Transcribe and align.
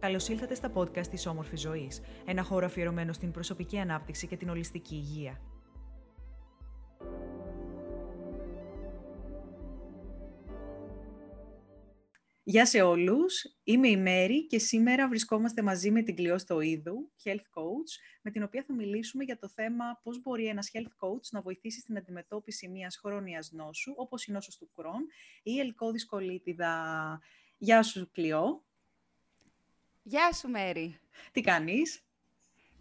Καλώς 0.00 0.28
ήλθατε 0.28 0.54
στα 0.54 0.72
podcast 0.74 1.06
της 1.06 1.26
Όμορφη 1.26 1.56
Ζωής, 1.56 2.00
ένα 2.26 2.42
χώρο 2.42 2.66
αφιερωμένο 2.66 3.12
στην 3.12 3.30
προσωπική 3.30 3.78
ανάπτυξη 3.78 4.26
και 4.26 4.36
την 4.36 4.48
ολιστική 4.48 4.94
υγεία. 4.94 5.40
Γεια 12.42 12.66
σε 12.66 12.82
όλους, 12.82 13.42
είμαι 13.64 13.88
η 13.88 13.96
Μέρη 13.96 14.46
και 14.46 14.58
σήμερα 14.58 15.08
βρισκόμαστε 15.08 15.62
μαζί 15.62 15.90
με 15.90 16.02
την 16.02 16.16
Κλειός 16.16 16.40
Στοίδου, 16.42 17.12
Health 17.24 17.34
Coach, 17.34 17.90
με 18.22 18.30
την 18.30 18.42
οποία 18.42 18.64
θα 18.66 18.74
μιλήσουμε 18.74 19.24
για 19.24 19.38
το 19.38 19.48
θέμα 19.48 19.84
πώς 20.02 20.22
μπορεί 20.22 20.46
ένας 20.46 20.70
Health 20.72 21.06
Coach 21.06 21.28
να 21.30 21.40
βοηθήσει 21.40 21.80
στην 21.80 21.96
αντιμετώπιση 21.96 22.68
μιας 22.68 22.96
χρόνιας 22.96 23.50
νόσου, 23.52 23.92
όπως 23.96 24.26
η 24.26 24.32
νόσος 24.32 24.56
του 24.56 24.70
Κρόν 24.76 25.00
ή 25.42 25.52
η 25.56 25.58
ελκώδης 25.58 26.06
κολίτιδα. 26.06 26.72
Γεια 27.58 27.82
σου, 27.82 28.10
Κλειό. 28.12 28.67
Γεια 30.10 30.32
σου, 30.32 30.48
Μέρη. 30.48 31.00
Τι 31.32 31.40
κάνεις; 31.40 32.02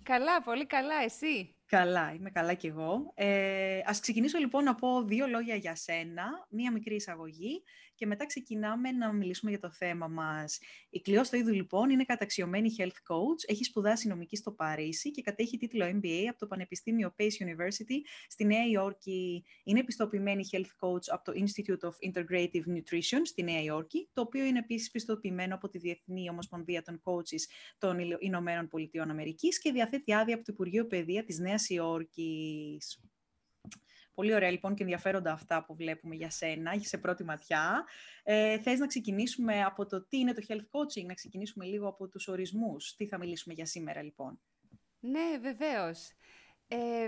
Καλά, 0.03 0.41
πολύ 0.41 0.65
καλά. 0.65 0.95
Εσύ; 1.03 1.55
Καλά, 1.65 2.13
είμαι 2.13 2.29
καλά 2.29 2.53
κι 2.53 2.67
εγώ. 2.67 3.11
Ε, 3.15 3.81
ας 3.85 3.99
ξεκινήσω 3.99 4.37
λοιπόν 4.37 4.63
να 4.63 4.75
πω 4.75 5.03
δύο 5.03 5.27
λόγια 5.27 5.55
για 5.55 5.75
σένα, 5.75 6.47
μία 6.49 6.71
μικρή 6.71 6.95
εισαγωγή 6.95 7.63
και 7.97 8.05
μετά 8.05 8.25
ξεκινάμε 8.25 8.91
να 8.91 9.13
μιλήσουμε 9.13 9.51
για 9.51 9.59
το 9.59 9.71
θέμα 9.71 10.07
μας. 10.07 10.59
Η 10.89 11.01
Κλειός 11.01 11.27
Στοίδου 11.27 11.53
λοιπόν 11.53 11.89
είναι 11.89 12.03
καταξιωμένη 12.03 12.75
health 12.77 12.85
coach, 12.87 13.41
έχει 13.47 13.63
σπουδάσει 13.63 14.07
νομική 14.07 14.35
στο 14.35 14.51
Παρίσι 14.51 15.11
και 15.11 15.21
κατέχει 15.21 15.57
τίτλο 15.57 15.85
MBA 15.85 16.25
από 16.29 16.39
το 16.39 16.47
Πανεπιστήμιο 16.47 17.15
Pace 17.17 17.23
University 17.23 17.97
στη 18.27 18.45
Νέα 18.45 18.65
Υόρκη. 18.65 19.45
Είναι 19.63 19.79
επιστοποιημένη 19.79 20.47
health 20.51 20.87
coach 20.87 21.05
από 21.07 21.23
το 21.23 21.31
Institute 21.35 21.87
of 21.89 22.11
Integrative 22.11 22.63
Nutrition 22.75 23.21
στη 23.23 23.43
Νέα 23.43 23.61
Υόρκη, 23.61 24.09
το 24.13 24.21
οποίο 24.21 24.45
είναι 24.45 24.59
επίσης 24.59 24.91
πιστοποιημένο 24.91 25.55
από 25.55 25.69
τη 25.69 25.77
Διεθνή 25.77 26.29
Ομοσπονδία 26.29 26.81
των 26.81 27.01
Coaches 27.03 27.41
των 27.77 27.97
Ηνωμένων 28.19 28.67
Πολιτειών 28.67 29.09
Αμερικής 29.09 29.59
και 29.59 29.71
διαθέτει 29.71 30.13
άδεια 30.13 30.35
από 30.35 30.43
το 30.43 30.51
Υπουργείο 30.53 30.87
Παιδεία 30.87 31.23
της 31.23 31.39
Νέας 31.39 31.69
Υόρκης. 31.69 32.99
Πολύ 34.17 34.33
ωραία 34.33 34.51
λοιπόν 34.51 34.75
και 34.75 34.83
ενδιαφέροντα 34.83 35.31
αυτά 35.31 35.63
που 35.65 35.75
βλέπουμε 35.75 36.15
για 36.15 36.29
σένα, 36.29 36.71
σε 36.79 36.97
πρώτη 36.97 37.23
ματιά. 37.23 37.85
Ε, 38.23 38.59
θες 38.59 38.79
να 38.79 38.87
ξεκινήσουμε 38.87 39.63
από 39.63 39.85
το 39.85 40.07
τι 40.07 40.17
είναι 40.17 40.33
το 40.33 40.45
health 40.47 40.55
coaching, 40.55 41.05
να 41.05 41.13
ξεκινήσουμε 41.13 41.65
λίγο 41.65 41.87
από 41.87 42.07
τους 42.07 42.27
ορισμούς. 42.27 42.95
Τι 42.95 43.07
θα 43.07 43.17
μιλήσουμε 43.17 43.53
για 43.53 43.65
σήμερα 43.65 44.03
λοιπόν; 44.03 44.39
Ναι, 44.99 45.37
βεβαίως. 45.41 46.11
Ε, 46.67 47.07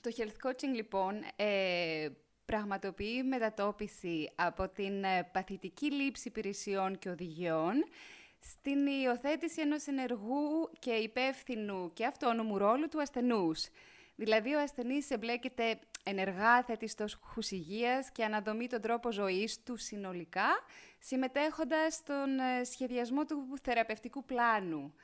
το 0.00 0.10
health 0.16 0.48
coaching 0.48 0.74
λοιπόν 0.74 1.14
ε, 1.36 2.08
πραγματοποιεί 2.44 3.22
μετατόπιση 3.28 4.32
από 4.34 4.68
την 4.68 5.04
ε, 5.04 5.28
παθητική 5.32 5.92
λήψη 5.92 6.28
υπηρεσιών 6.28 6.98
και 6.98 7.08
οδηγιών 7.08 7.84
στην 8.38 8.86
υιοθέτηση 8.86 9.60
ενός 9.60 9.86
ενεργού 9.86 10.70
και 10.78 10.90
υπεύθυνου 10.90 11.92
και 11.92 12.06
αυτόνομου 12.06 12.58
ρόλου 12.58 12.88
του 12.88 13.00
ασθενούς. 13.00 13.68
Δηλαδή, 14.16 14.54
ο 14.54 14.60
ασθενής 14.60 15.10
εμπλέκεται 15.10 15.78
ενεργά, 16.02 16.62
θέτει 16.62 16.86
στόχους 16.88 17.50
υγείας 17.50 18.10
και 18.10 18.24
αναδομεί 18.24 18.66
τον 18.66 18.80
τρόπο 18.80 19.12
ζωής 19.12 19.62
του 19.62 19.76
συνολικά, 19.76 20.48
συμμετέχοντας 20.98 21.94
στον 21.94 22.38
ε, 22.38 22.64
σχεδιασμό 22.64 23.24
του 23.24 23.58
θεραπευτικού 23.62 24.24
πλάνου. 24.24 24.94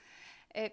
Ε, 0.53 0.67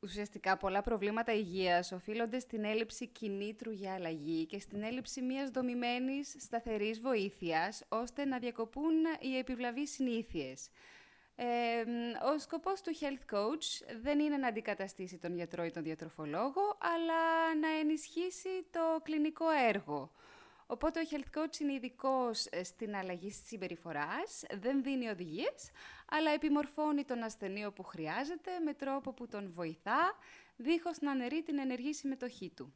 ουσιαστικά, 0.00 0.56
πολλά 0.56 0.82
προβλήματα 0.82 1.32
υγείας 1.32 1.92
οφείλονται 1.92 2.38
στην 2.38 2.64
έλλειψη 2.64 3.06
κινήτρου 3.06 3.70
για 3.70 3.94
αλλαγή 3.94 4.46
και 4.46 4.58
στην 4.58 4.82
έλλειψη 4.82 5.22
μιας 5.22 5.50
δομημένης 5.50 6.36
σταθερής 6.38 7.00
βοήθειας, 7.00 7.84
ώστε 7.88 8.24
να 8.24 8.38
διακοπούν 8.38 8.94
οι 9.20 9.38
επιβλαβείς 9.38 9.98
συνήθειες 11.36 11.72
ο 12.34 12.38
σκοπός 12.38 12.80
του 12.80 12.92
health 13.00 13.34
coach 13.34 13.96
δεν 14.02 14.18
είναι 14.18 14.36
να 14.36 14.48
αντικαταστήσει 14.48 15.18
τον 15.18 15.34
γιατρό 15.34 15.64
ή 15.64 15.70
τον 15.70 15.82
διατροφολόγο, 15.82 16.78
αλλά 16.78 17.54
να 17.60 17.68
ενισχύσει 17.68 18.66
το 18.70 19.00
κλινικό 19.02 19.50
έργο. 19.50 20.10
Οπότε 20.66 21.00
ο 21.00 21.02
health 21.10 21.38
coach 21.38 21.60
είναι 21.60 21.72
ειδικός 21.72 22.46
ε, 22.50 22.64
στην 22.64 22.96
αλλαγή 22.96 23.28
της 23.28 23.46
συμπεριφοράς, 23.46 24.42
δεν 24.52 24.82
δίνει 24.82 25.08
οδηγίες, 25.08 25.70
αλλά 26.10 26.30
επιμορφώνει 26.30 27.04
τον 27.04 27.22
ασθενή 27.22 27.70
που 27.70 27.82
χρειάζεται 27.82 28.50
με 28.64 28.74
τρόπο 28.74 29.12
που 29.12 29.28
τον 29.28 29.52
βοηθά, 29.52 30.16
δίχως 30.56 31.00
να 31.00 31.10
αναιρεί 31.10 31.42
την 31.42 31.58
ενεργή 31.58 31.92
συμμετοχή 31.92 32.52
του. 32.56 32.74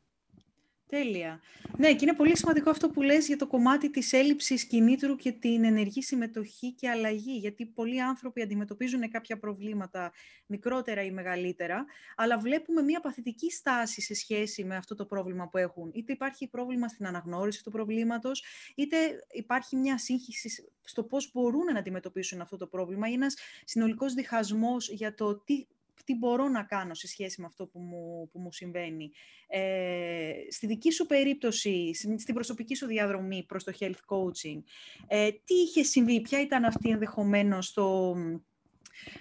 Τέλεια. 0.88 1.40
Ναι, 1.76 1.94
και 1.94 2.04
είναι 2.04 2.14
πολύ 2.14 2.36
σημαντικό 2.36 2.70
αυτό 2.70 2.88
που 2.88 3.02
λες 3.02 3.26
για 3.26 3.36
το 3.36 3.46
κομμάτι 3.46 3.90
της 3.90 4.12
έλλειψης 4.12 4.64
κινήτρου 4.64 5.16
και 5.16 5.32
την 5.32 5.64
ενεργή 5.64 6.02
συμμετοχή 6.02 6.72
και 6.72 6.88
αλλαγή, 6.88 7.36
γιατί 7.36 7.66
πολλοί 7.66 8.02
άνθρωποι 8.02 8.42
αντιμετωπίζουν 8.42 9.10
κάποια 9.10 9.38
προβλήματα 9.38 10.12
μικρότερα 10.46 11.02
ή 11.02 11.10
μεγαλύτερα, 11.10 11.84
αλλά 12.16 12.38
βλέπουμε 12.38 12.82
μια 12.82 13.00
παθητική 13.00 13.50
στάση 13.50 14.00
σε 14.00 14.14
σχέση 14.14 14.64
με 14.64 14.76
αυτό 14.76 14.94
το 14.94 15.06
πρόβλημα 15.06 15.48
που 15.48 15.58
έχουν. 15.58 15.90
Είτε 15.94 16.12
υπάρχει 16.12 16.48
πρόβλημα 16.48 16.88
στην 16.88 17.06
αναγνώριση 17.06 17.62
του 17.62 17.70
προβλήματος, 17.70 18.44
είτε 18.74 18.96
υπάρχει 19.30 19.76
μια 19.76 19.98
σύγχυση 19.98 20.70
στο 20.82 21.04
πώς 21.04 21.30
μπορούν 21.32 21.72
να 21.72 21.78
αντιμετωπίσουν 21.78 22.40
αυτό 22.40 22.56
το 22.56 22.66
πρόβλημα 22.66 23.08
ή 23.08 23.12
ένας 23.12 23.36
συνολικός 23.64 24.14
διχασμός 24.14 24.88
για 24.88 25.14
το 25.14 25.36
τι 25.36 25.66
τι 26.04 26.14
μπορώ 26.14 26.48
να 26.48 26.62
κάνω 26.62 26.94
σε 26.94 27.06
σχέση 27.08 27.40
με 27.40 27.46
αυτό 27.46 27.66
που 27.66 27.78
μου, 27.78 28.28
που 28.32 28.38
μου 28.38 28.52
συμβαίνει. 28.52 29.10
Ε, 29.46 30.32
στη 30.50 30.66
δική 30.66 30.92
σου 30.92 31.06
περίπτωση, 31.06 31.94
στην 31.94 32.34
προσωπική 32.34 32.74
σου 32.74 32.86
διαδρομή 32.86 33.44
προς 33.48 33.64
το 33.64 33.72
health 33.80 34.16
coaching, 34.16 34.62
ε, 35.06 35.30
τι 35.30 35.54
είχε 35.54 35.82
συμβεί, 35.82 36.20
ποια 36.20 36.40
ήταν 36.40 36.64
αυτή 36.64 36.90
ενδεχομένως 36.90 37.72
το, 37.72 38.14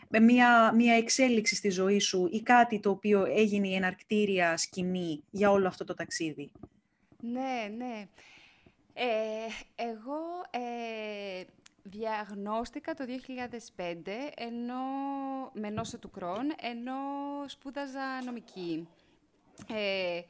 με 0.09 0.19
μια, 0.19 0.73
μια 0.75 0.93
εξέλιξη 0.93 1.55
στη 1.55 1.69
ζωή 1.69 1.99
σου 1.99 2.27
ή 2.31 2.41
κάτι 2.41 2.79
το 2.79 2.89
οποίο 2.89 3.25
έγινε 3.25 3.67
η 3.67 3.75
εναρκτήρια 3.75 4.57
σκηνή 4.57 5.23
για 5.31 5.51
όλο 5.51 5.67
αυτό 5.67 5.83
το 5.83 5.93
ταξίδι; 5.93 6.51
Ναι, 7.21 7.75
ναι. 7.77 8.07
Ε, 8.97 9.03
εγώ 9.75 10.19
ε, 10.49 11.43
Διαγνώστηκα 11.87 12.93
το 12.93 13.05
2005 13.75 14.31
ενώ, 14.35 14.75
με 15.53 15.69
νόσο 15.69 15.97
του 15.97 16.09
Κρόν, 16.09 16.53
ενώ 16.61 16.93
σπούδαζα 17.47 18.23
νομική. 18.25 18.87
Ε, 19.73 20.21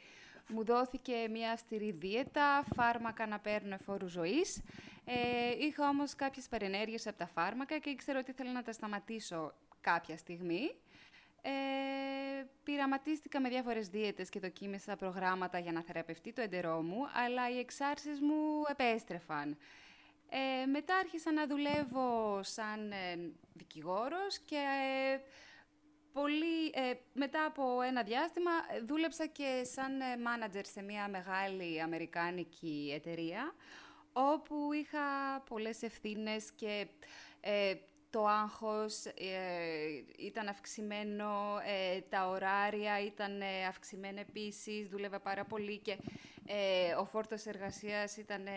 μου 0.47 0.63
δόθηκε 0.63 1.13
μια 1.31 1.51
αυστηρή 1.51 1.91
δίαιτα, 1.91 2.63
φάρμακα 2.75 3.27
να 3.27 3.39
παίρνω 3.39 3.73
εφόρου 3.73 4.07
ζωής. 4.07 4.61
Ε, 5.05 5.65
είχα 5.65 5.87
όμως 5.89 6.15
κάποιες 6.15 6.47
παρενέργειες 6.47 7.07
από 7.07 7.17
τα 7.17 7.27
φάρμακα 7.27 7.77
και 7.77 7.89
ήξερα 7.89 8.19
ότι 8.19 8.31
ήθελα 8.31 8.51
να 8.51 8.63
τα 8.63 8.71
σταματήσω 8.71 9.53
κάποια 9.81 10.17
στιγμή. 10.17 10.75
Ε, 11.41 11.51
πειραματίστηκα 12.63 13.39
με 13.41 13.49
διάφορες 13.49 13.87
δίαιτες 13.87 14.29
και 14.29 14.39
δοκίμησα 14.39 14.95
προγράμματα 14.95 15.59
για 15.59 15.71
να 15.71 15.81
θεραπευτεί 15.81 16.33
το 16.33 16.41
εντερό 16.41 16.81
μου, 16.81 16.99
αλλά 17.25 17.49
οι 17.49 17.59
εξάρσεις 17.59 18.19
μου 18.21 18.63
επέστρεφαν. 18.69 19.57
Ε, 20.37 20.65
μετά 20.65 20.95
άρχισα 20.95 21.31
να 21.31 21.47
δουλεύω 21.47 22.39
σαν 22.43 22.91
ε, 22.91 23.31
δικηγόρος 23.53 24.39
και 24.45 24.55
ε, 25.13 25.19
πολύ, 26.13 26.65
ε, 26.73 26.93
μετά 27.13 27.45
από 27.45 27.81
ένα 27.81 28.03
διάστημα 28.03 28.51
δούλεψα 28.85 29.25
και 29.25 29.61
σαν 29.63 30.21
μάνατζερ 30.23 30.65
σε 30.65 30.81
μια 30.81 31.07
μεγάλη 31.09 31.81
αμερικάνικη 31.81 32.91
εταιρεία 32.95 33.55
όπου 34.13 34.73
είχα 34.73 34.99
πολλές 35.49 35.81
ευθύνες 35.81 36.51
και 36.51 36.87
το 38.15 38.25
άγχος 38.27 39.03
ήταν 40.17 40.47
αυξημένο, 40.47 41.59
τα 42.09 42.27
ωράρια 42.27 42.99
ήταν 43.05 43.41
αυξημένα 43.67 44.19
επίσης, 44.19 44.87
δούλευα 44.87 45.19
πάρα 45.19 45.43
πολύ 45.45 45.77
και 45.77 45.97
ε, 46.45 46.93
ο 46.93 47.05
φόρτος 47.05 47.45
εργασίας 47.45 48.17
ήταν 48.17 48.45
ε, 48.47 48.51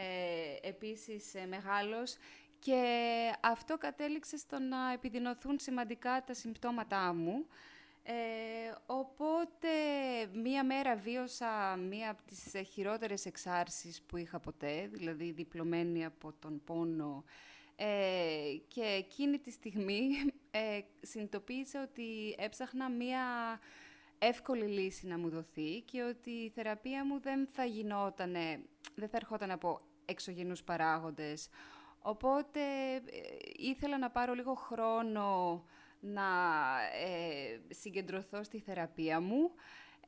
επίσης 0.63 1.35
ε, 1.35 1.47
μεγάλος 1.47 2.17
και 2.59 2.83
αυτό 3.41 3.79
κατέληξε 3.79 4.37
στο 4.37 4.59
να 4.59 4.93
επιδεινωθούν 4.93 5.59
σημαντικά 5.59 6.23
τα 6.27 6.35
συμπτώματά 6.35 7.15
μου. 7.15 7.47
Ε, 8.03 8.13
οπότε 8.87 9.69
μία 10.33 10.65
μέρα 10.65 10.97
βίωσα 10.97 11.77
μία 11.77 12.11
από 12.11 12.23
τις 12.23 12.69
χειρότερες 12.73 13.27
εξάρσεις 13.27 14.03
που 14.03 14.17
είχα 14.17 14.39
ποτέ, 14.39 14.89
δηλαδή 14.93 15.31
διπλωμένη 15.31 16.05
από 16.05 16.33
τον 16.39 16.61
πόνο. 16.65 17.25
Και 18.69 18.83
εκείνη 18.83 19.39
τη 19.39 19.51
στιγμή 19.51 20.09
ε, 20.51 20.81
συνειδητοποίησα 21.01 21.83
ότι 21.83 22.35
έψαχνα 22.39 22.91
μία 22.91 23.23
εύκολη 24.19 24.65
λύση 24.65 25.07
να 25.07 25.19
μου 25.19 25.29
δοθεί 25.29 25.81
και 25.81 26.03
ότι 26.03 26.31
η 26.31 26.49
θεραπεία 26.49 27.05
μου 27.05 27.21
δεν 27.21 27.47
θα 27.47 27.65
γινόταν, 27.65 28.33
δεν 28.95 29.09
θα 29.09 29.17
ερχόταν 29.17 29.51
από 29.51 29.81
εξωγενούς 30.05 30.63
παράγοντες. 30.63 31.49
Οπότε 32.03 32.61
ε, 32.95 33.01
ήθελα 33.57 33.99
να 33.99 34.11
πάρω 34.11 34.35
λίγο 34.35 34.55
χρόνο 34.55 35.63
να 36.01 36.25
ε, 37.05 37.61
συγκεντρωθώ 37.75 38.43
στη 38.43 38.59
θεραπεία 38.59 39.21
μου. 39.21 39.51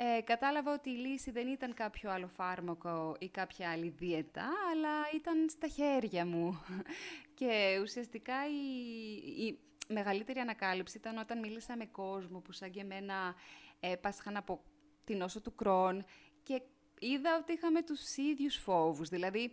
Ε, 0.02 0.20
κατάλαβα 0.20 0.72
ότι 0.72 0.90
η 0.90 0.96
λύση 0.96 1.30
δεν 1.30 1.48
ήταν 1.48 1.74
κάποιο 1.74 2.10
άλλο 2.10 2.26
φάρμακο 2.28 3.16
ή 3.18 3.28
κάποια 3.28 3.70
άλλη 3.70 3.88
δίαιτα, 3.88 4.48
αλλά 4.72 4.90
ήταν 5.14 5.48
στα 5.48 5.68
χέρια 5.68 6.26
μου. 6.26 6.60
Και 7.38 7.78
ουσιαστικά 7.82 8.34
η, 8.48 9.46
η, 9.46 9.58
μεγαλύτερη 9.88 10.38
ανακάλυψη 10.38 10.96
ήταν 10.96 11.18
όταν 11.18 11.38
μίλησα 11.38 11.76
με 11.76 11.86
κόσμο 11.86 12.38
που 12.38 12.52
σαν 12.52 12.70
και 12.70 12.80
εμένα 12.80 13.34
έπασχαν 13.80 14.36
από 14.36 14.62
την 15.04 15.16
νόσο 15.16 15.40
του 15.40 15.54
Κρόν 15.54 16.04
και 16.42 16.62
είδα 16.98 17.36
ότι 17.40 17.52
είχαμε 17.52 17.82
τους 17.82 18.16
ίδιους 18.16 18.56
φόβους. 18.56 19.08
Δηλαδή, 19.08 19.52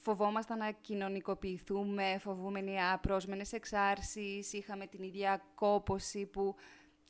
φοβόμασταν 0.00 0.58
να 0.58 0.70
κοινωνικοποιηθούμε, 0.70 2.18
φοβούμενοι 2.18 2.82
απρόσμενες 2.82 3.52
εξάρσεις, 3.52 4.52
είχαμε 4.52 4.86
την 4.86 5.02
ίδια 5.02 5.42
κόποση 5.54 6.26
που 6.26 6.54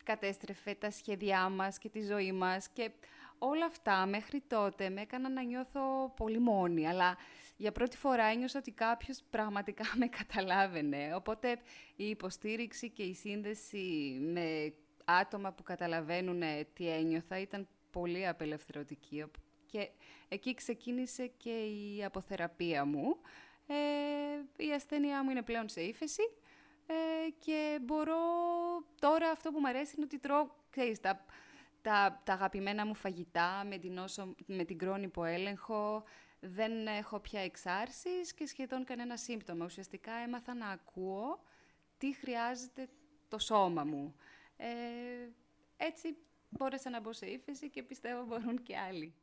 κατέστρεφε 0.06 0.74
τα 0.74 0.90
σχέδιά 0.90 1.48
μας 1.48 1.78
και 1.78 1.88
τη 1.88 2.02
ζωή 2.02 2.32
μας 2.32 2.68
και 2.68 2.90
όλα 3.38 3.64
αυτά 3.66 4.06
μέχρι 4.06 4.42
τότε 4.48 4.90
με 4.90 5.00
έκαναν 5.00 5.32
να 5.32 5.42
νιώθω 5.42 6.12
πολύ 6.16 6.38
μόνη, 6.38 6.88
αλλά 6.88 7.16
για 7.56 7.72
πρώτη 7.72 7.96
φορά 7.96 8.24
ένιωσα 8.24 8.58
ότι 8.58 8.70
κάποιος 8.70 9.22
πραγματικά 9.30 9.84
με 10.00 10.06
καταλάβαινε. 10.06 11.14
Οπότε 11.14 11.58
η 11.96 12.08
υποστήριξη 12.08 12.90
και 12.90 13.02
η 13.02 13.14
σύνδεση 13.14 14.18
με 14.20 14.72
άτομα 15.04 15.52
που 15.52 15.62
καταλαβαίνουν 15.62 16.42
τι 16.72 16.88
ένιωθα 16.88 17.38
ήταν 17.38 17.68
πολύ 17.90 18.26
απελευθερωτική. 18.26 19.24
Και 19.66 19.88
εκεί 20.28 20.54
ξεκίνησε 20.54 21.26
και 21.26 21.64
η 21.64 22.04
αποθεραπεία 22.04 22.84
μου. 22.84 23.16
Ε, 23.66 24.64
η 24.64 24.72
ασθένειά 24.72 25.24
μου 25.24 25.30
είναι 25.30 25.42
πλέον 25.42 25.68
σε 25.68 25.80
ύφεση 25.80 26.22
ε, 26.86 27.30
και 27.38 27.78
μπορώ 27.82 28.18
τώρα 29.00 29.30
αυτό 29.30 29.50
που 29.50 29.60
μου 29.60 29.68
αρέσει 29.68 29.94
είναι 29.96 30.04
ότι 30.04 30.18
τρώω, 30.18 30.46
ξέρεις, 30.70 31.00
τα, 31.00 31.24
τα, 31.82 32.22
τα 32.24 32.32
αγαπημένα 32.32 32.86
μου 32.86 32.94
φαγητά 32.94 33.64
με 33.66 33.78
την, 33.78 33.98
όσο, 33.98 34.34
με 34.46 34.64
την 34.64 34.78
κρόνη 34.78 35.10
έλεγχο, 35.24 36.04
δεν 36.40 36.86
έχω 36.86 37.20
πια 37.20 37.40
εξάρσεις 37.40 38.34
και 38.34 38.46
σχεδόν 38.46 38.84
κανένα 38.84 39.16
σύμπτωμα. 39.16 39.64
Ουσιαστικά 39.64 40.12
έμαθα 40.12 40.54
να 40.54 40.68
ακούω 40.68 41.42
τι 41.98 42.12
χρειάζεται 42.14 42.88
το 43.28 43.38
σώμα 43.38 43.84
μου. 43.84 44.14
Ε, 44.56 44.66
έτσι 45.76 46.16
μπόρεσα 46.48 46.90
να 46.90 47.00
μπω 47.00 47.12
σε 47.12 47.26
ύφεση 47.26 47.70
και 47.70 47.82
πιστεύω 47.82 48.24
μπορούν 48.24 48.62
και 48.62 48.76
άλλοι. 48.76 49.14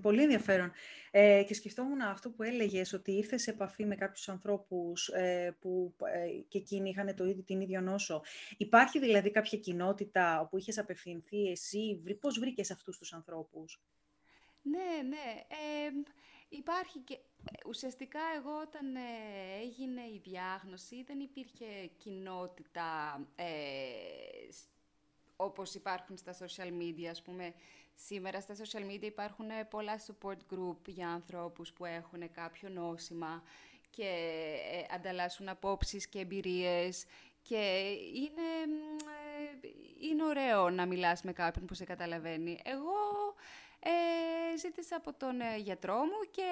Πολύ 0.00 0.22
ενδιαφέρον. 0.22 0.72
Ε, 1.10 1.44
και 1.46 1.54
σκεφτόμουν 1.54 2.00
αυτό 2.00 2.30
που 2.30 2.42
έλεγες, 2.42 2.92
ότι 2.92 3.12
ήρθες 3.12 3.42
σε 3.42 3.50
επαφή 3.50 3.84
με 3.84 3.94
κάποιους 3.94 4.28
ανθρώπους 4.28 5.08
ε, 5.08 5.56
που 5.60 5.94
ε, 6.04 6.28
και 6.48 6.58
εκείνοι 6.58 6.88
είχαν 6.88 7.14
το 7.16 7.24
ίδιο, 7.24 7.42
την 7.42 7.60
ίδια 7.60 7.80
νόσο. 7.80 8.22
Υπάρχει 8.56 8.98
δηλαδή 8.98 9.30
κάποια 9.30 9.58
κοινότητα 9.58 10.40
όπου 10.40 10.58
είχες 10.58 10.78
απευθυνθεί 10.78 11.50
εσύ, 11.50 12.02
πώς 12.20 12.38
βρήκες 12.38 12.70
αυτούς 12.70 12.98
τους 12.98 13.12
ανθρώπους; 13.12 13.82
Ναι, 14.62 15.08
ναι. 15.08 15.42
υπάρχει 16.48 16.98
και... 16.98 17.18
Ουσιαστικά 17.66 18.20
εγώ 18.36 18.60
όταν 18.60 18.86
έγινε 19.62 20.00
η 20.00 20.20
διάγνωση 20.24 21.02
δεν 21.02 21.20
υπήρχε 21.20 21.90
κοινότητα 21.96 23.20
όπως 25.36 25.74
υπάρχουν 25.74 26.16
στα 26.16 26.34
social 26.34 26.70
media, 26.82 27.06
ας 27.10 27.22
πούμε. 27.22 27.54
Σήμερα 27.94 28.40
στα 28.40 28.54
social 28.54 28.90
media 28.90 29.02
υπάρχουν 29.02 29.46
πολλά 29.70 30.00
support 30.06 30.54
group 30.54 30.78
για 30.86 31.08
ανθρώπους 31.08 31.72
που 31.72 31.84
έχουν 31.84 32.30
κάποιο 32.30 32.68
νόσημα 32.68 33.42
και 33.90 34.08
ε, 34.72 34.94
ανταλλάσσουν 34.94 35.48
απόψεις 35.48 36.06
και 36.08 36.18
εμπειρίες 36.18 37.04
και 37.42 37.94
είναι, 38.14 38.74
ε, 39.62 39.68
είναι 40.00 40.24
ωραίο 40.24 40.70
να 40.70 40.86
μιλάς 40.86 41.22
με 41.22 41.32
κάποιον 41.32 41.66
που 41.66 41.74
σε 41.74 41.84
καταλαβαίνει. 41.84 42.60
Εγώ 42.64 43.34
ε, 43.84 44.56
ζήτησα 44.56 44.96
από 44.96 45.12
τον 45.12 45.40
ε, 45.40 45.56
γιατρό 45.56 45.98
μου 45.98 46.20
και 46.30 46.48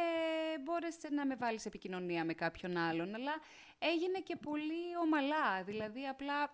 μπόρεσε 0.65 1.09
να 1.11 1.27
με 1.27 1.35
βάλει 1.35 1.59
σε 1.59 1.69
επικοινωνία 1.69 2.25
με 2.25 2.35
κάποιον 2.35 2.77
άλλον, 2.77 3.15
αλλά 3.15 3.33
έγινε 3.79 4.19
και 4.19 4.37
πολύ 4.37 4.97
ομαλά, 5.03 5.63
δηλαδή 5.63 6.07
απλά 6.07 6.53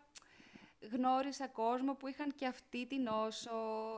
γνώρισα 0.93 1.49
κόσμο 1.49 1.95
που 1.95 2.07
είχαν 2.07 2.35
και 2.35 2.47
αυτή 2.47 2.87
την 2.87 3.03
νόσο, 3.03 3.51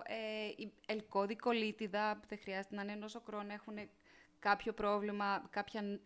ε, 0.05 0.47
η 0.57 0.73
ελκώδη 0.87 1.37
λίτιδα, 1.53 2.21
δεν 2.29 2.39
χρειάζεται 2.39 2.75
να 2.75 2.83
είναι 2.83 2.95
νόσο 2.95 3.21
χρόνο, 3.21 3.53
έχουν 3.53 3.79
κάποιο 4.39 4.73
πρόβλημα, 4.73 5.47
κάποια, 5.51 6.01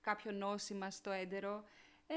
κάποιο 0.00 0.32
νόσημα 0.32 0.90
στο 0.90 1.10
έντερο. 1.10 1.64
Ε, 2.06 2.14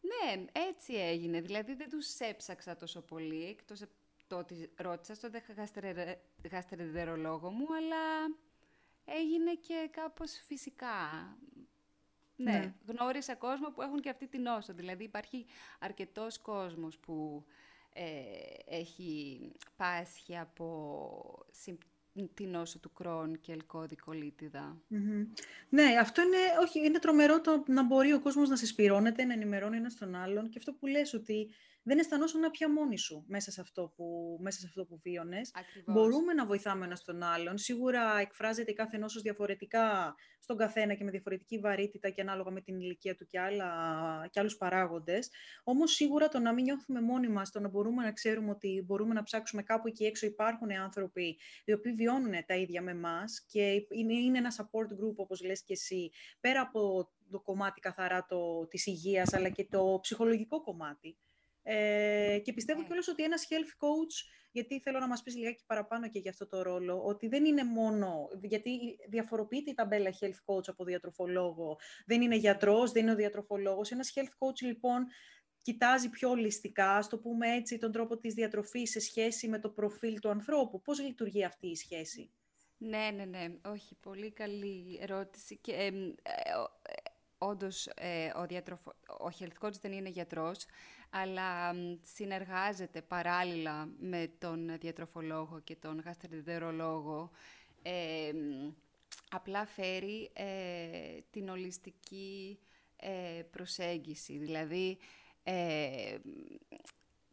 ναι, 0.00 0.44
έτσι 0.68 0.94
έγινε. 0.94 1.40
Δηλαδή 1.40 1.74
δεν 1.74 1.88
τους 1.88 2.18
έψαξα 2.18 2.76
τόσο 2.76 3.00
πολύ, 3.00 3.44
εκτός 3.44 3.82
το 4.26 4.38
ότι 4.38 4.70
ρώτησα 4.76 5.14
στον 5.14 5.30
γαστρεντερολόγο 6.50 7.50
μου, 7.50 7.74
αλλά 7.74 8.36
έγινε 9.04 9.54
και 9.54 9.88
κάπως 9.92 10.32
φυσικά. 10.46 10.98
Ναι, 12.42 12.52
ναι, 12.52 12.74
γνώρισα 12.86 13.34
κόσμο 13.34 13.70
που 13.70 13.82
έχουν 13.82 14.00
και 14.00 14.10
αυτή 14.10 14.26
την 14.26 14.42
νόσο. 14.42 14.72
Δηλαδή 14.72 15.04
υπάρχει 15.04 15.46
αρκετός 15.78 16.38
κόσμος 16.38 16.98
που 16.98 17.44
ε, 17.92 18.04
έχει 18.76 19.40
πάσχει 19.76 20.38
από 20.38 21.46
την 22.34 22.50
νόσο 22.50 22.78
του 22.78 22.92
Κρόν 22.92 23.40
και 23.40 23.52
ελκώδικο 23.52 24.12
Ναι, 25.68 25.84
αυτό 26.00 26.22
είναι, 26.22 26.36
όχι, 26.60 26.86
είναι 26.86 26.98
τρομερό 26.98 27.40
το 27.40 27.64
να 27.66 27.84
μπορεί 27.84 28.12
ο 28.12 28.20
κόσμος 28.20 28.48
να 28.48 28.56
συσπηρώνεται, 28.56 29.24
να 29.24 29.32
ενημερώνει 29.32 29.76
ένας 29.76 29.94
τον 29.94 30.14
άλλον. 30.14 30.48
Και 30.48 30.58
αυτό 30.58 30.72
που 30.72 30.86
λες 30.86 31.14
ότι 31.14 31.50
δεν 31.82 31.98
αισθανόσουν 31.98 32.50
πια 32.50 32.70
μόνοι 32.70 32.98
σου 32.98 33.24
μέσα 33.28 33.50
σε 33.50 33.60
αυτό 33.60 33.92
που, 33.96 34.36
μέσα 34.40 34.58
σε 34.58 34.66
αυτό 34.68 34.84
που 34.84 35.00
βίωνες. 35.02 35.50
Μπορούμε 35.86 36.32
να 36.32 36.46
βοηθάμε 36.46 36.84
ένα 36.84 36.98
τον 37.04 37.22
άλλον. 37.22 37.58
Σίγουρα 37.58 38.18
εκφράζεται 38.20 38.72
κάθε 38.72 38.98
νόσος 38.98 39.22
διαφορετικά 39.22 40.14
στον 40.38 40.56
καθένα 40.56 40.94
και 40.94 41.04
με 41.04 41.10
διαφορετική 41.10 41.58
βαρύτητα 41.58 42.10
και 42.10 42.20
ανάλογα 42.20 42.50
με 42.50 42.60
την 42.60 42.80
ηλικία 42.80 43.14
του 43.14 43.26
και, 43.26 43.40
άλλα, 43.40 43.70
και 44.30 44.40
άλλους 44.40 44.56
παράγοντες. 44.56 45.30
Όμως 45.64 45.92
σίγουρα 45.92 46.28
το 46.28 46.38
να 46.38 46.52
μην 46.52 46.64
νιώθουμε 46.64 47.00
μόνοι 47.00 47.28
μας, 47.28 47.50
το 47.50 47.60
να 47.60 47.68
μπορούμε 47.68 48.02
να 48.02 48.12
ξέρουμε 48.12 48.50
ότι 48.50 48.82
μπορούμε 48.86 49.14
να 49.14 49.22
ψάξουμε 49.22 49.62
κάπου 49.62 49.88
εκεί 49.88 50.04
έξω 50.04 50.26
υπάρχουν 50.26 50.72
άνθρωποι 50.72 51.38
οι 51.64 51.72
οποίοι 51.72 51.92
βιώνουν 51.92 52.32
τα 52.46 52.54
ίδια 52.54 52.82
με 52.82 52.90
εμάς 52.90 53.44
και 53.46 53.86
είναι, 53.88 54.14
είναι 54.14 54.38
ένα 54.38 54.52
support 54.56 54.86
group 54.86 55.14
όπως 55.16 55.44
λες 55.44 55.62
και 55.62 55.72
εσύ, 55.72 56.10
πέρα 56.40 56.60
από 56.60 57.10
το 57.30 57.40
κομμάτι 57.40 57.80
καθαρά 57.80 58.26
το, 58.28 58.66
της 58.66 58.86
υγείας, 58.86 59.32
αλλά 59.32 59.48
και 59.48 59.66
το 59.70 59.98
ψυχολογικό 60.02 60.62
κομμάτι. 60.62 61.16
Ε, 61.62 62.38
και 62.44 62.52
πιστεύω 62.52 62.80
ναι. 62.80 62.86
κιόλας 62.86 63.08
ότι 63.08 63.22
ένας 63.22 63.46
health 63.50 63.84
coach, 63.84 64.28
γιατί 64.52 64.80
θέλω 64.80 64.98
να 64.98 65.06
μας 65.06 65.22
πεις 65.22 65.36
λιγάκι 65.36 65.64
παραπάνω 65.66 66.08
και 66.08 66.18
για 66.18 66.30
αυτό 66.30 66.46
το 66.46 66.62
ρόλο, 66.62 67.02
ότι 67.04 67.28
δεν 67.28 67.44
είναι 67.44 67.64
μόνο, 67.64 68.28
γιατί 68.42 68.70
διαφοροποιείται 69.08 69.70
η 69.70 69.74
ταμπέλα 69.74 70.10
health 70.20 70.54
coach 70.54 70.66
από 70.66 70.84
διατροφολόγο, 70.84 71.78
δεν 72.06 72.22
είναι 72.22 72.36
γιατρός, 72.36 72.92
δεν 72.92 73.02
είναι 73.02 73.12
ο 73.12 73.16
διατροφολόγος. 73.16 73.90
Ένας 73.90 74.12
health 74.14 74.46
coach 74.46 74.60
λοιπόν 74.60 75.06
κοιτάζει 75.62 76.10
πιο 76.10 76.30
ολιστικά, 76.30 76.96
ας 76.96 77.08
το 77.08 77.18
πούμε 77.18 77.54
έτσι, 77.54 77.78
τον 77.78 77.92
τρόπο 77.92 78.18
της 78.18 78.34
διατροφής 78.34 78.90
σε 78.90 79.00
σχέση 79.00 79.48
με 79.48 79.58
το 79.58 79.68
προφίλ 79.70 80.18
του 80.18 80.28
ανθρώπου. 80.28 80.80
Πώς 80.80 81.00
λειτουργεί 81.00 81.44
αυτή 81.44 81.66
η 81.66 81.76
σχέση; 81.76 82.30
Ναι, 82.76 83.10
ναι, 83.14 83.24
ναι. 83.24 83.46
Όχι, 83.64 83.94
πολύ 83.94 84.32
καλή 84.32 84.98
ερώτηση. 85.00 85.56
Και, 85.56 85.72
ε, 85.72 85.86
ε, 85.86 86.52
όντως, 87.38 87.86
ε, 87.86 88.32
ο, 88.36 88.46
διατροφο... 88.46 88.90
ο 89.08 89.28
health 89.38 89.66
coach 89.66 89.80
δεν 89.80 89.92
είναι 89.92 90.08
γιατρός, 90.08 90.66
αλλά 91.10 91.74
συνεργάζεται 92.02 93.02
παράλληλα 93.02 93.88
με 93.98 94.30
τον 94.38 94.78
διατροφολόγο 94.78 95.60
και 95.64 95.76
τον 95.76 96.00
γαστρεντερολόγο. 96.04 97.30
Ε, 97.82 98.32
απλά 99.30 99.66
φέρει 99.66 100.30
ε, 100.32 101.18
την 101.30 101.48
ολιστική 101.48 102.58
ε, 102.96 103.42
προσέγγιση. 103.50 104.38
Δηλαδή, 104.38 104.98
ε, 105.42 106.18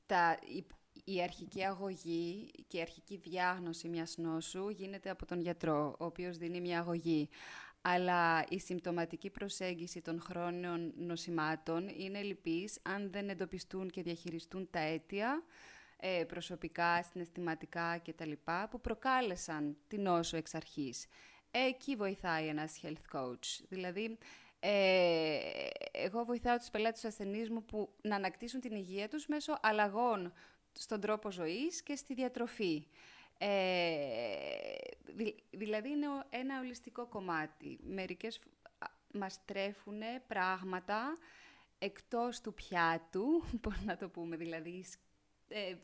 τα, 0.05 0.39
η, 0.55 0.65
η, 1.03 1.21
αρχική 1.21 1.63
αγωγή 1.63 2.51
και 2.67 2.77
η 2.77 2.81
αρχική 2.81 3.17
διάγνωση 3.17 3.87
μιας 3.87 4.17
νόσου 4.17 4.69
γίνεται 4.69 5.09
από 5.09 5.25
τον 5.25 5.41
γιατρό, 5.41 5.95
ο 5.99 6.05
οποίος 6.05 6.37
δίνει 6.37 6.61
μια 6.61 6.79
αγωγή 6.79 7.29
αλλά 7.89 8.45
η 8.49 8.59
συμπτωματική 8.59 9.29
προσέγγιση 9.29 10.01
των 10.01 10.21
χρόνιων 10.21 10.93
νοσημάτων 10.97 11.87
είναι 11.87 12.21
λυπής 12.21 12.79
αν 12.81 13.11
δεν 13.11 13.29
εντοπιστούν 13.29 13.89
και 13.89 14.01
διαχειριστούν 14.01 14.67
τα 14.71 14.79
αίτια 14.79 15.43
ε, 15.97 16.23
προσωπικά, 16.27 17.03
συναισθηματικά 17.03 17.97
κτλ. 17.97 18.31
που 18.69 18.81
προκάλεσαν 18.81 19.77
την 19.87 20.01
νόσο 20.01 20.37
εξ 20.37 20.55
αρχής. 20.55 21.05
Εκεί 21.51 21.95
βοηθάει 21.95 22.47
ένας 22.47 22.79
health 22.83 23.17
coach. 23.17 23.65
Δηλαδή, 23.69 24.17
ε, 24.59 25.37
εγώ 25.91 26.23
βοηθάω 26.23 26.57
τους 26.57 26.69
πελάτες 26.69 27.01
τους 27.01 27.09
ασθενείς 27.09 27.49
μου 27.49 27.65
που 27.65 27.89
να 28.01 28.15
ανακτήσουν 28.15 28.59
την 28.59 28.75
υγεία 28.75 29.07
τους 29.07 29.27
μέσω 29.27 29.57
αλλαγών 29.61 30.33
στον 30.71 31.01
τρόπο 31.01 31.31
ζωής 31.31 31.83
και 31.83 31.95
στη 31.95 32.13
διατροφή. 32.13 32.87
Ε, 33.37 33.47
δηλαδή 35.49 35.89
είναι 35.89 36.07
ένα 36.29 36.59
ολιστικό 36.59 37.05
κομμάτι. 37.05 37.79
Μερικές 37.81 38.39
μας 39.13 39.45
τρέφουν 39.45 40.01
πράγματα 40.27 41.17
εκτός 41.79 42.41
του 42.41 42.53
πιάτου, 42.53 43.43
πώς 43.61 43.83
να 43.85 43.97
το 43.97 44.09
πούμε, 44.09 44.35
δηλαδή 44.35 44.85
ε, 45.47 45.75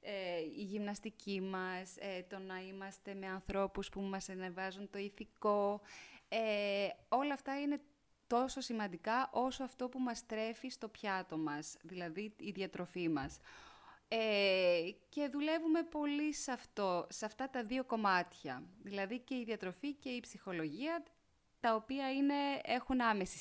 ε, 0.00 0.40
η 0.56 0.62
γυμναστική 0.62 1.40
μας, 1.40 1.96
ε, 1.96 2.22
το 2.28 2.38
να 2.38 2.60
είμαστε 2.60 3.14
με 3.14 3.26
ανθρώπους 3.26 3.88
που 3.88 4.00
μας 4.00 4.28
ανεβάζουν 4.28 4.90
το 4.90 4.98
ηθικό, 4.98 5.80
όλα 7.08 7.34
αυτά 7.34 7.60
είναι 7.60 7.80
τόσο 8.26 8.60
σημαντικά 8.60 9.30
όσο 9.32 9.64
αυτό 9.64 9.88
που 9.88 9.98
μας 9.98 10.26
τρέφει 10.26 10.68
στο 10.68 10.88
πιάτο 10.88 11.36
μας, 11.36 11.76
δηλαδή 11.82 12.34
η 12.38 12.50
διατροφή 12.50 13.08
μας. 13.08 13.38
Ε, 14.14 14.90
και 15.08 15.28
δουλεύουμε 15.32 15.82
πολύ 15.82 16.34
σε, 16.34 16.52
αυτό, 16.52 17.06
σε 17.08 17.24
αυτά 17.24 17.50
τα 17.50 17.64
δύο 17.64 17.84
κομμάτια, 17.84 18.62
δηλαδή 18.82 19.18
και 19.18 19.34
η 19.34 19.44
διατροφή 19.44 19.94
και 19.94 20.08
η 20.08 20.20
ψυχολογία, 20.20 21.02
τα 21.60 21.74
οποία 21.74 22.12
είναι, 22.12 22.34
έχουν 22.62 23.00
άμεση 23.00 23.38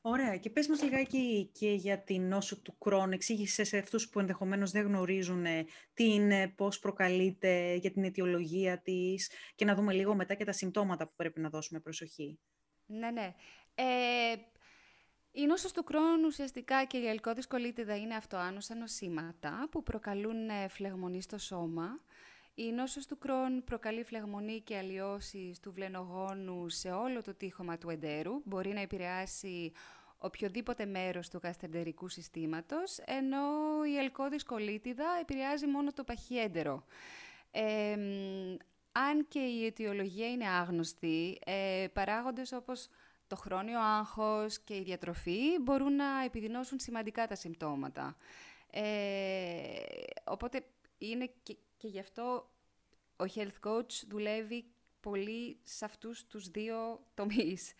Ωραία. 0.00 0.36
Και 0.36 0.50
πες 0.50 0.68
μας 0.68 0.82
λιγάκι 0.82 1.50
και 1.52 1.70
για 1.70 2.02
την 2.02 2.28
νόσο 2.28 2.60
του 2.62 2.78
Κρόν. 2.78 3.12
Εξήγησες 3.12 3.68
σε 3.68 3.78
αυτούς 3.78 4.08
που 4.08 4.20
ενδεχομένως 4.20 4.70
δεν 4.70 4.84
γνωρίζουν 4.84 5.44
ε, 5.44 5.66
τι 5.94 6.12
είναι, 6.12 6.48
πώς 6.48 6.78
προκαλείται, 6.78 7.74
για 7.74 7.90
την 7.90 8.04
αιτιολογία 8.04 8.80
της 8.80 9.30
και 9.54 9.64
να 9.64 9.74
δούμε 9.74 9.92
λίγο 9.92 10.14
μετά 10.14 10.34
και 10.34 10.44
τα 10.44 10.52
συμπτώματα 10.52 11.06
που 11.06 11.12
πρέπει 11.16 11.40
να 11.40 11.48
δώσουμε 11.48 11.80
προσοχή. 11.80 12.38
Ναι, 12.86 13.10
ναι. 13.10 13.34
Ε, 13.74 14.34
η 15.32 15.46
νόσος 15.46 15.72
του 15.72 15.84
Κρόν 15.84 16.24
ουσιαστικά 16.24 16.84
και 16.84 16.96
η 16.96 17.00
γελκώδης 17.00 17.46
κολίτιδα 17.46 17.96
είναι 17.96 18.14
αυτοάνωσα 18.14 18.74
νοσήματα 18.74 19.68
που 19.70 19.82
προκαλούν 19.82 20.48
ε, 20.48 20.68
φλεγμονή 20.68 21.22
στο 21.22 21.38
σώμα. 21.38 22.00
Η 22.54 22.72
νόσος 22.72 23.06
του 23.06 23.18
Κρόν 23.18 23.64
προκαλεί 23.64 24.04
φλεγμονή 24.04 24.60
και 24.60 24.76
αλλοιώσεις 24.76 25.60
του 25.60 25.72
βλενογόνου 25.72 26.68
σε 26.68 26.90
όλο 26.90 27.22
το 27.22 27.34
τείχομα 27.34 27.78
του 27.78 27.90
εντέρου. 27.90 28.32
Μπορεί 28.44 28.72
να 28.72 28.80
επηρεάσει 28.80 29.72
οποιοδήποτε 30.18 30.86
μέρος 30.86 31.28
του 31.28 31.40
γαστεντερικού 31.42 32.08
συστήματος, 32.08 32.98
ενώ 32.98 33.44
η 33.86 33.96
ελκώδης 33.96 34.44
κολίτιδα 34.44 35.06
επηρεάζει 35.20 35.66
μόνο 35.66 35.92
το 35.92 36.04
παχιέντερο. 36.04 36.84
Ε, 37.50 37.96
αν 38.92 39.28
και 39.28 39.38
η 39.38 39.66
αιτιολογία 39.66 40.30
είναι 40.30 40.48
άγνωστη, 40.48 41.38
ε, 41.46 41.86
παράγοντες 41.92 42.52
όπως 42.52 42.88
το 43.28 43.36
χρόνιο 43.36 43.80
άγχος 43.80 44.58
και 44.58 44.76
η 44.76 44.82
διατροφή 44.82 45.58
μπορούν 45.60 45.94
να 45.94 46.24
επιδεινώσουν 46.24 46.78
σημαντικά 46.78 47.26
τα 47.26 47.34
συμπτώματα. 47.34 48.16
Ε, 48.70 49.80
οπότε 50.24 50.64
είναι 50.98 51.30
και, 51.42 51.56
και 51.76 51.88
γι' 51.88 52.00
αυτό 52.00 52.50
ο 53.16 53.24
health 53.34 53.68
coach 53.68 53.92
δουλεύει 54.08 54.64
πολύ 55.00 55.58
σε 55.62 55.84
αυτούς 55.84 56.26
τους 56.26 56.48
δύο 56.48 57.00
τομείς. 57.14 57.72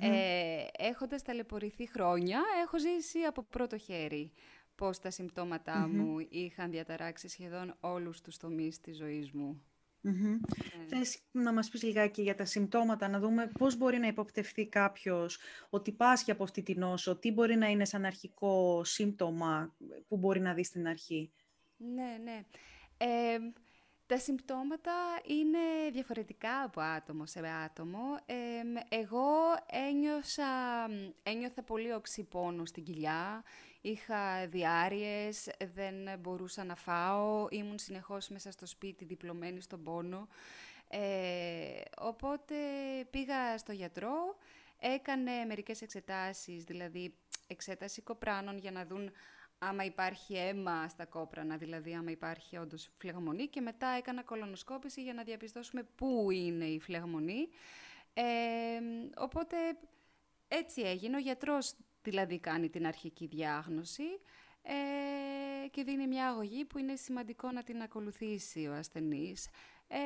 Ε, 0.00 0.66
έχοντας 0.78 1.22
ταλαιπωρηθεί 1.22 1.86
χρόνια, 1.86 2.42
έχω 2.62 2.78
ζήσει 2.78 3.18
από 3.18 3.42
πρώτο 3.42 3.78
χέρι 3.78 4.32
πώς 4.74 4.98
τα 4.98 5.10
συμπτωματα 5.10 5.88
μου 5.88 6.26
είχαν 6.28 6.70
διαταράξει 6.70 7.28
σχεδόν 7.28 7.76
όλους 7.80 8.20
τους 8.20 8.36
τομείς 8.36 8.80
της 8.80 8.96
ζωής 8.96 9.32
μου. 9.32 9.62
Mm-hmm. 10.04 10.54
Θες 10.86 11.18
να 11.30 11.52
μας 11.52 11.68
πεις 11.68 11.82
λιγάκι 11.82 12.22
για 12.22 12.34
τα 12.34 12.44
συμπτώματα, 12.44 13.08
να 13.08 13.18
δούμε 13.18 13.50
πώς 13.58 13.76
μπορεί 13.76 13.98
να 13.98 14.06
υποπτευθεί 14.06 14.66
κάποιος 14.66 15.38
ότι 15.70 15.92
πάσχει 15.92 16.30
από 16.30 16.42
αυτή 16.42 16.62
την 16.62 16.78
νόσο, 16.78 17.16
τι 17.16 17.32
μπορεί 17.32 17.56
να 17.56 17.66
είναι 17.66 17.84
σαν 17.84 18.04
αρχικό 18.04 18.84
σύμπτωμα 18.84 19.74
που 20.08 20.16
μπορεί 20.16 20.40
να 20.40 20.54
δεις 20.54 20.66
στην 20.66 20.88
αρχή. 20.88 21.32
Ναι, 21.76 22.18
ναι. 22.22 22.44
Ε, 22.96 23.38
τα 24.06 24.18
συμπτώματα 24.18 24.92
είναι 25.26 25.90
διαφορετικά 25.92 26.62
από 26.62 26.80
άτομο 26.80 27.26
σε 27.26 27.40
άτομο. 27.64 28.00
εγώ 28.88 29.26
ένιωσα, 29.88 30.44
ένιωθα 31.22 31.62
πολύ 31.62 31.92
οξυπόνο 31.92 32.64
στην 32.64 32.84
κοιλιά, 32.84 33.44
είχα 33.84 34.46
διάρειες, 34.46 35.50
δεν 35.74 36.18
μπορούσα 36.18 36.64
να 36.64 36.74
φάω, 36.74 37.46
ήμουν 37.50 37.78
συνεχώς 37.78 38.28
μέσα 38.28 38.50
στο 38.50 38.66
σπίτι 38.66 39.04
διπλωμένη 39.04 39.60
στον 39.60 39.82
πόνο. 39.82 40.28
Ε, 40.88 41.80
οπότε 41.98 42.54
πήγα 43.10 43.58
στο 43.58 43.72
γιατρό, 43.72 44.36
έκανε 44.78 45.44
μερικές 45.44 45.82
εξετάσεις, 45.82 46.64
δηλαδή 46.64 47.14
εξέταση 47.46 48.02
κοπράνων 48.02 48.58
για 48.58 48.70
να 48.70 48.86
δουν 48.86 49.10
άμα 49.58 49.84
υπάρχει 49.84 50.34
αίμα 50.34 50.88
στα 50.88 51.04
κόπρανα, 51.04 51.56
δηλαδή 51.56 51.94
άμα 51.94 52.10
υπάρχει 52.10 52.56
όντως 52.56 52.90
φλεγμονή 52.98 53.46
και 53.46 53.60
μετά 53.60 53.86
έκανα 53.86 54.22
κολονοσκόπηση 54.22 55.02
για 55.02 55.14
να 55.14 55.22
διαπιστώσουμε 55.22 55.82
πού 55.94 56.30
είναι 56.30 56.64
η 56.64 56.80
φλεγμονή. 56.80 57.48
Ε, 58.14 58.22
οπότε 59.16 59.56
έτσι 60.48 60.82
έγινε. 60.82 61.16
Ο 61.16 61.20
γιατρός 61.20 61.74
δηλαδή 62.04 62.38
κάνει 62.38 62.68
την 62.68 62.86
αρχική 62.86 63.26
διάγνωση 63.26 64.20
ε, 64.62 65.68
και 65.68 65.82
δίνει 65.82 66.06
μια 66.06 66.28
αγωγή 66.28 66.64
που 66.64 66.78
είναι 66.78 66.96
σημαντικό 66.96 67.50
να 67.50 67.62
την 67.62 67.82
ακολουθήσει 67.82 68.66
ο 68.66 68.74
ασθενής. 68.74 69.48
Ε, 69.88 69.98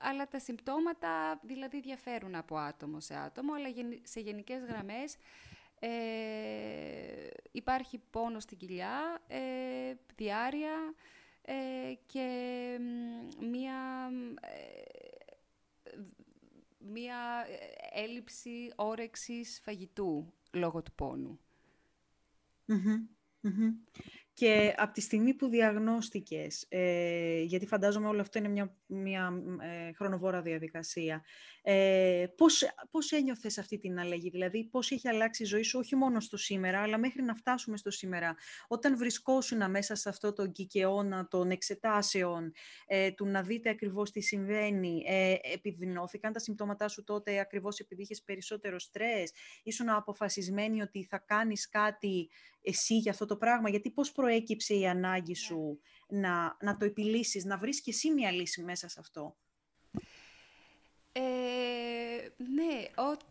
αλλά 0.00 0.28
τα 0.28 0.38
συμπτώματα 0.38 1.40
δηλαδή 1.42 1.80
διαφέρουν 1.80 2.34
από 2.34 2.56
άτομο 2.56 3.00
σε 3.00 3.14
άτομο, 3.16 3.54
αλλά 3.54 3.68
σε 4.02 4.20
γενικές 4.20 4.64
γραμμές 4.64 5.16
ε, 5.78 5.88
υπάρχει 7.52 8.00
πόνο 8.10 8.40
στην 8.40 8.58
κοιλιά, 8.58 9.22
ε, 9.28 9.94
διάρρεια 10.16 10.94
ε, 11.42 11.54
και 12.06 12.28
μία, 13.40 14.10
ε, 14.40 16.00
μία 16.78 17.46
έλλειψη 17.92 18.72
όρεξης 18.76 19.60
φαγητού 19.64 20.32
λόγω 20.56 20.82
του 20.82 20.92
πονου 20.94 21.40
και 24.36 24.74
από 24.76 24.92
τη 24.92 25.00
στιγμή 25.00 25.34
που 25.34 25.48
διαγνώστηκες, 25.48 26.66
ε, 26.68 27.40
γιατί 27.42 27.66
φαντάζομαι 27.66 28.08
όλο 28.08 28.20
αυτό 28.20 28.38
είναι 28.38 28.48
μια, 28.48 28.76
μια 28.86 29.42
ε, 29.60 29.92
χρονοβόρα 29.92 30.42
διαδικασία, 30.42 31.24
ε, 31.62 32.26
πώς, 32.36 32.62
πώς 32.90 33.12
ένιωθες 33.12 33.58
αυτή 33.58 33.78
την 33.78 33.98
αλλαγή, 33.98 34.30
δηλαδή 34.30 34.64
πώς 34.64 34.90
έχει 34.90 35.08
αλλάξει 35.08 35.42
η 35.42 35.46
ζωή 35.46 35.62
σου 35.62 35.78
όχι 35.78 35.96
μόνο 35.96 36.20
στο 36.20 36.36
σήμερα, 36.36 36.80
αλλά 36.80 36.98
μέχρι 36.98 37.22
να 37.22 37.34
φτάσουμε 37.34 37.76
στο 37.76 37.90
σήμερα. 37.90 38.36
Όταν 38.68 38.96
βρισκόσουν 38.96 39.70
μέσα 39.70 39.94
σε 39.94 40.08
αυτό 40.08 40.32
το 40.32 40.46
κικαιώνα 40.46 41.28
των 41.28 41.50
εξετάσεων, 41.50 42.52
ε, 42.86 43.10
του 43.10 43.26
να 43.26 43.42
δείτε 43.42 43.70
ακριβώς 43.70 44.10
τι 44.10 44.20
συμβαίνει, 44.20 45.02
ε, 45.06 45.34
επιδεινώθηκαν 45.52 46.32
τα 46.32 46.38
συμπτώματά 46.38 46.88
σου 46.88 47.04
τότε 47.04 47.38
ακριβώς 47.38 47.78
επειδή 47.78 48.02
είχες 48.02 48.22
περισσότερο 48.22 48.78
στρες, 48.78 49.32
ήσουν 49.62 49.88
αποφασισμένη 49.88 50.82
ότι 50.82 51.04
θα 51.04 51.18
κάνεις 51.18 51.68
κάτι 51.68 52.28
εσύ 52.62 52.96
για 52.96 53.10
αυτό 53.10 53.26
το 53.26 53.36
πράγμα, 53.36 53.70
γιατί 53.70 53.90
πώς 53.90 54.12
προέκυψε 54.12 54.74
η 54.74 54.86
ανάγκη 54.86 55.30
ναι. 55.30 55.36
σου 55.36 55.80
να, 56.06 56.56
να 56.60 56.76
το 56.76 56.84
επιλύσεις, 56.84 57.44
να 57.44 57.58
βρεις 57.58 57.80
και 57.80 57.90
εσύ 57.90 58.10
μια 58.10 58.30
λύση 58.30 58.62
μέσα 58.62 58.88
σε 58.88 59.00
αυτό. 59.00 59.36
Ε, 61.12 62.28
ναι, 62.36 62.84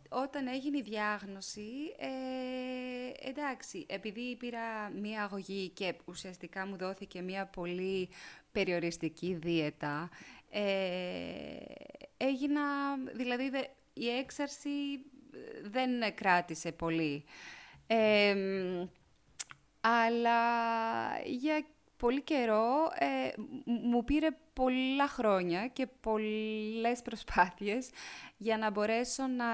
όταν 0.10 0.48
έγινε 0.48 0.78
η 0.78 0.82
διάγνωση, 0.82 1.70
ε, 1.98 3.30
εντάξει, 3.30 3.86
επειδή 3.90 4.36
πήρα 4.36 4.90
μία 4.90 5.24
αγωγή 5.24 5.70
και 5.70 5.96
ουσιαστικά 6.06 6.68
μου 6.68 6.78
δόθηκε 6.78 7.22
μία 7.22 7.46
πολύ 7.46 8.10
περιοριστική 8.52 9.34
δίαιτα, 9.34 10.10
ε, 10.50 10.64
έγινα, 12.18 12.62
δηλαδή 13.14 13.52
η 13.94 14.10
έξαρση 14.10 14.70
δεν 15.64 16.16
κράτησε 16.16 16.72
πολύ. 16.72 17.24
Ε, 17.88 18.36
αλλά 19.82 20.40
για 21.26 21.66
πολύ 22.06 22.22
καιρό 22.22 22.92
ε, 23.00 23.32
μου 23.66 24.04
πήρε 24.04 24.28
πολλά 24.54 25.08
χρόνια 25.08 25.68
και 25.68 25.88
πολλές 26.02 27.02
προσπάθειες 27.04 27.90
για 28.38 28.58
να 28.58 28.70
μπορέσω 28.70 29.28
να 29.28 29.46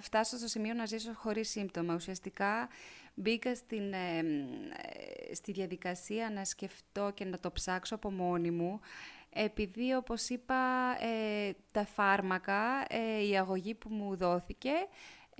φτάσω 0.00 0.36
στο 0.36 0.48
σημείο 0.48 0.74
να 0.74 0.86
ζήσω 0.86 1.12
χωρίς 1.14 1.50
σύμπτωμα. 1.50 1.94
Ουσιαστικά 1.94 2.68
μπήκα 3.14 3.54
στην, 3.54 3.92
ε, 3.92 4.18
ε, 4.18 5.34
στη 5.34 5.52
διαδικασία 5.52 6.30
να 6.30 6.44
σκεφτώ 6.44 7.10
και 7.14 7.24
να 7.24 7.38
το 7.38 7.50
ψάξω 7.50 7.94
από 7.94 8.10
μόνη 8.10 8.50
μου 8.50 8.80
επειδή, 9.32 9.94
όπως 9.94 10.28
είπα, 10.28 10.56
τα 11.72 11.84
φάρμακα, 11.84 12.86
η 13.30 13.38
αγωγή 13.38 13.74
που 13.74 13.88
μου 13.88 14.16
δόθηκε 14.16 14.72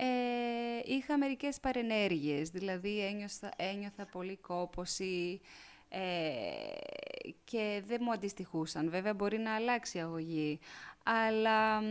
ε, 0.03 0.93
είχα 0.93 1.17
μερικές 1.17 1.59
παρενέργειες, 1.59 2.49
δηλαδή 2.49 2.99
ένιωθα, 3.05 3.51
ένιωθα 3.55 4.05
πολύ 4.05 4.37
κόποση 4.37 5.41
ε, 5.93 7.29
και 7.43 7.81
δεν 7.85 7.99
μου 8.01 8.11
αντιστοιχούσαν. 8.11 8.89
Βέβαια 8.89 9.13
μπορεί 9.13 9.37
να 9.37 9.55
αλλάξει 9.55 9.97
η 9.97 10.01
αγωγή, 10.01 10.59
αλλά 11.03 11.81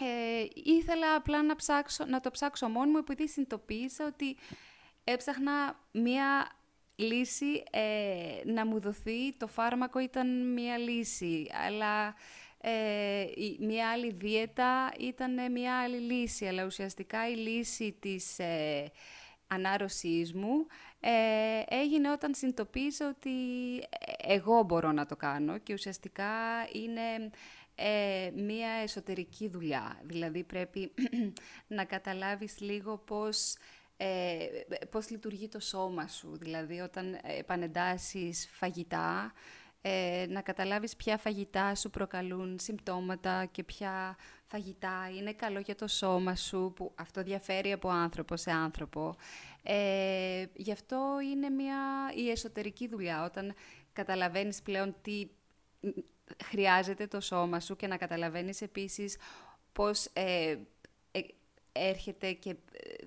ε, 0.00 0.46
ήθελα 0.54 1.14
απλά 1.14 1.42
να, 1.42 1.56
ψάξω, 1.56 2.04
να 2.04 2.20
το 2.20 2.30
ψάξω 2.30 2.68
μόνο 2.68 2.90
μου 2.90 2.98
επειδή 2.98 3.28
συνειδητοποίησα 3.28 4.06
ότι 4.06 4.36
έψαχνα 5.04 5.80
μία 5.92 6.58
λύση 6.96 7.62
ε, 7.70 8.40
να 8.44 8.66
μου 8.66 8.80
δοθεί. 8.80 9.32
Το 9.36 9.46
φάρμακο 9.46 9.98
ήταν 9.98 10.52
μία 10.52 10.78
λύση, 10.78 11.46
αλλά 11.66 12.14
ε, 12.60 13.24
μια 13.58 13.90
άλλη 13.90 14.12
δίαιτα 14.12 14.92
ήταν 14.98 15.52
μια 15.52 15.78
άλλη 15.78 15.96
λύση, 15.96 16.46
αλλά 16.46 16.64
ουσιαστικά 16.64 17.28
η 17.28 17.34
λύση 17.34 17.96
της 18.00 18.38
ε, 18.38 18.90
ανάρρωσής 19.46 20.34
μου 20.34 20.66
ε, 21.00 21.62
έγινε 21.68 22.10
όταν 22.10 22.34
συνειδητοποίησα 22.34 23.08
ότι 23.08 23.30
εγώ 24.16 24.62
μπορώ 24.62 24.92
να 24.92 25.06
το 25.06 25.16
κάνω 25.16 25.58
και 25.58 25.72
ουσιαστικά 25.72 26.30
είναι 26.72 27.30
ε, 27.74 28.30
μία 28.34 28.68
εσωτερική 28.68 29.48
δουλειά. 29.48 30.00
Δηλαδή 30.02 30.44
πρέπει 30.44 30.92
να 31.76 31.84
καταλάβεις 31.84 32.60
λίγο 32.60 32.96
πώς, 32.96 33.56
ε, 33.96 34.36
πώς 34.90 35.10
λειτουργεί 35.10 35.48
το 35.48 35.60
σώμα 35.60 36.08
σου. 36.08 36.36
Δηλαδή 36.36 36.80
όταν 36.80 37.18
επανεντάσεις 37.22 38.48
φαγητά, 38.52 39.32
ε, 39.80 40.26
να 40.28 40.40
καταλάβεις 40.40 40.96
ποια 40.96 41.18
φαγητά 41.18 41.74
σου 41.74 41.90
προκαλούν 41.90 42.58
συμπτώματα 42.58 43.44
και 43.44 43.64
ποια 43.64 44.16
φαγητά 44.44 45.10
είναι 45.18 45.32
καλό 45.32 45.58
για 45.58 45.74
το 45.74 45.86
σώμα 45.86 46.36
σου, 46.36 46.72
που 46.76 46.92
αυτό 46.94 47.22
διαφέρει 47.22 47.72
από 47.72 47.88
άνθρωπο 47.88 48.36
σε 48.36 48.50
άνθρωπο. 48.50 49.16
Ε, 49.70 50.46
γι' 50.54 50.72
αυτό 50.72 51.18
είναι 51.32 51.48
μια, 51.48 51.76
η 52.14 52.30
εσωτερική 52.30 52.88
δουλειά, 52.88 53.24
όταν 53.24 53.54
καταλαβαίνεις 53.92 54.62
πλέον 54.62 54.94
τι 55.02 55.28
χρειάζεται 56.44 57.06
το 57.06 57.20
σώμα 57.20 57.60
σου 57.60 57.76
και 57.76 57.86
να 57.86 57.96
καταλαβαίνεις 57.96 58.62
επίσης 58.62 59.16
πώς 59.72 60.06
ε, 60.12 60.56
ε 61.10 61.20
έρχεται 61.72 62.32
και 62.32 62.50
ε, 62.50 62.56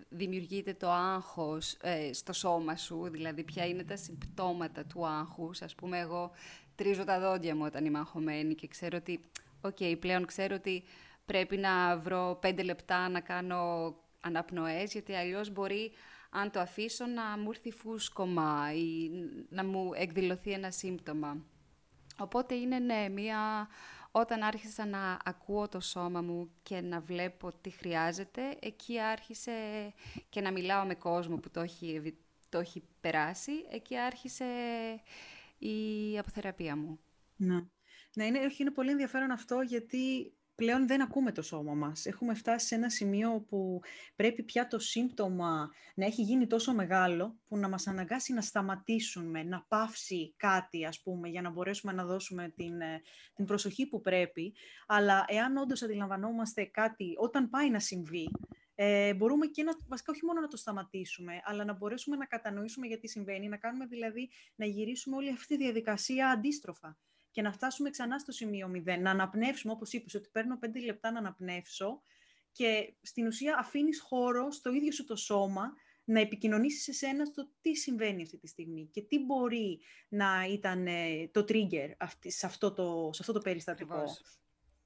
δημιουργείται 0.10 0.74
το 0.74 0.90
άγχος 0.92 1.74
ε, 1.82 2.14
στο 2.14 2.34
σώμα 2.34 2.76
σου, 2.76 3.10
δηλαδή 3.12 3.44
ποια 3.44 3.66
είναι 3.66 3.84
τα 3.84 3.96
συμπτώματα 3.96 4.86
του 4.86 5.08
άγχους. 5.08 5.62
Ας 5.62 5.76
πούμε, 5.76 6.00
εγώ 6.00 6.32
τρίζω 6.76 7.04
τα 7.04 7.20
δόντια 7.20 7.56
μου 7.56 7.64
όταν 7.66 7.86
είμαι 7.86 8.00
αγχωμένη 8.00 8.56
και 8.56 8.68
ξέρω 8.68 8.98
ότι, 8.98 9.22
ok, 9.62 9.76
okay, 9.80 9.96
πλέον 10.00 10.26
ξέρω 10.26 10.56
ότι 10.56 10.84
πρέπει 11.26 11.58
να 11.58 11.98
βρω 11.98 12.38
πέντε 12.42 12.64
λεπτά 12.64 13.10
να 13.10 13.20
κάνω 13.20 13.96
αναπνοές, 14.22 14.92
γιατί 14.92 15.14
αλλιώς 15.14 15.50
μπορεί, 15.50 15.92
αν 16.34 16.52
το 16.52 16.60
αφήσω, 16.60 17.06
να 17.06 17.38
μου 17.38 17.50
έρθει 17.50 17.72
φούσκωμα 17.72 18.74
ή 18.74 19.10
να 19.50 19.66
μου 19.66 19.92
εκδηλωθεί 19.94 20.52
ένα 20.52 20.72
σύμπτωμα. 20.72 21.46
Οπότε 22.18 22.56
είναι 22.56 22.80
ναι, 22.80 23.10
μία... 23.10 23.68
Όταν 24.14 24.42
άρχισα 24.42 24.86
να 24.86 25.18
ακούω 25.24 25.68
το 25.68 25.80
σώμα 25.80 26.22
μου 26.22 26.52
και 26.64 26.82
να 26.82 27.00
βλέπω 27.00 27.52
τι 27.62 27.70
χρειάζεται, 27.70 28.58
εκεί 28.60 29.00
άρχισε 29.00 29.54
και 30.30 30.42
να 30.42 30.52
μιλάω 30.52 30.86
με 30.86 30.96
κόσμο 30.96 31.38
που 31.38 31.50
το 31.50 31.60
έχει, 31.60 32.18
το 32.50 32.60
έχει 32.60 32.84
περάσει, 33.02 33.52
εκεί 33.70 33.98
άρχισε 33.98 34.46
η 35.58 36.18
αποθεραπεία 36.20 36.76
μου. 36.76 37.00
Ναι, 37.36 37.66
ναι 38.14 38.26
είναι, 38.26 38.40
είναι 38.58 38.72
πολύ 38.72 38.92
ενδιαφέρον 38.92 39.32
αυτό 39.32 39.62
γιατί 39.62 40.34
πλέον 40.56 40.88
δεν 40.88 41.02
ακούμε 41.02 41.32
το 41.32 41.42
σώμα 41.42 41.74
μας. 41.74 42.06
Έχουμε 42.06 42.34
φτάσει 42.34 42.68
σε 42.68 42.76
ένα 42.76 42.90
σημείο 42.90 43.46
που 43.48 43.80
πρέπει 44.16 44.44
πια 44.44 44.68
το 44.68 44.80
σύμπτωμα 44.80 45.70
να 45.96 46.06
έχει 46.06 46.22
γίνει 46.22 46.48
τόσο 46.48 46.74
μεγάλο 46.74 47.40
που 47.48 47.58
να 47.58 47.70
μας 47.70 47.88
αναγκάσει 47.88 48.34
να 48.34 48.42
σταματήσουμε, 48.42 49.44
να 49.44 49.66
πάυσει 49.68 50.34
κάτι 50.38 50.86
ας 50.86 51.02
πούμε 51.02 51.30
για 51.30 51.42
να 51.42 51.50
μπορέσουμε 51.50 51.94
να 51.94 52.06
δώσουμε 52.06 52.54
την, 52.56 52.82
ε, 52.82 53.02
την 53.34 53.46
προσοχή 53.46 53.88
που 53.88 54.02
πρέπει. 54.02 54.54
Αλλά 54.88 55.26
εάν 55.28 55.58
όντως 55.58 55.82
αντιλαμβανόμαστε 55.82 56.64
κάτι 56.64 57.14
όταν 57.18 57.50
πάει 57.50 57.70
να 57.70 57.80
συμβεί, 57.80 58.30
ε, 58.76 59.14
μπορούμε 59.14 59.46
και 59.46 59.64
να, 59.64 59.72
βασικά 59.88 60.12
όχι 60.12 60.26
μόνο 60.26 60.40
να 60.42 60.48
το 60.48 60.58
σταματήσουμε, 60.58 61.42
αλλά 61.44 61.66
να 61.66 61.74
μπορέσουμε 61.74 62.16
να 62.16 62.26
κατανοήσουμε 62.26 62.88
γιατί 62.88 63.08
συμβαίνει, 63.08 63.48
να 63.48 63.58
κάνουμε 63.58 63.86
δηλαδή 63.86 64.30
να 64.56 64.66
γυρίσουμε 64.66 65.16
όλη 65.16 65.30
αυτή 65.30 65.58
τη 65.58 65.64
διαδικασία 65.64 66.30
αντίστροφα 66.30 66.98
και 67.32 67.42
να 67.42 67.52
φτάσουμε 67.52 67.90
ξανά 67.90 68.20
στο 68.20 68.32
σημείο 68.32 68.72
0, 68.88 69.00
να 69.00 69.12
αναπνεύσουμε, 69.12 69.74
όπως 69.74 69.94
είπες, 69.94 70.16
ότι 70.16 70.30
παίρνω 70.32 70.58
πέντε 70.58 70.80
λεπτά 70.80 71.12
να 71.12 71.20
αναπνεύσω 71.20 72.02
και 72.52 72.94
στην 73.02 73.28
ουσία 73.28 73.58
αφήνεις 73.60 74.00
χώρο 74.00 74.52
στο 74.52 74.72
ίδιο 74.72 74.92
σου 74.92 75.04
το 75.04 75.16
σώμα 75.16 75.74
να 76.04 76.20
επικοινωνήσεις 76.20 76.84
σε 76.84 76.94
σένα 76.94 77.26
στο 77.26 77.50
τι 77.62 77.76
συμβαίνει 77.76 78.22
αυτή 78.22 78.38
τη 78.38 78.48
στιγμή 78.48 78.90
και 78.92 79.02
τι 79.02 79.20
μπορεί 79.20 79.80
να 80.10 80.46
ήταν 80.52 80.88
ε, 80.88 81.30
το 81.32 81.46
trigger 81.48 81.92
αυτή, 81.98 82.32
σε, 82.32 82.46
αυτό 82.46 82.74
το, 82.74 83.10
σε 83.14 83.20
αυτό 83.22 83.34
το 83.34 83.40
περιστατικό. 83.40 84.04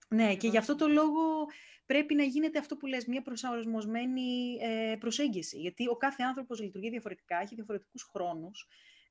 Ναι, 0.08 0.36
και 0.36 0.48
γι' 0.48 0.58
αυτό 0.58 0.76
το 0.76 0.88
λόγο 0.88 1.46
πρέπει 1.86 2.16
να 2.16 2.24
γίνεται 2.24 2.60
αυτό 2.60 2.78
που 2.78 2.86
λες, 2.86 3.06
μια 3.06 3.22
προσαρμοσμένη 3.22 4.58
ε, 4.62 4.96
προσέγγιση. 5.00 5.60
Γιατί 5.60 5.88
ο 5.88 5.96
κάθε 5.96 6.24
άνθρωπος 6.24 6.60
λειτουργεί 6.60 6.90
διαφορετικά, 6.90 7.38
έχει 7.42 7.56
διαφορετικούς 7.56 8.04
χρόνους 8.04 8.68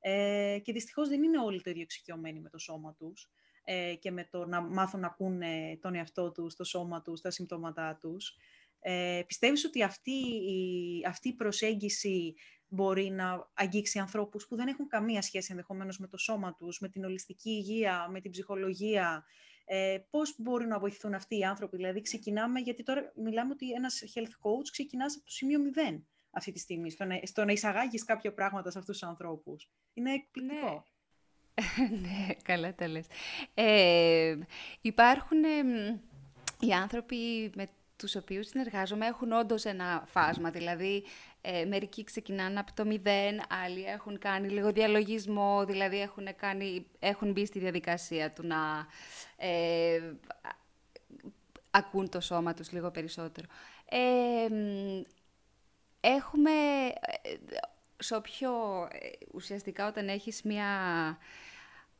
ε, 0.06 0.58
και 0.62 0.72
δυστυχώς 0.72 1.08
δεν 1.08 1.22
είναι 1.22 1.38
όλοι 1.38 1.60
το 1.62 1.70
ίδιο 1.70 1.82
εξοικειωμένοι 1.82 2.40
με 2.40 2.48
το 2.48 2.58
σώμα 2.58 2.94
τους 2.94 3.30
ε, 3.64 3.94
και 3.94 4.10
με 4.10 4.24
το 4.30 4.46
να 4.46 4.60
μάθουν 4.60 5.00
να 5.00 5.06
ακούνε 5.06 5.78
τον 5.80 5.94
εαυτό 5.94 6.32
τους, 6.32 6.54
το 6.54 6.64
σώμα 6.64 7.02
τους, 7.02 7.20
τα 7.20 7.30
συμπτώματά 7.30 7.98
τους. 8.00 8.36
Ε, 8.80 9.22
πιστεύεις 9.26 9.64
ότι 9.64 9.82
αυτή 9.82 10.10
η, 10.10 11.04
αυτή 11.06 11.28
η 11.28 11.34
προσέγγιση 11.34 12.34
μπορεί 12.68 13.10
να 13.10 13.50
αγγίξει 13.54 13.98
ανθρώπους 13.98 14.46
που 14.46 14.56
δεν 14.56 14.66
έχουν 14.66 14.86
καμία 14.88 15.22
σχέση 15.22 15.48
ενδεχομένως 15.50 15.98
με 15.98 16.06
το 16.06 16.16
σώμα 16.16 16.54
τους, 16.54 16.80
με 16.80 16.88
την 16.88 17.04
ολιστική 17.04 17.50
υγεία, 17.50 18.08
με 18.10 18.20
την 18.20 18.30
ψυχολογία, 18.30 19.24
ε, 19.64 19.98
πώς 20.10 20.34
μπορούν 20.38 20.68
να 20.68 20.78
βοηθούν 20.78 21.14
αυτοί 21.14 21.38
οι 21.38 21.44
άνθρωποι; 21.44 21.76
Δηλαδή, 21.76 22.00
ξεκινάμε, 22.00 22.60
γιατί 22.60 22.82
τώρα 22.82 23.12
μιλάμε 23.16 23.52
ότι 23.52 23.70
ένας 23.70 24.02
health 24.14 24.48
coach 24.48 24.68
ξεκινάς 24.72 25.16
από 25.16 25.24
το 25.24 25.30
σημείο 25.30 25.58
0 25.74 26.04
αυτή 26.34 26.52
τη 26.52 26.58
στιγμή, 26.58 26.90
στο 26.90 27.04
να, 27.04 27.20
στο 27.22 27.44
να 27.44 27.52
εισαγάγεις 27.52 28.04
κάποια 28.04 28.32
πράγματα 28.32 28.70
σε 28.70 28.78
αυτούς 28.78 28.98
τους 28.98 29.08
ανθρώπους. 29.08 29.68
Είναι 29.94 30.12
εκπληκτικό. 30.12 30.84
Ναι, 31.54 31.88
ναι 32.08 32.34
καλά 32.42 32.74
τα 32.74 32.88
λες. 32.88 33.06
Ε, 33.54 34.36
υπάρχουν 34.80 35.42
οι 36.60 36.72
άνθρωποι 36.72 37.50
με 37.54 37.68
τους 37.96 38.16
οποίους 38.16 38.46
συνεργάζομαι 38.46 39.06
έχουν 39.06 39.32
όντως 39.32 39.64
ένα 39.64 40.04
φάσμα, 40.06 40.50
δηλαδή 40.50 41.04
ε, 41.40 41.64
μερικοί 41.64 42.04
ξεκινάνε 42.04 42.58
από 42.58 42.72
το 42.74 42.84
μηδέν, 42.84 43.40
άλλοι 43.64 43.84
έχουν 43.84 44.18
κάνει 44.18 44.48
λίγο 44.48 44.72
διαλογισμό, 44.72 45.64
δηλαδή 45.64 46.00
έχουν, 46.00 46.28
κάνει, 46.36 46.86
έχουν 46.98 47.32
μπει 47.32 47.46
στη 47.46 47.58
διαδικασία 47.58 48.32
του 48.32 48.46
να 48.46 48.86
ε, 49.36 50.00
ακούν 51.70 52.08
το 52.08 52.20
σώμα 52.20 52.54
τους 52.54 52.72
λίγο 52.72 52.90
περισσότερο. 52.90 53.46
Ε, 53.88 54.46
έχουμε, 56.04 56.50
ε, 57.22 57.34
σε 57.96 58.20
πιο 58.20 58.52
ουσιαστικά 59.32 59.88
όταν 59.88 60.08
έχεις 60.08 60.42
μια 60.42 60.68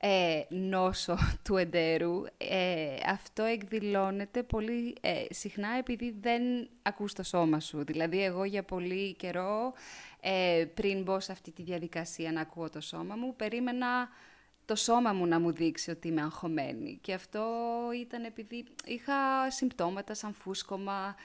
ε, 0.06 0.42
νόσο 0.48 1.16
του 1.44 1.56
εντέρου, 1.56 2.22
ε, 2.38 2.96
αυτό 3.06 3.42
εκδηλώνεται 3.42 4.42
πολύ 4.42 4.96
ε, 5.00 5.24
συχνά 5.30 5.68
επειδή 5.78 6.16
δεν 6.20 6.42
ακούς 6.82 7.12
το 7.12 7.22
σώμα 7.22 7.60
σου. 7.60 7.84
Δηλαδή, 7.84 8.24
εγώ 8.24 8.44
για 8.44 8.62
πολύ 8.62 9.14
καιρό, 9.14 9.72
ε, 10.20 10.64
πριν 10.74 11.02
μπω 11.02 11.20
σε 11.20 11.32
αυτή 11.32 11.50
τη 11.50 11.62
διαδικασία 11.62 12.32
να 12.32 12.40
ακούω 12.40 12.70
το 12.70 12.80
σώμα 12.80 13.16
μου, 13.16 13.36
περίμενα 13.36 14.08
το 14.64 14.74
σώμα 14.74 15.12
μου 15.12 15.26
να 15.26 15.40
μου 15.40 15.52
δείξει 15.52 15.90
ότι 15.90 16.08
είμαι 16.08 16.22
αγχωμένη. 16.22 16.98
Και 17.02 17.14
αυτό 17.14 17.44
ήταν 18.00 18.24
επειδή 18.24 18.64
είχα 18.84 19.50
συμπτώματα 19.50 20.14
σαν 20.14 20.32
φούσκωμα, 20.34 21.16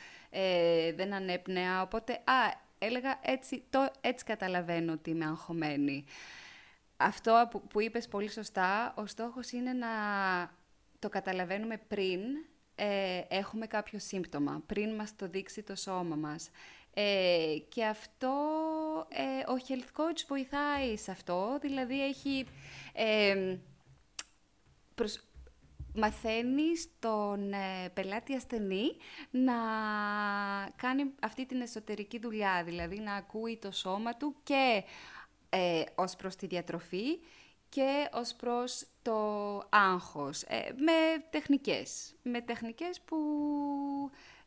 δεν 0.95 1.13
ανέπνεα, 1.13 1.81
οπότε, 1.81 2.13
α, 2.13 2.67
έλεγα 2.79 3.19
έτσι, 3.21 3.63
το, 3.69 3.91
έτσι 4.01 4.25
καταλαβαίνω 4.25 4.91
ότι 4.91 5.09
είμαι 5.09 5.25
αγχωμένη 5.25 6.05
αυτό 7.01 7.47
που, 7.51 7.61
που 7.67 7.81
είπες 7.81 8.07
πολύ 8.07 8.29
σωστά, 8.29 8.93
ο 8.97 9.05
στόχος 9.05 9.51
είναι 9.51 9.73
να 9.73 9.87
το 10.99 11.09
καταλαβαίνουμε 11.09 11.77
πριν 11.87 12.19
ε, 12.75 13.21
έχουμε 13.27 13.67
κάποιο 13.67 13.99
σύμπτωμα, 13.99 14.63
πριν 14.65 14.95
μας 14.95 15.15
το 15.15 15.27
δείξει 15.27 15.63
το 15.63 15.75
σώμα 15.75 16.15
μας. 16.15 16.49
Ε, 16.93 17.55
και 17.69 17.85
αυτό, 17.85 18.33
ε, 19.09 19.51
ο 19.51 19.55
health 19.67 20.01
coach 20.01 20.23
βοηθάει 20.27 20.97
σε 20.97 21.11
αυτό, 21.11 21.57
δηλαδή 21.61 22.03
έχει... 22.03 22.45
Ε, 22.93 23.57
προσ... 25.93 26.03
Μαθαίνει 26.03 26.69
τον 26.99 27.51
πελάτη 27.93 28.35
ασθενή 28.35 28.95
να 29.31 29.53
κάνει 30.75 31.11
αυτή 31.21 31.45
την 31.45 31.61
εσωτερική 31.61 32.19
δουλειά, 32.19 32.63
δηλαδή 32.63 32.99
να 32.99 33.13
ακούει 33.13 33.57
το 33.57 33.71
σώμα 33.71 34.15
του 34.15 34.35
και 34.43 34.83
ε, 35.49 35.83
ως 35.95 36.15
προς 36.15 36.35
τη 36.35 36.47
διατροφή 36.47 37.19
και 37.69 38.09
ως 38.13 38.33
προς 38.33 38.85
το 39.01 39.17
άγχος, 39.69 40.41
ε, 40.41 40.73
με 40.77 41.23
τεχνικές. 41.29 42.15
Με 42.23 42.41
τεχνικές 42.41 43.01
που 43.01 43.17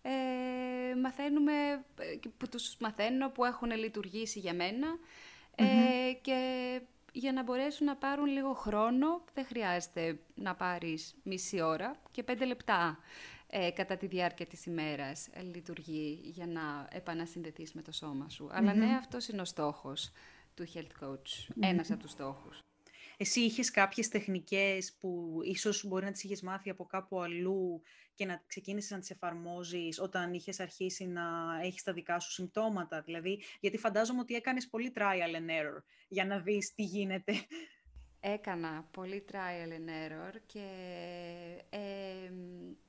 ε, 0.02 0.94
μαθαίνουμε, 1.02 1.52
ε, 1.98 2.28
που 2.37 2.48
τους 2.48 2.76
μαθαίνω, 2.81 3.28
που 3.28 3.44
έχουν 3.44 3.70
λειτουργήσει 3.70 4.38
για 4.38 4.55
μένα 4.55 4.98
ε, 5.55 6.12
και 6.20 6.81
για 7.12 7.33
να 7.33 7.42
μπορέσουν 7.42 7.87
να 7.87 7.96
πάρουν 7.96 8.27
λίγο 8.27 8.53
χρόνο, 8.53 9.25
δεν 9.35 9.44
χρειάζεται 9.44 10.18
να 10.35 10.55
πάρεις 10.55 11.14
μισή 11.22 11.61
ώρα 11.61 12.01
και 12.11 12.22
πέντε 12.22 12.44
λεπτά 12.44 12.98
κατά 13.75 13.96
τη 13.96 14.07
διάρκεια 14.07 14.46
της 14.46 14.66
ημέρας 14.66 15.29
λειτουργεί 15.55 16.20
για 16.25 16.46
να 16.46 16.88
επανασυνδεθείς 16.90 17.72
με 17.72 17.83
το 17.83 17.92
σώμα 17.92 18.29
σου. 18.29 18.48
Αλλά 18.53 18.75
ναι, 18.75 18.94
αυτός 18.98 19.29
είναι 19.29 19.40
ο 19.40 19.44
στόχος 19.44 20.11
του 20.55 20.66
health 20.75 21.05
coach, 21.05 21.55
ένας 21.61 21.90
από 21.90 22.01
τους 22.01 22.11
στόχους. 22.11 22.59
Εσύ 23.22 23.40
είχες 23.40 23.70
κάποιες 23.70 24.08
τεχνικές 24.08 24.96
που 25.00 25.38
ίσως 25.42 25.85
μπορεί 25.85 26.04
να 26.04 26.12
τις 26.12 26.24
είχες 26.24 26.42
μάθει 26.42 26.70
από 26.70 26.85
κάπου 26.87 27.20
αλλού 27.20 27.82
και 28.14 28.26
να 28.26 28.42
ξεκίνησες 28.46 28.90
να 28.90 28.98
τις 28.98 29.11
εφαρμόζεις 29.11 30.00
όταν 30.00 30.32
είχες 30.32 30.61
αρχίσει 30.61 31.06
να 31.06 31.22
έχεις 31.62 31.82
τα 31.82 31.92
δικά 31.92 32.18
σου 32.20 32.30
συμπτώματα; 32.30 33.00
Δηλαδή, 33.00 33.42
γιατί 33.61 33.78
φαντάζομαι 33.78 34.20
ότι 34.20 34.35
έκανες 34.35 34.68
πολύ 34.68 34.92
trial 34.96 35.37
and 35.37 35.50
error 35.50 35.82
για 36.08 36.24
να 36.24 36.38
δεις 36.38 36.74
τι 36.74 36.82
γίνεται. 36.82 37.32
έκανα 38.20 38.88
πολύ 38.90 39.24
trial 39.32 39.68
and 39.68 40.11
error 40.11 40.35
και 40.46 40.66
ε, 41.70 42.32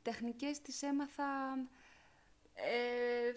τεχνικές 0.01 0.61
τις 0.61 0.81
έμαθα... 0.81 1.23
Ε, 2.53 3.33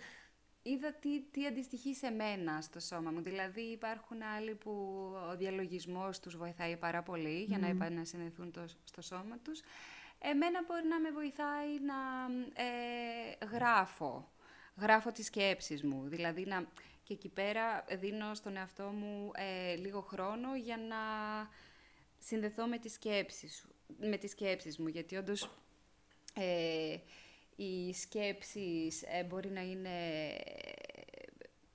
είδα 0.66 0.92
τι, 0.92 1.22
τι 1.22 1.46
αντιστοιχεί 1.46 1.94
σε 1.94 2.10
μένα 2.10 2.60
στο 2.60 2.80
σώμα 2.80 3.10
μου. 3.10 3.20
Δηλαδή 3.20 3.60
υπάρχουν 3.60 4.22
άλλοι 4.22 4.54
που 4.54 4.70
ο 5.30 5.36
διαλογισμός 5.36 6.20
τους 6.20 6.36
βοηθάει 6.36 6.76
πάρα 6.76 7.02
πολύ 7.02 7.42
για 7.42 7.58
να 7.58 7.66
επανασυνδεθούν 7.66 8.50
το, 8.50 8.64
στο 8.84 9.02
σώμα 9.02 9.38
τους. 9.38 9.60
Εμένα 10.18 10.64
μπορεί 10.66 10.86
να 10.86 11.00
με 11.00 11.10
βοηθάει 11.10 11.80
να 11.80 11.94
ε, 12.62 13.46
γράφω. 13.46 14.30
Γράφω 14.80 15.12
τις 15.12 15.26
σκέψεις 15.26 15.82
μου. 15.82 16.08
Δηλαδή 16.08 16.44
να, 16.44 16.64
και 17.02 17.12
εκεί 17.12 17.28
πέρα 17.28 17.84
δίνω 17.98 18.34
στον 18.34 18.56
εαυτό 18.56 18.84
μου 18.84 19.30
ε, 19.34 19.74
λίγο 19.74 20.00
χρόνο 20.00 20.56
για 20.56 20.76
να 20.76 20.96
συνδεθώ 22.18 22.66
με 22.66 22.78
τις 22.78 22.92
σκέψεις, 22.92 23.66
με 23.98 24.16
τις 24.16 24.30
σκέψεις 24.30 24.78
μου. 24.78 24.86
Γιατί 24.86 25.16
όντως 25.16 25.50
ε, 26.34 26.96
οι 27.56 27.92
σκέψεις 27.92 29.02
ε, 29.02 29.24
μπορεί 29.24 29.50
να 29.50 29.60
είναι 29.60 29.90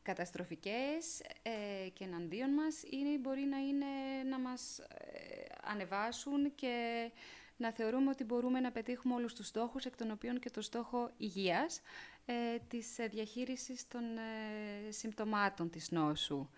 καταστροφικές 0.02 1.20
ε, 1.42 1.90
και 1.90 2.04
εναντίον 2.04 2.50
μας 2.50 2.84
ή 2.84 3.18
μπορεί 3.20 3.42
να 3.42 3.58
είναι 3.58 3.86
να 4.30 4.40
μας 4.40 4.80
ε, 4.80 5.46
ανεβάσουν 5.64 6.56
και 6.56 7.10
να 7.58 7.72
θεωρούμε 7.72 8.10
ότι 8.10 8.24
μπορούμε 8.24 8.60
να 8.60 8.72
πετύχουμε 8.72 9.14
όλους 9.14 9.34
τους 9.34 9.48
στόχους, 9.48 9.86
εκ 9.86 9.96
των 9.96 10.12
οποίων 10.12 10.40
και 10.40 10.50
το 10.50 10.62
στόχο 10.62 11.12
υγείας, 11.18 11.82
ε, 12.26 12.34
της 12.68 12.96
διαχείρισης 13.10 13.88
των 13.88 14.04
ε, 14.18 14.92
συμπτωμάτων 14.92 15.70
της 15.70 15.92
νοσου 15.92 16.50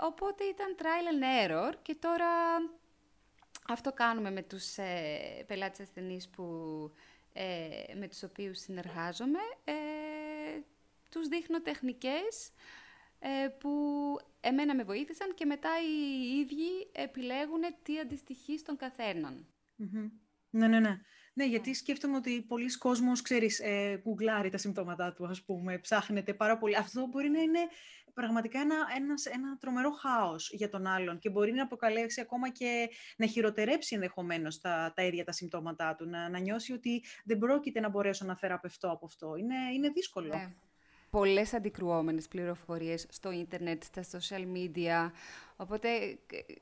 οπότε 0.00 0.44
ήταν 0.44 0.76
trial 0.78 1.12
and 1.12 1.50
error 1.50 1.72
και 1.82 1.94
τώρα 1.94 2.26
αυτό 3.68 3.92
κάνουμε 3.92 4.30
με 4.30 4.42
τους 4.42 4.76
ε, 4.76 5.44
πελάτες 5.46 5.80
ασθενείς 5.80 6.28
που 6.28 6.44
ε, 7.38 7.94
με 7.94 8.08
τους 8.08 8.22
οποίους 8.22 8.58
συνεργάζομαι, 8.58 9.38
ε, 9.64 9.74
τους 11.10 11.28
δείχνω 11.28 11.62
τεχνικές 11.62 12.52
ε, 13.18 13.48
που 13.48 13.70
εμένα 14.40 14.74
με 14.74 14.84
βοήθησαν 14.84 15.34
και 15.34 15.44
μετά 15.44 15.70
οι 15.80 16.38
ίδιοι 16.38 16.90
επιλέγουν 16.92 17.60
τι 17.82 17.98
αντιστοιχεί 17.98 18.58
στον 18.58 18.76
καθεναν 18.76 19.46
Ναι, 20.50 20.66
ναι, 20.68 20.80
ναι. 20.80 21.00
Ναι, 21.34 21.44
γιατί 21.44 21.74
σκέφτομαι 21.74 22.16
ότι 22.16 22.42
πολλοί 22.42 22.78
κόσμος, 22.78 23.22
ξέρεις, 23.22 23.60
ε, 23.60 24.00
γκουγκλάρει 24.02 24.50
τα 24.50 24.58
συμπτώματά 24.58 25.12
του, 25.12 25.26
ας 25.26 25.42
πούμε, 25.44 25.78
ψάχνεται 25.78 26.34
πάρα 26.34 26.58
πολύ. 26.58 26.76
Αυτό 26.76 27.06
μπορεί 27.06 27.28
να 27.28 27.40
είναι 27.40 27.60
πραγματικά 28.16 28.60
ένα, 28.60 28.76
ένας, 28.96 29.26
ένα 29.26 29.56
τρομερό 29.60 29.90
χάος 29.90 30.50
για 30.52 30.68
τον 30.68 30.86
άλλον 30.86 31.18
και 31.18 31.30
μπορεί 31.30 31.52
να 31.52 31.62
αποκαλέσει 31.62 32.20
ακόμα 32.20 32.50
και 32.50 32.88
να 33.16 33.26
χειροτερέψει 33.26 33.94
ενδεχομένως 33.94 34.60
τα, 34.60 34.92
τα 34.94 35.02
ίδια 35.02 35.24
τα 35.24 35.32
συμπτώματά 35.32 35.94
του, 35.94 36.08
να, 36.08 36.28
να 36.28 36.38
νιώσει 36.38 36.72
ότι 36.72 37.04
δεν 37.24 37.38
πρόκειται 37.38 37.80
να 37.80 37.88
μπορέσω 37.88 38.24
να 38.24 38.36
θεραπευτώ 38.36 38.90
από 38.90 39.06
αυτό. 39.06 39.36
Είναι, 39.36 39.54
είναι 39.74 39.88
δύσκολο. 39.88 40.34
Ναι. 40.34 40.52
Πολλές 41.10 41.54
αντικρουόμενες 41.54 42.28
πληροφορίες 42.28 43.06
στο 43.10 43.30
ίντερνετ, 43.30 43.82
στα 43.82 44.02
social 44.12 44.44
media, 44.56 45.10
οπότε 45.56 46.18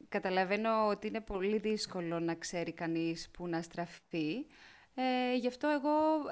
καταλαβαίνω 0.08 0.86
ότι 0.86 1.06
είναι 1.06 1.20
πολύ 1.20 1.58
δύσκολο 1.58 2.20
να 2.20 2.34
ξέρει 2.34 2.72
κανείς 2.72 3.30
που 3.30 3.48
να 3.48 3.62
στραφεί. 3.62 4.46
Ε, 4.94 5.36
γι' 5.36 5.46
αυτό 5.46 5.68
εγώ 5.68 5.90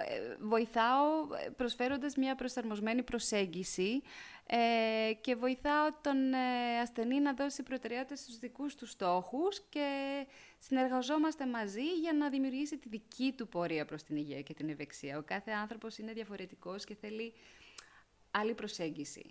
ε, 0.09 0.37
βοηθάω 0.41 1.35
ε, 1.47 1.51
προσφέροντας 1.57 2.17
μια 2.17 2.35
προσαρμοσμένη 2.35 3.03
προσέγγιση 3.03 4.03
ε, 4.47 5.13
και 5.21 5.35
βοηθάω 5.35 5.89
τον 6.01 6.33
ε, 6.33 6.79
ασθενή 6.81 7.21
να 7.21 7.35
δώσει 7.35 7.63
προτεραιότητα 7.63 8.17
στους 8.17 8.39
δικούς 8.39 8.75
του 8.75 8.87
στόχους 8.87 9.61
και 9.69 9.87
συνεργαζόμαστε 10.59 11.47
μαζί 11.47 11.95
για 12.01 12.13
να 12.13 12.29
δημιουργήσει 12.29 12.79
τη 12.79 12.89
δική 12.89 13.35
του 13.37 13.49
πορεία 13.49 13.85
προς 13.85 14.03
την 14.03 14.17
υγεία 14.17 14.43
και 14.43 14.55
την 14.55 14.69
ευεξία. 14.69 15.19
Ο 15.19 15.23
κάθε 15.23 15.51
άνθρωπος 15.51 15.99
είναι 15.99 16.13
διαφορετικός 16.13 16.85
και 16.85 16.95
θέλει 16.95 17.33
άλλη 18.31 18.55
προσέγγιση. 18.55 19.31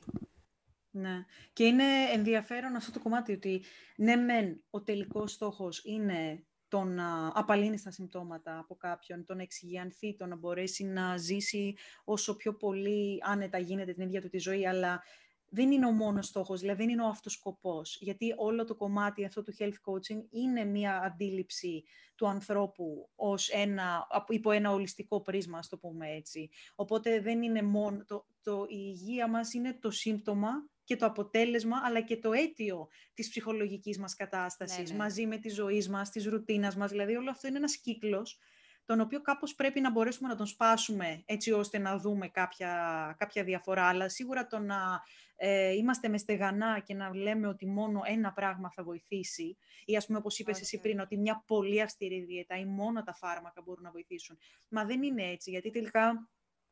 Ναι. 0.91 1.25
Και 1.53 1.63
είναι 1.63 1.83
ενδιαφέρον 2.13 2.75
αυτό 2.75 2.91
το 2.91 2.99
κομμάτι 2.99 3.31
ότι 3.31 3.63
ναι 3.95 4.15
μεν 4.15 4.63
ο 4.69 4.81
τελικός 4.81 5.31
στόχος 5.31 5.81
είναι 5.85 6.45
το 6.71 6.83
να 6.83 7.31
απαλύνεις 7.33 7.83
τα 7.83 7.91
συμπτώματα 7.91 8.59
από 8.59 8.75
κάποιον, 8.75 9.25
το 9.25 9.35
να 9.35 9.41
εξηγιανθεί, 9.41 10.15
το 10.15 10.25
να 10.25 10.35
μπορέσει 10.35 10.83
να 10.83 11.17
ζήσει 11.17 11.75
όσο 12.03 12.35
πιο 12.35 12.55
πολύ 12.55 13.19
άνετα 13.23 13.57
γίνεται 13.57 13.93
την 13.93 14.03
ίδια 14.03 14.21
του 14.21 14.29
τη 14.29 14.37
ζωή, 14.37 14.67
αλλά 14.67 15.03
δεν 15.49 15.71
είναι 15.71 15.85
ο 15.85 15.91
μόνος 15.91 16.27
στόχος, 16.27 16.59
δηλαδή 16.59 16.81
δεν 16.81 16.89
είναι 16.89 17.03
ο 17.03 17.07
αυτός 17.07 17.33
σκοπός, 17.33 17.97
γιατί 18.01 18.33
όλο 18.37 18.65
το 18.65 18.75
κομμάτι 18.75 19.25
αυτό 19.25 19.43
του 19.43 19.53
health 19.59 19.67
coaching 19.85 20.23
είναι 20.29 20.65
μια 20.65 21.01
αντίληψη 21.01 21.83
του 22.15 22.27
ανθρώπου 22.27 23.09
ως 23.15 23.49
ένα, 23.49 24.07
υπό 24.27 24.51
ένα 24.51 24.71
ολιστικό 24.71 25.21
πρίσμα, 25.21 25.57
ας 25.57 25.67
το 25.69 25.77
πούμε 25.77 26.09
έτσι. 26.09 26.49
Οπότε 26.75 27.21
δεν 27.21 27.41
είναι 27.41 27.61
μόνο, 27.61 28.03
το, 28.05 28.25
το, 28.43 28.65
η 28.69 28.77
υγεία 28.87 29.29
μας 29.29 29.53
είναι 29.53 29.77
το 29.81 29.91
σύμπτωμα 29.91 30.49
και 30.83 30.95
το 30.95 31.05
αποτέλεσμα, 31.05 31.81
αλλά 31.83 32.01
και 32.01 32.17
το 32.17 32.31
αίτιο 32.31 32.87
της 33.13 33.29
ψυχολογικής 33.29 33.99
μας 33.99 34.15
κατάστασης, 34.15 34.89
ναι, 34.89 34.97
ναι. 34.97 35.03
μαζί 35.03 35.25
με 35.25 35.37
τη 35.37 35.49
ζωή 35.49 35.87
μας, 35.89 36.09
της 36.09 36.25
ρουτίνας 36.25 36.75
μας. 36.75 36.89
Δηλαδή 36.91 37.15
όλο 37.15 37.29
αυτό 37.29 37.47
είναι 37.47 37.57
ένας 37.57 37.77
κύκλος, 37.77 38.39
τον 38.85 38.99
οποίο 38.99 39.21
κάπως 39.21 39.55
πρέπει 39.55 39.79
να 39.81 39.91
μπορέσουμε 39.91 40.27
να 40.27 40.35
τον 40.35 40.45
σπάσουμε, 40.45 41.23
έτσι 41.25 41.51
ώστε 41.51 41.77
να 41.77 41.97
δούμε 41.97 42.27
κάποια, 42.27 43.15
κάποια 43.17 43.43
διαφορά. 43.43 43.87
Αλλά 43.87 44.09
σίγουρα 44.09 44.47
το 44.47 44.59
να 44.59 45.01
ε, 45.35 45.71
είμαστε 45.71 46.07
με 46.07 46.17
στεγανά 46.17 46.79
και 46.79 46.93
να 46.93 47.15
λέμε 47.15 47.47
ότι 47.47 47.65
μόνο 47.65 48.01
ένα 48.05 48.33
πράγμα 48.33 48.71
θα 48.71 48.83
βοηθήσει, 48.83 49.57
ή 49.85 49.95
ας 49.95 50.05
πούμε 50.05 50.17
όπως 50.17 50.39
είπες 50.39 50.61
εσύ 50.61 50.79
πριν, 50.79 50.99
ότι 50.99 51.17
μια 51.17 51.43
πολύ 51.47 51.81
αυστηρή 51.81 52.23
δίαιτα 52.23 52.55
ή 52.57 52.65
μόνο 52.65 53.03
τα 53.03 53.13
φάρμακα 53.13 53.61
μπορούν 53.61 53.83
να 53.83 53.91
βοηθήσουν. 53.91 54.37
Μα 54.69 54.85
δεν 54.85 55.03
είναι 55.03 55.23
έτσι, 55.23 55.49
γιατί 55.49 55.69
τελικά 55.69 56.29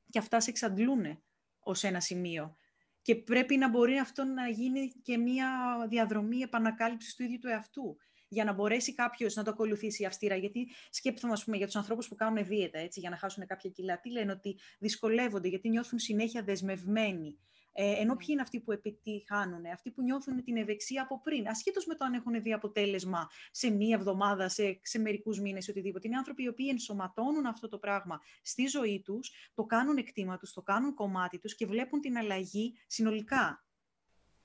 και 0.09 0.19
αυτά 0.19 0.39
σε 0.39 0.49
εξαντλούν 0.49 1.23
ως 1.59 1.83
ένα 1.83 1.99
σημείο. 1.99 2.55
Και 3.01 3.15
πρέπει 3.15 3.57
να 3.57 3.69
μπορεί 3.69 3.97
αυτό 3.97 4.23
να 4.23 4.47
γίνει 4.47 4.91
και 5.01 5.17
μια 5.17 5.49
διαδρομή 5.89 6.39
επανακάλυψης 6.39 7.15
του 7.15 7.23
ίδιου 7.23 7.37
του 7.39 7.47
εαυτού 7.47 7.97
για 8.29 8.43
να 8.43 8.53
μπορέσει 8.53 8.93
κάποιος 8.93 9.35
να 9.35 9.43
το 9.43 9.51
ακολουθήσει 9.51 10.05
αυστηρά. 10.05 10.35
Γιατί 10.35 10.67
σκέφτομαι, 10.89 11.33
ας 11.33 11.43
πούμε, 11.43 11.57
για 11.57 11.65
τους 11.65 11.75
ανθρώπους 11.75 12.07
που 12.07 12.15
κάνουν 12.15 12.45
δίαιτα 12.45 12.79
έτσι, 12.79 12.99
για 12.99 13.09
να 13.09 13.17
χάσουν 13.17 13.45
κάποια 13.45 13.69
κιλά, 13.69 13.99
τι 13.99 14.11
λένε, 14.11 14.31
ότι 14.31 14.59
δυσκολεύονται 14.79 15.47
γιατί 15.47 15.69
νιώθουν 15.69 15.99
συνέχεια 15.99 16.43
δεσμευμένοι. 16.43 17.39
Ε, 17.81 17.91
ενώ 17.91 18.15
ποιοι 18.15 18.27
είναι 18.29 18.41
αυτοί 18.41 18.59
που 18.59 18.71
επιτυχάνουν, 18.71 19.65
αυτοί 19.65 19.91
που 19.91 20.01
νιώθουν 20.01 20.43
την 20.43 20.57
ευεξία 20.57 21.01
από 21.01 21.21
πριν, 21.21 21.47
ασχέτως 21.47 21.85
με 21.85 21.95
το 21.95 22.05
αν 22.05 22.13
έχουν 22.13 22.41
δει 22.41 22.53
αποτέλεσμα 22.53 23.29
σε 23.51 23.69
μία 23.69 23.95
εβδομάδα, 23.95 24.49
σε, 24.49 24.79
σε 24.83 24.99
μερικούς 24.99 25.39
μήνες, 25.39 25.67
οτιδήποτε. 25.67 26.07
Είναι 26.07 26.17
άνθρωποι 26.17 26.43
οι 26.43 26.47
οποίοι 26.47 26.67
ενσωματώνουν 26.69 27.45
αυτό 27.45 27.67
το 27.67 27.77
πράγμα 27.77 28.21
στη 28.41 28.65
ζωή 28.65 29.01
τους, 29.01 29.31
το 29.53 29.63
κάνουν 29.63 29.97
εκτίμα 29.97 30.37
τους, 30.37 30.53
το 30.53 30.61
κάνουν 30.61 30.93
κομμάτι 30.93 31.39
τους 31.39 31.55
και 31.55 31.65
βλέπουν 31.65 31.99
την 31.99 32.17
αλλαγή 32.17 32.77
συνολικά. 32.87 33.65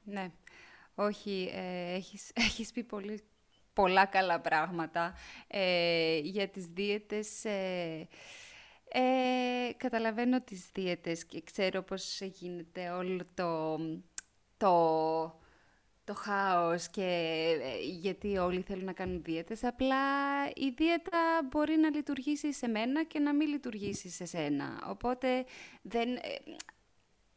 Ναι. 0.04 0.32
Όχι, 0.94 1.50
ε, 1.52 1.94
έχεις, 1.94 2.30
έχεις 2.48 2.72
πει 2.72 2.84
πολύ, 2.84 3.20
πολλά 3.72 4.06
καλά 4.06 4.40
πράγματα 4.40 5.14
ε, 5.46 6.18
για 6.18 6.48
τις 6.48 6.66
δίαιτες. 6.66 7.44
Ε, 7.44 8.08
ε, 8.96 9.72
καταλαβαίνω 9.76 10.40
τις 10.40 10.68
δίαιτες 10.72 11.24
και 11.24 11.42
ξέρω 11.42 11.82
πώς 11.82 12.20
γίνεται 12.20 12.90
όλο 12.90 13.22
το, 13.34 13.76
το, 14.56 15.40
το 16.04 16.14
χάος 16.14 16.88
και 16.88 17.02
ε, 17.62 17.84
γιατί 17.84 18.36
όλοι 18.36 18.60
θέλουν 18.60 18.84
να 18.84 18.92
κάνουν 18.92 19.22
δίαιτες. 19.22 19.64
Απλά 19.64 19.96
η 20.54 20.70
δίαιτα 20.76 21.48
μπορεί 21.50 21.76
να 21.76 21.90
λειτουργήσει 21.90 22.52
σε 22.52 22.68
μένα 22.68 23.04
και 23.04 23.18
να 23.18 23.34
μην 23.34 23.48
λειτουργήσει 23.48 24.08
σε 24.08 24.24
σένα. 24.24 24.86
Οπότε 24.88 25.44
δεν, 25.82 26.14
ε, 26.14 26.20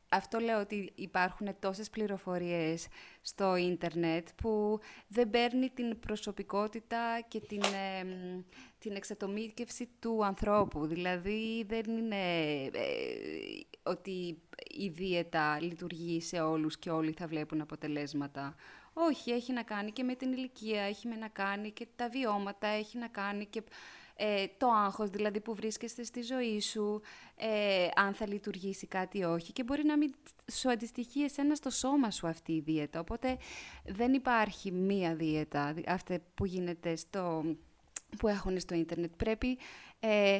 αυτό 0.09 0.39
λέω 0.39 0.59
ότι 0.59 0.91
υπάρχουν 0.95 1.55
τόσες 1.59 1.89
πληροφορίες 1.89 2.87
στο 3.21 3.55
ίντερνετ 3.55 4.27
που 4.35 4.79
δεν 5.07 5.29
παίρνει 5.29 5.69
την 5.69 5.99
προσωπικότητα 5.99 7.21
και 7.27 7.39
την, 7.39 7.61
ε, 7.61 8.05
την 8.79 8.95
εξατομίκευση 8.95 9.89
του 9.99 10.25
ανθρώπου. 10.25 10.85
Δηλαδή 10.85 11.65
δεν 11.67 11.97
είναι 11.97 12.15
ε, 12.63 13.59
ότι 13.83 14.41
η 14.77 14.87
δίαιτα 14.89 15.61
λειτουργεί 15.61 16.21
σε 16.21 16.39
όλους 16.39 16.77
και 16.77 16.89
όλοι 16.89 17.11
θα 17.11 17.27
βλέπουν 17.27 17.61
αποτελέσματα. 17.61 18.55
Όχι, 18.93 19.31
έχει 19.31 19.53
να 19.53 19.63
κάνει 19.63 19.91
και 19.91 20.03
με 20.03 20.15
την 20.15 20.31
ηλικία, 20.31 20.81
έχει 20.81 21.07
να 21.07 21.27
κάνει 21.27 21.71
και 21.71 21.87
τα 21.95 22.09
βιώματα, 22.09 22.67
έχει 22.67 22.97
να 22.97 23.07
κάνει 23.07 23.45
και 23.45 23.63
ε, 24.19 24.45
το 24.57 24.67
άγχος 24.67 25.09
δηλαδή 25.09 25.39
που 25.39 25.55
βρίσκεστε 25.55 26.03
στη 26.03 26.21
ζωή 26.21 26.61
σου, 26.61 27.01
ε, 27.35 27.87
αν 27.95 28.13
θα 28.13 28.27
λειτουργήσει 28.27 28.87
κάτι 28.87 29.17
ή 29.17 29.23
όχι 29.23 29.53
και 29.53 29.63
μπορεί 29.63 29.83
να 29.85 29.97
μην 29.97 30.13
σου 30.51 30.69
αντιστοιχεί 30.69 31.23
εσένα 31.23 31.55
στο 31.55 31.69
σώμα 31.69 32.11
σου 32.11 32.27
αυτή 32.27 32.51
η 32.51 32.59
δίαιτα. 32.59 32.99
Οπότε 32.99 33.37
δεν 33.85 34.13
υπάρχει 34.13 34.71
μία 34.71 35.15
δίαιτα 35.15 35.73
αυτή 35.87 36.23
που 36.33 36.45
γίνεται 36.45 36.95
στο, 36.95 37.43
που 38.17 38.27
έχουν 38.27 38.59
στο 38.59 38.75
ίντερνετ. 38.75 39.11
Πρέπει 39.17 39.57
ε, 39.99 40.39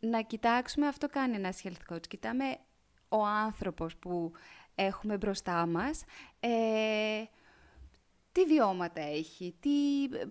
να 0.00 0.22
κοιτάξουμε, 0.22 0.86
αυτό 0.86 1.08
κάνει 1.08 1.36
ένας 1.36 1.62
health 1.64 1.94
coach, 1.94 2.06
κοιτάμε 2.08 2.56
ο 3.08 3.24
άνθρωπος 3.24 3.96
που 3.96 4.32
έχουμε 4.74 5.16
μπροστά 5.16 5.66
μας, 5.66 6.04
ε, 6.40 7.22
τι 8.32 8.44
βιώματα 8.44 9.00
έχει, 9.00 9.54
τι, 9.60 9.70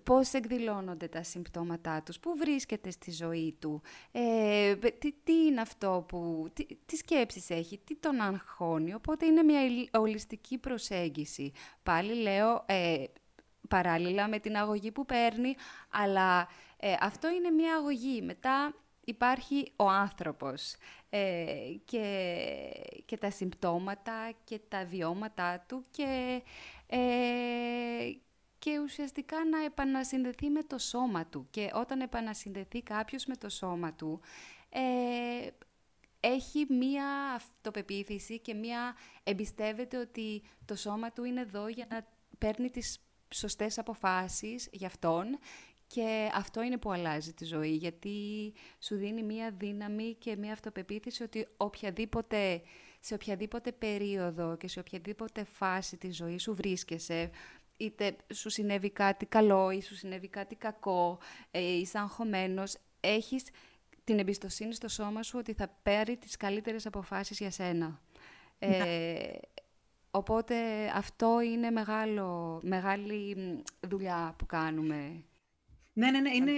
πώς 0.02 0.32
εκδηλώνονται 0.32 1.08
τα 1.08 1.22
συμπτώματά 1.22 2.02
τους, 2.02 2.20
πού 2.20 2.36
βρίσκεται 2.36 2.90
στη 2.90 3.10
ζωή 3.10 3.56
του, 3.58 3.82
ε, 4.12 4.74
τι, 4.74 5.12
τι 5.12 5.32
είναι 5.46 5.60
αυτό 5.60 6.04
που, 6.08 6.50
τι, 6.52 6.66
τι 6.86 6.96
σκέψεις 6.96 7.50
έχει, 7.50 7.78
τι 7.78 7.96
τον 7.96 8.20
αγχώνει. 8.20 8.94
Οπότε 8.94 9.26
είναι 9.26 9.42
μια 9.42 9.60
ολιστική 9.92 10.58
προσέγγιση. 10.58 11.52
Πάλι 11.82 12.14
λέω, 12.14 12.64
ε, 12.66 13.04
παράλληλα 13.68 14.28
με 14.28 14.38
την 14.38 14.56
αγωγή 14.56 14.92
που 14.92 15.04
παίρνει, 15.06 15.54
αλλά 15.90 16.48
ε, 16.76 16.94
αυτό 17.00 17.30
είναι 17.30 17.50
μια 17.50 17.74
αγωγή. 17.74 18.22
Μετά 18.22 18.74
υπάρχει 19.04 19.72
ο 19.76 19.88
άνθρωπος 19.88 20.76
ε, 21.10 21.74
και, 21.84 22.04
και 23.04 23.16
τα 23.16 23.30
συμπτώματα 23.30 24.32
και 24.44 24.60
τα 24.68 24.84
βιώματά 24.84 25.64
του 25.68 25.84
και, 25.90 26.42
ε, 26.86 26.98
και 28.58 28.78
ουσιαστικά 28.78 29.44
να 29.44 29.64
επανασυνδεθεί 29.64 30.48
με 30.48 30.62
το 30.62 30.78
σώμα 30.78 31.26
του. 31.26 31.46
Και 31.50 31.70
όταν 31.74 32.00
επανασυνδεθεί 32.00 32.82
κάποιος 32.82 33.26
με 33.26 33.36
το 33.36 33.48
σώμα 33.48 33.92
του, 33.92 34.20
ε, 34.68 35.48
έχει 36.20 36.66
μία 36.68 37.32
αυτοπεποίθηση 37.34 38.38
και 38.38 38.54
μία 38.54 38.96
εμπιστεύεται 39.22 39.96
ότι 39.96 40.42
το 40.64 40.74
σώμα 40.74 41.12
του 41.12 41.24
είναι 41.24 41.40
εδώ 41.40 41.68
για 41.68 41.86
να 41.90 42.06
παίρνει 42.38 42.70
τις 42.70 42.98
σωστές 43.34 43.78
αποφάσεις 43.78 44.68
για 44.72 44.86
αυτόν 44.86 45.38
και 45.92 46.30
αυτό 46.34 46.62
είναι 46.62 46.76
που 46.76 46.92
αλλάζει 46.92 47.32
τη 47.32 47.44
ζωή, 47.44 47.70
γιατί 47.70 48.52
σου 48.78 48.96
δίνει 48.96 49.22
μία 49.22 49.54
δύναμη 49.58 50.16
και 50.18 50.36
μία 50.36 50.52
αυτοπεποίθηση 50.52 51.22
ότι 51.22 51.46
οποιαδήποτε, 51.56 52.62
σε 53.00 53.14
οποιαδήποτε 53.14 53.72
περίοδο 53.72 54.56
και 54.56 54.68
σε 54.68 54.78
οποιαδήποτε 54.78 55.44
φάση 55.44 55.96
της 55.96 56.16
ζωής 56.16 56.42
σου 56.42 56.54
βρίσκεσαι, 56.54 57.30
είτε 57.76 58.16
σου 58.34 58.50
συνέβη 58.50 58.90
κάτι 58.90 59.26
καλό 59.26 59.70
ή 59.70 59.80
σου 59.80 59.96
συνέβη 59.96 60.28
κάτι 60.28 60.54
κακό, 60.54 61.18
ε, 61.50 61.60
είσαι 61.60 61.98
αγχωμένος, 61.98 62.76
έχεις 63.00 63.44
την 64.04 64.18
εμπιστοσύνη 64.18 64.74
στο 64.74 64.88
σώμα 64.88 65.22
σου 65.22 65.38
ότι 65.38 65.52
θα 65.52 65.78
πάρει 65.82 66.16
τις 66.16 66.36
καλύτερες 66.36 66.86
αποφάσεις 66.86 67.38
για 67.38 67.50
σένα. 67.50 68.00
Ε, 68.58 69.32
οπότε 70.10 70.56
αυτό 70.94 71.40
είναι 71.40 71.70
μεγάλο, 71.70 72.60
μεγάλη 72.62 73.36
δουλειά 73.80 74.34
που 74.38 74.46
κάνουμε. 74.46 75.24
Ναι, 76.00 76.10
ναι, 76.10 76.20
ναι. 76.20 76.34
Είναι, 76.34 76.52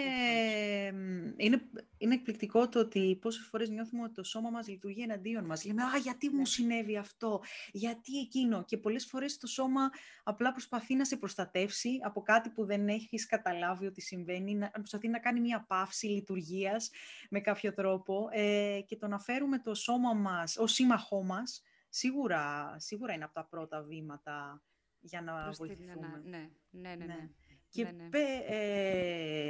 είναι, 1.36 1.62
είναι 1.98 2.14
εκπληκτικό 2.14 2.68
το 2.68 2.78
ότι 2.78 3.18
πόσες 3.20 3.46
φορές 3.46 3.68
νιώθουμε 3.68 4.02
ότι 4.02 4.12
το 4.14 4.24
σώμα 4.24 4.50
μας 4.50 4.68
λειτουργεί 4.68 5.02
εναντίον 5.02 5.44
μας. 5.44 5.64
Λέμε, 5.64 5.82
α, 5.82 5.96
γιατί 6.02 6.28
μου 6.28 6.36
ναι. 6.36 6.44
συνέβη 6.44 6.96
αυτό, 6.96 7.42
γιατί 7.72 8.18
εκείνο. 8.18 8.64
Και 8.64 8.76
πολλές 8.76 9.06
φορές 9.06 9.38
το 9.38 9.46
σώμα 9.46 9.90
απλά 10.22 10.52
προσπαθεί 10.52 10.94
να 10.94 11.04
σε 11.04 11.16
προστατεύσει 11.16 11.98
από 12.02 12.22
κάτι 12.22 12.50
που 12.50 12.64
δεν 12.64 12.88
έχεις 12.88 13.26
καταλάβει 13.26 13.86
ότι 13.86 14.00
συμβαίνει, 14.00 14.54
να 14.54 14.70
προσπαθεί 14.70 15.08
να 15.08 15.18
κάνει 15.18 15.40
μια 15.40 15.64
παύση 15.68 16.06
λειτουργίας 16.06 16.90
με 17.30 17.40
κάποιο 17.40 17.72
τρόπο 17.72 18.28
ε, 18.32 18.80
και 18.86 18.96
το 18.96 19.06
να 19.08 19.18
φέρουμε 19.18 19.58
το 19.58 19.74
σώμα 19.74 20.12
μας 20.12 20.56
ως 20.56 20.72
σύμμαχό 20.72 21.22
μας, 21.22 21.62
σίγουρα, 21.88 22.74
σίγουρα 22.78 23.12
είναι 23.12 23.24
από 23.24 23.34
τα 23.34 23.44
πρώτα 23.44 23.82
βήματα 23.82 24.62
για 25.00 25.22
να 25.22 25.50
βοηθηθούμε. 25.50 26.22
Ναι, 26.24 26.50
ναι, 26.70 26.88
ναι. 26.88 26.94
ναι. 26.94 27.04
ναι. 27.04 27.30
Και 27.72 27.82
ναι, 27.84 27.90
ναι. 27.90 28.18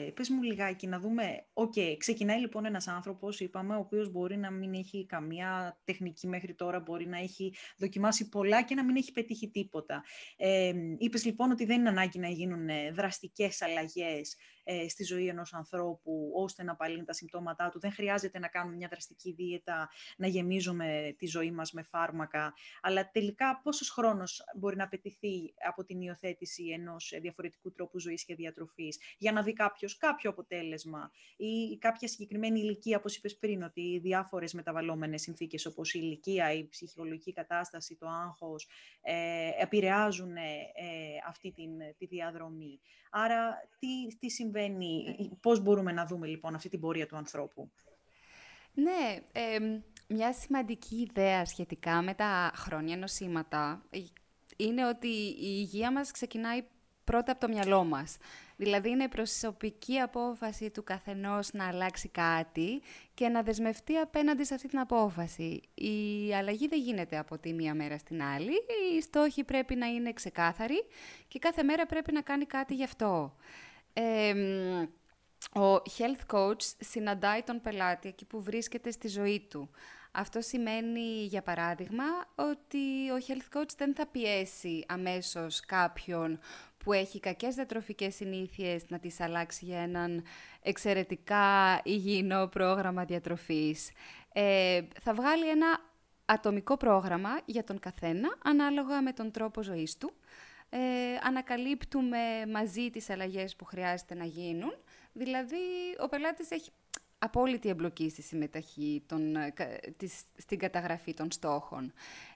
ε, 0.06 0.10
πες 0.14 0.28
μου 0.28 0.42
λιγάκι 0.42 0.86
να 0.86 0.98
δούμε, 0.98 1.46
οκ, 1.52 1.74
ξεκινάει 1.98 2.38
λοιπόν 2.40 2.64
ένας 2.64 2.88
άνθρωπος, 2.88 3.40
είπαμε, 3.40 3.74
ο 3.76 3.78
οποίος 3.78 4.10
μπορεί 4.10 4.36
να 4.36 4.50
μην 4.50 4.74
έχει 4.74 5.06
καμία 5.06 5.80
τεχνική 5.84 6.26
μέχρι 6.26 6.54
τώρα, 6.54 6.80
μπορεί 6.80 7.06
να 7.06 7.18
έχει 7.18 7.54
δοκιμάσει 7.76 8.28
πολλά 8.28 8.62
και 8.62 8.74
να 8.74 8.84
μην 8.84 8.96
έχει 8.96 9.12
πετύχει 9.12 9.50
τίποτα. 9.50 10.04
Ε, 10.36 10.72
είπες 10.98 11.24
λοιπόν 11.24 11.50
ότι 11.50 11.64
δεν 11.64 11.78
είναι 11.78 11.88
ανάγκη 11.88 12.18
να 12.18 12.28
γίνουν 12.28 12.68
δραστικές 12.92 13.62
αλλαγές 13.62 14.36
ε, 14.64 14.88
στη 14.88 15.04
ζωή 15.04 15.26
ενός 15.28 15.52
ανθρώπου 15.52 16.30
ώστε 16.34 16.62
να 16.62 16.72
απαλύνει 16.72 17.04
τα 17.04 17.12
συμπτώματά 17.12 17.68
του. 17.68 17.80
Δεν 17.80 17.92
χρειάζεται 17.92 18.38
να 18.38 18.48
κάνουμε 18.48 18.76
μια 18.76 18.88
δραστική 18.88 19.32
δίαιτα, 19.32 19.90
να 20.16 20.26
γεμίζουμε 20.26 21.14
τη 21.18 21.26
ζωή 21.26 21.50
μας 21.50 21.72
με 21.72 21.82
φάρμακα. 21.82 22.54
Αλλά 22.80 23.10
τελικά 23.10 23.60
πόσος 23.62 23.90
χρόνος 23.90 24.42
μπορεί 24.58 24.76
να 24.76 24.84
απαιτηθεί 24.84 25.54
από 25.68 25.84
την 25.84 26.00
υιοθέτηση 26.00 26.64
ενός 26.68 27.12
διαφορετικού 27.20 27.72
τρόπου 27.72 28.00
ζωής; 28.00 28.11
Και 28.14 28.34
διατροφής 28.34 28.98
για 29.18 29.32
να 29.32 29.42
δει 29.42 29.52
κάποιος 29.52 29.96
κάποιο 29.96 30.30
αποτέλεσμα 30.30 31.10
ή 31.36 31.78
κάποια 31.78 32.08
συγκεκριμένη 32.08 32.60
ηλικία, 32.60 32.96
όπως 32.96 33.16
είπες 33.16 33.38
πριν, 33.38 33.62
ότι 33.62 33.80
οι 33.80 33.98
διάφορες 33.98 34.52
μεταβαλλόμενες 34.52 35.22
συνθήκες 35.22 35.66
όπως 35.66 35.94
η 35.94 36.00
ηλικία, 36.02 36.52
η 36.52 36.68
ψυχολογική 36.68 37.32
κατάσταση, 37.32 37.96
το 37.96 38.06
άγχος, 38.06 38.68
ε, 39.00 39.50
επηρεάζουν 39.58 40.36
ε, 40.36 40.42
αυτή 41.28 41.52
την, 41.52 41.70
τη 41.98 42.06
διαδρομή. 42.06 42.80
Άρα, 43.10 43.68
τι, 43.78 44.16
τι 44.18 44.30
συμβαίνει, 44.30 45.04
ναι. 45.04 45.28
πώς 45.40 45.60
μπορούμε 45.60 45.92
να 45.92 46.06
δούμε 46.06 46.26
λοιπόν 46.26 46.54
αυτή 46.54 46.68
την 46.68 46.80
πορεία 46.80 47.06
του 47.06 47.16
ανθρώπου; 47.16 47.70
Ναι, 48.74 49.18
μια 50.08 50.32
σημαντική 50.32 50.96
ιδέα 50.96 51.44
σχετικά 51.44 52.02
με 52.02 52.14
τα 52.14 52.52
χρόνια 52.54 52.96
νοσήματα 52.96 53.82
είναι 54.56 54.86
ότι 54.86 55.08
η 55.08 55.34
υγεία 55.38 55.92
μας 55.92 56.10
ξεκινάει 56.10 56.62
πρώτα 57.04 57.32
από 57.32 57.40
το 57.40 57.48
μυαλό 57.48 57.84
μας. 57.84 58.16
Δηλαδή 58.56 58.90
είναι 58.90 59.08
προσωπική 59.08 59.98
απόφαση 59.98 60.70
του 60.70 60.84
καθενός 60.84 61.52
να 61.52 61.68
αλλάξει 61.68 62.08
κάτι 62.08 62.82
και 63.14 63.28
να 63.28 63.42
δεσμευτεί 63.42 63.96
απέναντι 63.96 64.44
σε 64.44 64.54
αυτή 64.54 64.68
την 64.68 64.78
απόφαση. 64.78 65.60
Η 65.74 66.34
αλλαγή 66.34 66.68
δεν 66.68 66.78
γίνεται 66.78 67.18
από 67.18 67.38
τη 67.38 67.52
μία 67.52 67.74
μέρα 67.74 67.98
στην 67.98 68.22
άλλη. 68.22 68.52
Οι 68.96 69.00
στόχοι 69.00 69.44
πρέπει 69.44 69.74
να 69.74 69.86
είναι 69.86 70.12
ξεκάθαροι 70.12 70.84
και 71.28 71.38
κάθε 71.38 71.62
μέρα 71.62 71.86
πρέπει 71.86 72.12
να 72.12 72.20
κάνει 72.20 72.44
κάτι 72.44 72.74
γι' 72.74 72.84
αυτό. 72.84 73.36
ο 75.54 75.74
health 75.98 76.36
coach 76.36 76.62
συναντάει 76.78 77.42
τον 77.42 77.60
πελάτη 77.60 78.08
εκεί 78.08 78.24
που 78.24 78.42
βρίσκεται 78.42 78.90
στη 78.90 79.08
ζωή 79.08 79.46
του. 79.50 79.70
Αυτό 80.14 80.40
σημαίνει, 80.40 81.24
για 81.24 81.42
παράδειγμα, 81.42 82.04
ότι 82.34 83.10
ο 83.10 83.24
health 83.26 83.58
coach 83.58 83.70
δεν 83.76 83.94
θα 83.94 84.06
πιέσει 84.06 84.84
αμέσως 84.88 85.60
κάποιον 85.60 86.38
που 86.84 86.92
έχει 86.92 87.20
κακές 87.20 87.54
διατροφικές 87.54 88.14
συνήθειες 88.14 88.82
να 88.88 88.98
τις 88.98 89.20
αλλάξει 89.20 89.64
για 89.64 89.78
έναν 89.78 90.24
εξαιρετικά 90.62 91.80
υγιεινό 91.84 92.46
πρόγραμμα 92.46 93.04
διατροφής. 93.04 93.90
Ε, 94.32 94.82
θα 95.00 95.14
βγάλει 95.14 95.48
ένα 95.48 95.80
ατομικό 96.24 96.76
πρόγραμμα 96.76 97.40
για 97.44 97.64
τον 97.64 97.78
καθένα, 97.78 98.36
ανάλογα 98.44 99.02
με 99.02 99.12
τον 99.12 99.30
τρόπο 99.30 99.62
ζωής 99.62 99.96
του. 99.96 100.12
Ε, 100.68 100.78
ανακαλύπτουμε 101.22 102.18
μαζί 102.52 102.90
τις 102.90 103.10
αλλαγές 103.10 103.56
που 103.56 103.64
χρειάζεται 103.64 104.14
να 104.14 104.24
γίνουν. 104.24 104.74
Δηλαδή, 105.12 105.56
ο 106.02 106.08
πελάτης 106.08 106.50
έχει 106.50 106.70
απόλυτη 107.18 107.68
εμπλοκή 107.68 108.08
στη 108.10 108.22
συμμεταχή 108.22 109.02
των, 109.06 109.36
ε, 109.36 109.52
της, 109.96 110.22
στην 110.36 110.58
καταγραφή 110.58 111.14
των 111.14 111.30
στόχων. 111.30 111.92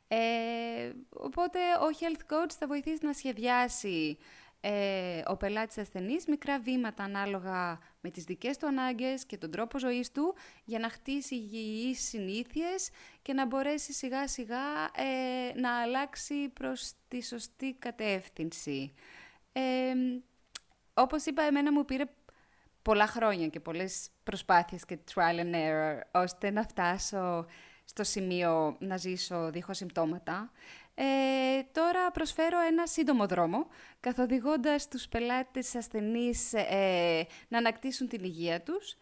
Ε, 0.09 0.93
οπότε 1.11 1.59
ο 1.59 1.97
health 2.01 2.33
coach 2.33 2.51
θα 2.59 2.67
βοηθήσει 2.67 3.07
να 3.07 3.13
σχεδιάσει 3.13 4.19
ε, 4.61 5.23
ο 5.27 5.37
πελάτης 5.37 5.79
ασθενής 5.79 6.27
μικρά 6.27 6.61
βήματα 6.61 7.05
ανάλογα 7.05 7.79
με 8.01 8.11
τις 8.11 8.25
δικές 8.25 8.57
του 8.57 8.67
ανάγκες 8.67 9.27
και 9.27 9.37
τον 9.37 9.51
τρόπο 9.51 9.79
ζωής 9.79 10.13
του 10.13 10.35
για 10.65 10.79
να 10.79 10.89
χτίσει 10.89 11.35
υγιείς 11.35 12.09
συνήθειες 12.09 12.91
και 13.23 13.33
να 13.33 13.47
μπορέσει 13.47 13.93
σιγά 13.93 14.29
σιγά 14.29 14.91
ε, 14.95 15.61
να 15.61 15.81
αλλάξει 15.81 16.49
προς 16.49 16.93
τη 17.09 17.23
σωστή 17.23 17.77
κατεύθυνση. 17.79 18.95
Ε, 19.53 19.93
όπως 20.95 21.25
είπα, 21.25 21.43
εμένα 21.43 21.73
μου 21.73 21.85
πήρε 21.85 22.05
πολλά 22.83 23.07
χρόνια 23.07 23.49
και 23.49 23.61
πολλές 23.61 24.11
προσπάθειες 24.23 24.85
και 24.85 24.99
trial 25.15 25.41
and 25.41 25.55
error 25.55 26.01
ώστε 26.11 26.51
να 26.51 26.63
φτάσω 26.63 27.47
στο 27.89 28.05
σημείο 28.05 28.77
να 28.79 28.97
ζήσω 28.97 29.51
δίχως 29.51 29.77
συμπτώματα. 29.77 30.51
Ε, 30.95 31.63
τώρα 31.73 32.11
προσφέρω 32.11 32.61
ένα 32.61 32.87
σύντομο 32.87 33.27
δρόμο, 33.27 33.67
καθοδηγώντας 34.01 34.89
τους 34.89 35.09
πελάτες 35.09 35.75
ασθενείς 35.75 36.53
ε, 36.53 37.27
να 37.49 37.59
ανακτήσουν 37.59 38.09
την 38.09 38.25
υγεία 38.25 38.63
τους. 38.63 38.97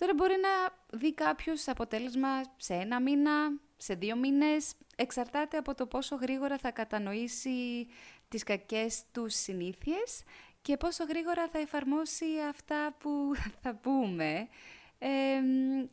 Τώρα 0.00 0.14
μπορεί 0.14 0.34
να 0.40 0.74
δει 0.98 1.14
κάποιος 1.14 1.68
αποτέλεσμα 1.68 2.28
σε 2.56 2.74
ένα 2.74 3.00
μήνα, 3.00 3.32
σε 3.76 3.94
δύο 3.94 4.16
μήνες. 4.16 4.74
Εξαρτάται 4.96 5.56
από 5.56 5.74
το 5.74 5.86
πόσο 5.86 6.16
γρήγορα 6.16 6.58
θα 6.58 6.70
κατανοήσει 6.70 7.86
τις 8.28 8.42
κακές 8.42 9.02
τους 9.12 9.34
συνήθειες 9.34 10.22
και 10.62 10.76
πόσο 10.76 11.04
γρήγορα 11.04 11.48
θα 11.48 11.58
εφαρμόσει 11.58 12.26
αυτά 12.48 12.94
που 12.98 13.32
θα 13.62 13.74
πούμε 13.74 14.48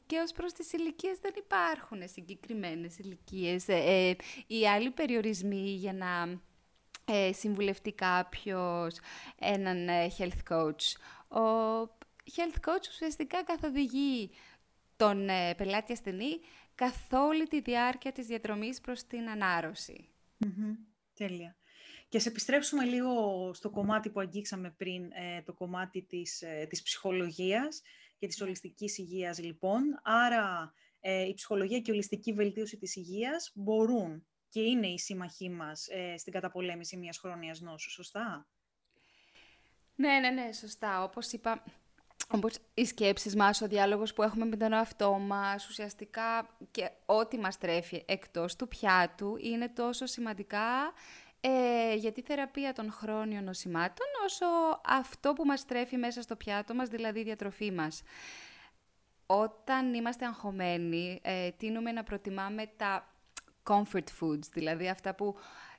και 0.05 0.19
ως 0.23 0.31
προς 0.31 0.53
τις 0.53 0.73
ηλικίες 0.73 1.19
δεν 1.19 1.33
υπάρχουν 1.37 2.07
συγκεκριμένες 2.07 2.97
ηλικίες. 2.97 3.67
Ε, 3.67 3.73
ε, 3.75 4.15
οι 4.47 4.67
άλλοι 4.67 4.91
περιορισμοί 4.91 5.69
για 5.69 5.93
να 5.93 6.41
ε, 7.05 7.33
συμβουλευτεί 7.33 7.91
κάποιος 7.91 8.97
έναν 9.39 9.87
ε, 9.87 10.07
health 10.17 10.53
coach. 10.53 10.95
Ο 11.39 11.81
health 12.35 12.69
coach 12.69 12.87
ουσιαστικά 12.89 13.43
καθοδηγεί 13.43 14.29
τον 14.95 15.25
πελάτη 15.57 15.91
ασθενή 15.91 16.39
καθ' 16.75 17.13
όλη 17.13 17.47
τη 17.47 17.61
διάρκεια 17.61 18.11
της 18.11 18.25
διαδρομής 18.25 18.81
προς 18.81 19.03
την 19.03 19.29
ανάρρωση. 19.29 20.07
Τέλεια. 21.13 21.55
Και 22.13 22.19
σε 22.19 22.29
επιστρέψουμε 22.29 22.85
λίγο 22.85 23.13
στο 23.53 23.69
κομμάτι 23.69 24.09
που 24.09 24.19
αγγίξαμε 24.19 24.69
πριν, 24.77 25.03
ε, 25.11 25.41
το 25.41 25.53
κομμάτι 25.53 26.01
της, 26.01 26.41
ε, 26.41 26.65
της 26.69 26.81
ψυχολογίας 26.81 27.81
και 28.23 28.29
της 28.29 28.41
ολιστικής 28.41 28.97
υγείας, 28.97 29.39
λοιπόν. 29.39 29.81
Άρα, 30.03 30.73
ε, 30.99 31.27
η 31.27 31.33
ψυχολογία 31.33 31.79
και 31.79 31.91
η 31.91 31.93
ολιστική 31.93 32.33
βελτίωση 32.33 32.77
της 32.77 32.95
υγείας 32.95 33.51
μπορούν 33.55 34.25
και 34.49 34.62
είναι 34.62 34.88
η 34.88 34.99
σύμμαχοί 34.99 35.49
μας 35.49 35.88
στην 36.17 36.33
καταπολέμηση 36.33 36.97
μιας 36.97 37.17
χρόνιας 37.17 37.62
νόσου, 37.62 37.91
σωστά; 37.91 38.47
Ναι, 39.95 40.19
ναι, 40.19 40.29
ναι, 40.29 40.51
σωστά. 40.51 41.03
Όπως 41.03 41.31
είπα, 41.31 41.63
όπως 42.31 42.57
οι 42.73 42.86
σκέψεις 42.86 43.36
μας, 43.36 43.62
ο 43.62 43.67
διάλογος 43.67 44.13
που 44.13 44.23
έχουμε 44.23 44.45
με 44.45 44.57
τον 44.57 44.73
εαυτό 44.73 45.12
μας, 45.12 45.69
ουσιαστικά 45.69 46.57
και 46.71 46.91
ό,τι 47.05 47.38
μας 47.38 47.57
τρέφει 47.57 48.03
εκτός 48.07 48.55
του 48.55 48.67
πιάτου, 48.67 49.38
είναι 49.39 49.69
τόσο 49.69 50.05
σημαντικά 50.05 50.93
ε, 51.45 51.95
για 51.95 52.12
τη 52.12 52.21
θεραπεία 52.21 52.73
των 52.73 52.91
χρόνιων 52.91 53.43
νοσημάτων, 53.43 54.08
όσο 54.25 54.45
αυτό 54.86 55.34
που 55.34 55.45
μας 55.45 55.65
τρέφει 55.65 55.97
μέσα 55.97 56.21
στο 56.21 56.36
πιάτο 56.36 56.73
μας, 56.73 56.89
δηλαδή 56.89 57.19
η 57.19 57.23
διατροφή 57.23 57.71
μας. 57.71 58.01
Όταν 59.25 59.93
είμαστε 59.93 60.25
αγχωμένοι, 60.25 61.19
ε, 61.23 61.49
τίνουμε 61.51 61.91
να 61.91 62.03
προτιμάμε 62.03 62.71
τα 62.77 63.13
comfort 63.63 64.08
foods, 64.19 64.47
δηλαδή 64.53 64.89
αυτά 64.89 65.15
που 65.15 65.36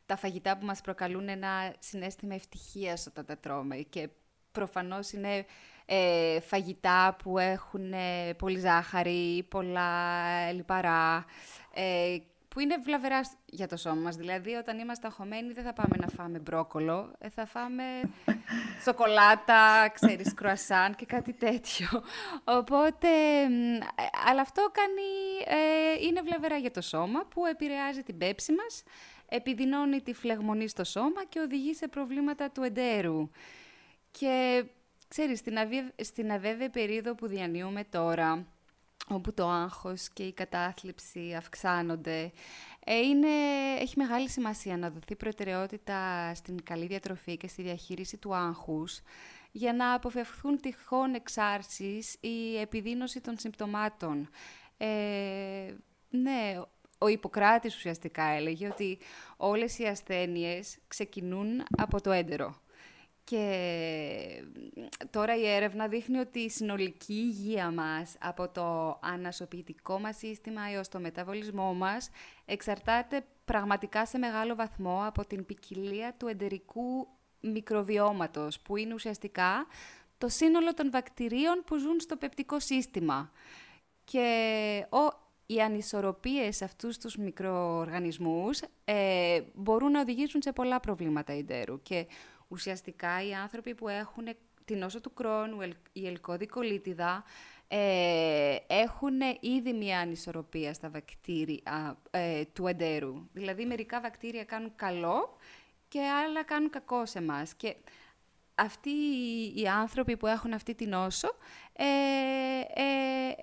τα 0.07 0.17
φαγητά 0.17 0.59
που 0.59 0.67
μας 0.67 0.81
προκαλούν 0.81 1.29
ένα 1.29 1.75
συνέστημα 1.79 2.35
ευτυχίας 2.35 3.07
όταν 3.07 3.25
τα 3.25 3.37
τρώμε 3.37 3.77
και 3.77 4.09
προφανώς 4.53 5.13
είναι 5.13 5.47
ε, 5.87 6.41
φαγητά 6.41 7.17
που 7.23 7.39
έχουν 7.39 7.93
ε, 7.93 8.35
πολύ 8.35 8.59
ζάχαρη, 8.59 9.47
πολλά 9.51 10.53
λιπαρά, 10.53 11.25
ε, 11.75 12.17
που 12.55 12.61
είναι 12.61 12.77
βλαβερά 12.79 13.21
για 13.47 13.69
το 13.69 13.77
σώμα 13.77 14.01
μας. 14.01 14.17
Δηλαδή, 14.17 14.53
όταν 14.55 14.79
είμαστε 14.79 15.07
αγχωμένοι, 15.07 15.53
δεν 15.53 15.65
θα 15.65 15.73
πάμε 15.73 15.97
να 16.01 16.07
φάμε 16.07 16.39
μπρόκολο, 16.39 17.13
ε, 17.19 17.29
θα 17.29 17.47
φάμε 17.47 17.83
σοκολάτα, 18.85 19.89
ξέρεις, 19.95 20.35
κρουασάν 20.35 20.95
και 20.95 21.07
κάτι 21.07 21.33
τέτοιο. 21.33 21.89
Οπότε, 22.45 23.09
αλλά 24.29 24.41
αυτό 24.41 24.71
κάνει, 24.73 25.11
είναι 26.07 26.21
βλαβερά 26.23 26.57
για 26.57 26.71
το 26.71 26.81
σώμα, 26.81 27.25
που 27.27 27.47
επηρεάζει 27.47 28.03
την 28.03 28.19
πέψη 28.19 28.53
μας, 28.53 28.83
επιδεινώνει 29.29 30.01
τη 30.01 30.13
φλεγμονή 30.13 30.69
στο 30.69 30.85
σώμα 30.85 31.25
και 31.29 31.41
οδηγεί 31.41 31.75
σε 31.75 31.89
προβλήματα 31.89 32.51
του 32.51 32.63
εντέρου. 32.63 33.31
Και 34.11 34.65
ξέρεις, 35.09 35.39
στην, 35.39 35.55
στην 36.03 36.33
αβέβαιη 36.33 36.69
περίοδο 36.69 37.15
που 37.15 37.27
διανύουμε 37.27 37.85
τώρα, 37.91 38.47
όπου 39.09 39.35
το 39.35 39.49
άγχος 39.49 40.09
και 40.09 40.23
η 40.23 40.33
κατάθλιψη 40.33 41.35
αυξάνονται, 41.37 42.33
ε, 42.85 42.99
είναι, 42.99 43.29
έχει 43.81 43.95
μεγάλη 43.97 44.29
σημασία 44.29 44.77
να 44.77 44.91
δοθεί 44.91 45.17
προτεραιότητα 45.17 46.33
στην 46.35 46.63
καλή 46.63 46.87
διατροφή 46.87 47.37
και 47.37 47.49
στη 47.49 47.63
διαχείριση 47.63 48.17
του 48.17 48.35
άγχους, 48.35 49.01
για 49.53 49.73
να 49.73 49.95
αποφευχθούν 49.95 50.61
τυχόν 50.61 51.15
εξάρσεις 51.15 52.17
ή 52.21 52.59
επιδείνωση 52.61 53.21
των 53.21 53.39
συμπτωμάτων. 53.39 54.29
Ε, 54.77 55.75
ναι, 56.11 56.61
ο 56.99 57.09
Ιπποκράτης 57.09 57.77
ουσιαστικά 57.77 58.25
έλεγε 58.25 58.69
ότι 58.69 58.99
όλες 59.37 59.79
οι 59.79 59.85
ασθένειες 59.85 60.79
ξεκινούν 60.89 61.63
από 61.77 62.01
το 62.01 62.11
έντερο. 62.11 62.63
Και 63.25 64.45
τώρα 65.11 65.37
η 65.37 65.47
έρευνα 65.47 65.89
δείχνει 65.89 66.19
ότι 66.19 66.39
η 66.39 66.51
συνολική 66.51 67.13
υγεία 67.13 67.71
μας 67.71 68.17
από 68.21 68.49
το 68.49 68.99
ανασωπητικό 69.03 69.99
μας 69.99 70.17
σύστημα 70.17 70.63
έως 70.73 70.89
το 70.89 71.01
μεταβολισμό 71.01 71.75
μας 71.75 72.11
εξαρτάται 72.45 73.25
πραγματικά 73.45 74.07
σε 74.07 74.19
μεγάλο 74.19 74.55
βαθμό 74.55 75.03
από 75.07 75.27
την 75.27 75.47
ποικιλία 75.47 76.15
του 76.19 76.27
εντερικού 76.27 77.09
μικροβιώματος, 77.41 78.61
που 78.61 78.77
είναι 78.77 78.95
ουσιαστικά 78.95 79.67
το 80.19 80.29
σύνολο 80.29 80.75
των 80.75 80.91
βακτηρίων 80.91 81.63
που 81.67 81.77
ζουν 81.77 82.01
στο 82.01 82.17
πεπτικό 82.17 82.61
σύστημα. 82.61 83.31
Και 84.05 84.87
ο, 84.91 85.23
οι 85.47 85.61
ανισορροπίες 85.61 86.57
σε 86.57 86.65
αυτούς 86.65 86.99
τους 86.99 87.17
μικροοργανισμούς 87.17 88.61
ε, 88.85 89.41
μπορούν 89.55 89.91
να 89.91 90.01
οδηγήσουν 90.01 90.43
σε 90.43 90.53
πολλά 90.53 90.81
προβλήματα 90.81 91.33
εντέρου. 91.33 91.83
Και 91.83 92.07
ουσιαστικά 92.49 93.27
οι 93.27 93.35
άνθρωποι 93.35 93.75
που 93.75 93.89
έχουν 93.89 94.25
την 94.65 94.79
νόσο 94.79 95.01
του 95.01 95.15
κρόνου, 95.15 95.59
η 95.93 96.07
ελκώδη-κολίτιδα, 96.07 97.25
ε, 97.69 98.57
έχουν 98.67 99.21
ήδη 99.41 99.73
μια 99.73 99.99
ανισορροπία 99.99 100.75
στα 100.75 100.91
βακτήρια 100.91 101.99
ε, 102.11 102.45
του 102.53 102.67
εντέρου. 102.67 103.29
Δηλαδή, 103.33 103.67
μερικά 103.67 104.01
βακτήρια 104.01 104.45
κάνουν 104.45 104.73
καλό 104.77 105.37
και 105.89 106.01
άλλα 106.01 106.45
κάνουν 106.45 106.71
κακό 106.71 107.07
σε 107.07 107.23
μας. 107.23 107.55
Και 107.55 107.77
αυτοί 108.55 108.91
οι 109.55 109.67
άνθρωποι 109.69 110.17
που 110.17 110.27
έχουν 110.27 110.53
αυτή 110.53 110.75
την 110.75 110.89
νόσο 110.89 111.29
ε, 111.73 111.85
ε 112.75 113.35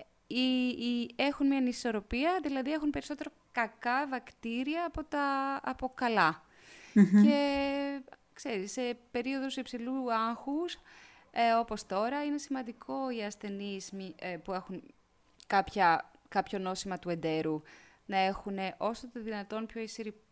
έχουν 1.16 1.46
μια 1.46 1.58
ανισορροπία, 1.58 2.40
δηλαδή 2.42 2.72
έχουν 2.72 2.90
περισσότερο 2.90 3.30
κακά 3.52 4.06
βακτήρια 4.08 4.84
από 4.86 5.04
τα 5.04 5.60
από 5.62 5.92
καλα 5.94 6.42
Και 6.94 8.00
ξέρεις, 8.44 8.72
σε 8.72 8.98
περίοδους 9.10 9.56
υψηλού 9.56 10.12
άγχους, 10.12 10.78
ε, 11.30 11.52
όπως 11.52 11.86
τώρα, 11.86 12.24
είναι 12.24 12.38
σημαντικό 12.38 13.10
οι 13.10 13.22
ασθενείς 13.22 13.92
ε, 14.16 14.36
που 14.36 14.52
έχουν 14.52 14.82
κάποια, 15.46 16.10
κάποιο 16.28 16.58
νόσημα 16.58 16.98
του 16.98 17.08
εντέρου 17.08 17.62
να 18.06 18.18
έχουν 18.18 18.58
όσο 18.78 19.08
το 19.10 19.22
δυνατόν 19.22 19.66
πιο 19.66 19.84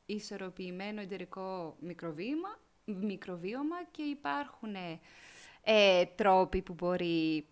ισορροπημένο 0.06 1.00
εντερικό 1.00 1.76
μικροβίωμα, 1.80 2.58
μικροβίωμα 2.84 3.76
και 3.90 4.02
υπάρχουν 4.02 4.74
ε, 5.62 6.04
τρόποι 6.04 6.62
που 6.62 6.74
μπορεί 6.74 7.46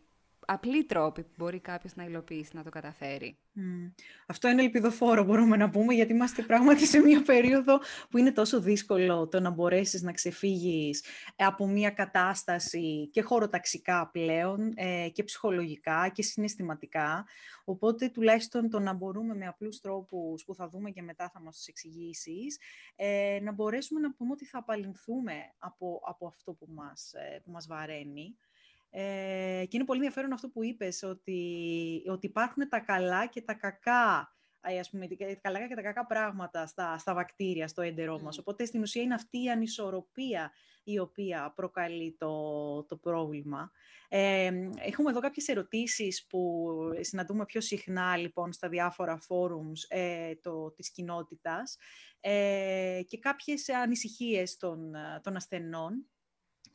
απλοί 0.50 0.84
τρόποι 0.84 1.22
που 1.22 1.32
μπορεί 1.36 1.60
κάποιος 1.60 1.94
να 1.94 2.04
υλοποιήσει, 2.04 2.56
να 2.56 2.62
το 2.62 2.70
καταφέρει. 2.70 3.38
Αυτό 4.26 4.48
είναι 4.48 4.62
ελπιδοφόρο, 4.62 5.24
μπορούμε 5.24 5.56
να 5.56 5.70
πούμε, 5.70 5.94
γιατί 5.94 6.12
είμαστε 6.12 6.42
πράγματι 6.42 6.86
σε 6.86 6.98
μια 6.98 7.22
περίοδο 7.22 7.78
που 8.10 8.18
είναι 8.18 8.32
τόσο 8.32 8.60
δύσκολο 8.60 9.28
το 9.28 9.40
να 9.40 9.50
μπορέσεις 9.50 10.02
να 10.02 10.12
ξεφύγεις 10.12 11.04
από 11.36 11.66
μια 11.66 11.90
κατάσταση 11.90 13.08
και 13.12 13.22
χωροταξικά 13.22 14.10
πλέον 14.12 14.72
ε, 14.76 15.08
και 15.08 15.24
ψυχολογικά 15.24 16.08
και 16.08 16.22
συναισθηματικά. 16.22 17.26
Οπότε 17.64 18.08
τουλάχιστον 18.08 18.70
το 18.70 18.78
να 18.78 18.92
μπορούμε 18.92 19.34
με 19.34 19.46
απλούς 19.46 19.80
τρόπους 19.80 20.44
που 20.44 20.54
θα 20.54 20.68
δούμε 20.68 20.90
και 20.90 21.02
μετά 21.02 21.30
θα 21.32 21.40
μας 21.40 21.56
τους 21.56 21.66
εξηγήσεις, 21.66 22.58
ε, 22.96 23.38
να 23.42 23.52
μπορέσουμε 23.52 24.00
να 24.00 24.12
πούμε 24.14 24.32
ότι 24.32 24.44
θα 24.44 24.58
απαλληλθούμε 24.58 25.34
από, 25.58 26.00
από 26.04 26.26
αυτό 26.26 26.52
που 26.52 26.66
μας, 26.68 27.12
ε, 27.12 27.40
που 27.44 27.50
μας 27.50 27.66
βαραίνει. 27.66 28.36
Ε, 28.90 29.64
και 29.68 29.76
είναι 29.76 29.84
πολύ 29.84 29.98
ενδιαφέρον 29.98 30.32
αυτό 30.32 30.48
που 30.48 30.64
είπες, 30.64 31.02
ότι, 31.02 32.02
ότι 32.06 32.26
υπάρχουν 32.26 32.68
τα 32.68 32.80
καλά 32.80 33.26
και 33.26 33.42
τα 33.42 33.54
κακά 33.54 34.32
ας 34.60 34.90
πούμε, 34.90 35.08
τα 35.08 35.34
καλά 35.40 35.68
και 35.68 35.74
τα 35.74 35.82
κακά 35.82 36.06
πράγματα 36.06 36.66
στα, 36.66 36.98
στα 36.98 37.14
βακτήρια, 37.14 37.68
στο 37.68 37.82
έντερό 37.82 38.20
μας. 38.20 38.38
Οπότε, 38.38 38.64
στην 38.64 38.80
ουσία, 38.82 39.02
είναι 39.02 39.14
αυτή 39.14 39.42
η 39.42 39.50
ανισορροπία 39.50 40.52
η 40.84 40.98
οποία 40.98 41.52
προκαλεί 41.56 42.16
το, 42.18 42.84
το 42.84 42.96
πρόβλημα. 42.96 43.70
Ε, 44.08 44.50
έχουμε 44.78 45.10
εδώ 45.10 45.20
κάποιες 45.20 45.48
ερωτήσεις 45.48 46.26
που 46.26 46.68
συναντούμε 47.00 47.44
πιο 47.44 47.60
συχνά, 47.60 48.16
λοιπόν, 48.16 48.52
στα 48.52 48.68
διάφορα 48.68 49.16
φόρουμς 49.16 49.84
ε, 49.88 50.34
το, 50.42 50.70
της 50.70 50.90
κοινότητας 50.90 51.76
ε, 52.20 53.00
και 53.06 53.18
κάποιες 53.18 53.68
ανησυχίες 53.68 54.56
των, 54.56 54.94
των 55.22 55.36
ασθενών 55.36 56.06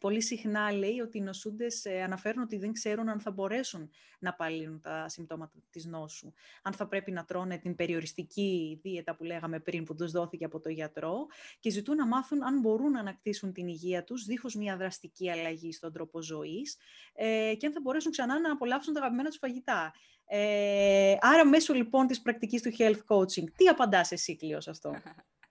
πολύ 0.04 0.22
συχνά 0.22 0.72
λέει 0.72 1.00
ότι 1.00 1.18
οι 1.18 1.22
νοσούντες 1.22 1.86
ε, 1.86 2.02
αναφέρουν 2.02 2.44
ότι 2.44 2.58
δεν 2.58 2.74
ξέρουν 2.74 3.10
αν 3.10 3.20
θα 3.20 3.32
μπορέσουν 3.32 3.89
να 4.20 4.30
απαλύνουν 4.30 4.80
τα 4.82 5.10
συμπτώματα 5.10 5.54
της 5.70 5.86
νόσου. 5.86 6.34
Αν 6.62 6.74
θα 6.74 6.88
πρέπει 6.88 7.12
να 7.12 7.26
τρώνε 7.26 7.58
την 7.58 7.76
περιοριστική 7.76 8.80
δίαιτα 8.82 9.16
που 9.16 9.24
λέγαμε 9.24 9.60
πριν, 9.60 9.84
που 9.84 9.96
τους 9.96 10.12
δόθηκε 10.12 10.46
από 10.46 10.60
το 10.60 10.70
γιατρό 10.70 11.28
και 11.60 11.70
ζητούν 11.70 11.96
να 11.96 12.08
μάθουν 12.08 12.44
αν 12.44 12.60
μπορούν 12.60 12.92
να 12.92 13.00
ανακτήσουν 13.00 13.54
την 13.54 13.68
υγεία 13.68 14.04
τους 14.04 14.26
δίχως 14.26 14.56
μια 14.56 14.78
δραστική 14.78 15.32
αλλαγή 15.32 15.72
στον 15.72 15.94
τρόπο 15.94 16.22
ζωής 16.22 16.78
ε, 17.13 17.54
και 17.58 17.66
αν 17.66 17.72
θα 17.72 17.80
μπορέσουν 17.82 18.12
ξανά 18.12 18.39
να 18.39 18.52
απολαύσουν 18.52 18.93
τα 18.93 18.99
αγαπημένα 18.99 19.30
τους 19.30 19.38
φαγητά. 19.38 19.93
Ε, 20.26 21.16
άρα 21.20 21.45
μέσω 21.45 21.74
λοιπόν 21.74 22.08
της 22.08 22.22
πρακτικής 22.22 22.62
του 22.62 22.72
health 22.78 23.01
coaching, 23.08 23.51
τι 23.56 23.68
απαντάς 23.68 24.12
εσύ 24.12 24.36
Κλείο 24.36 24.60
αυτό; 24.68 24.93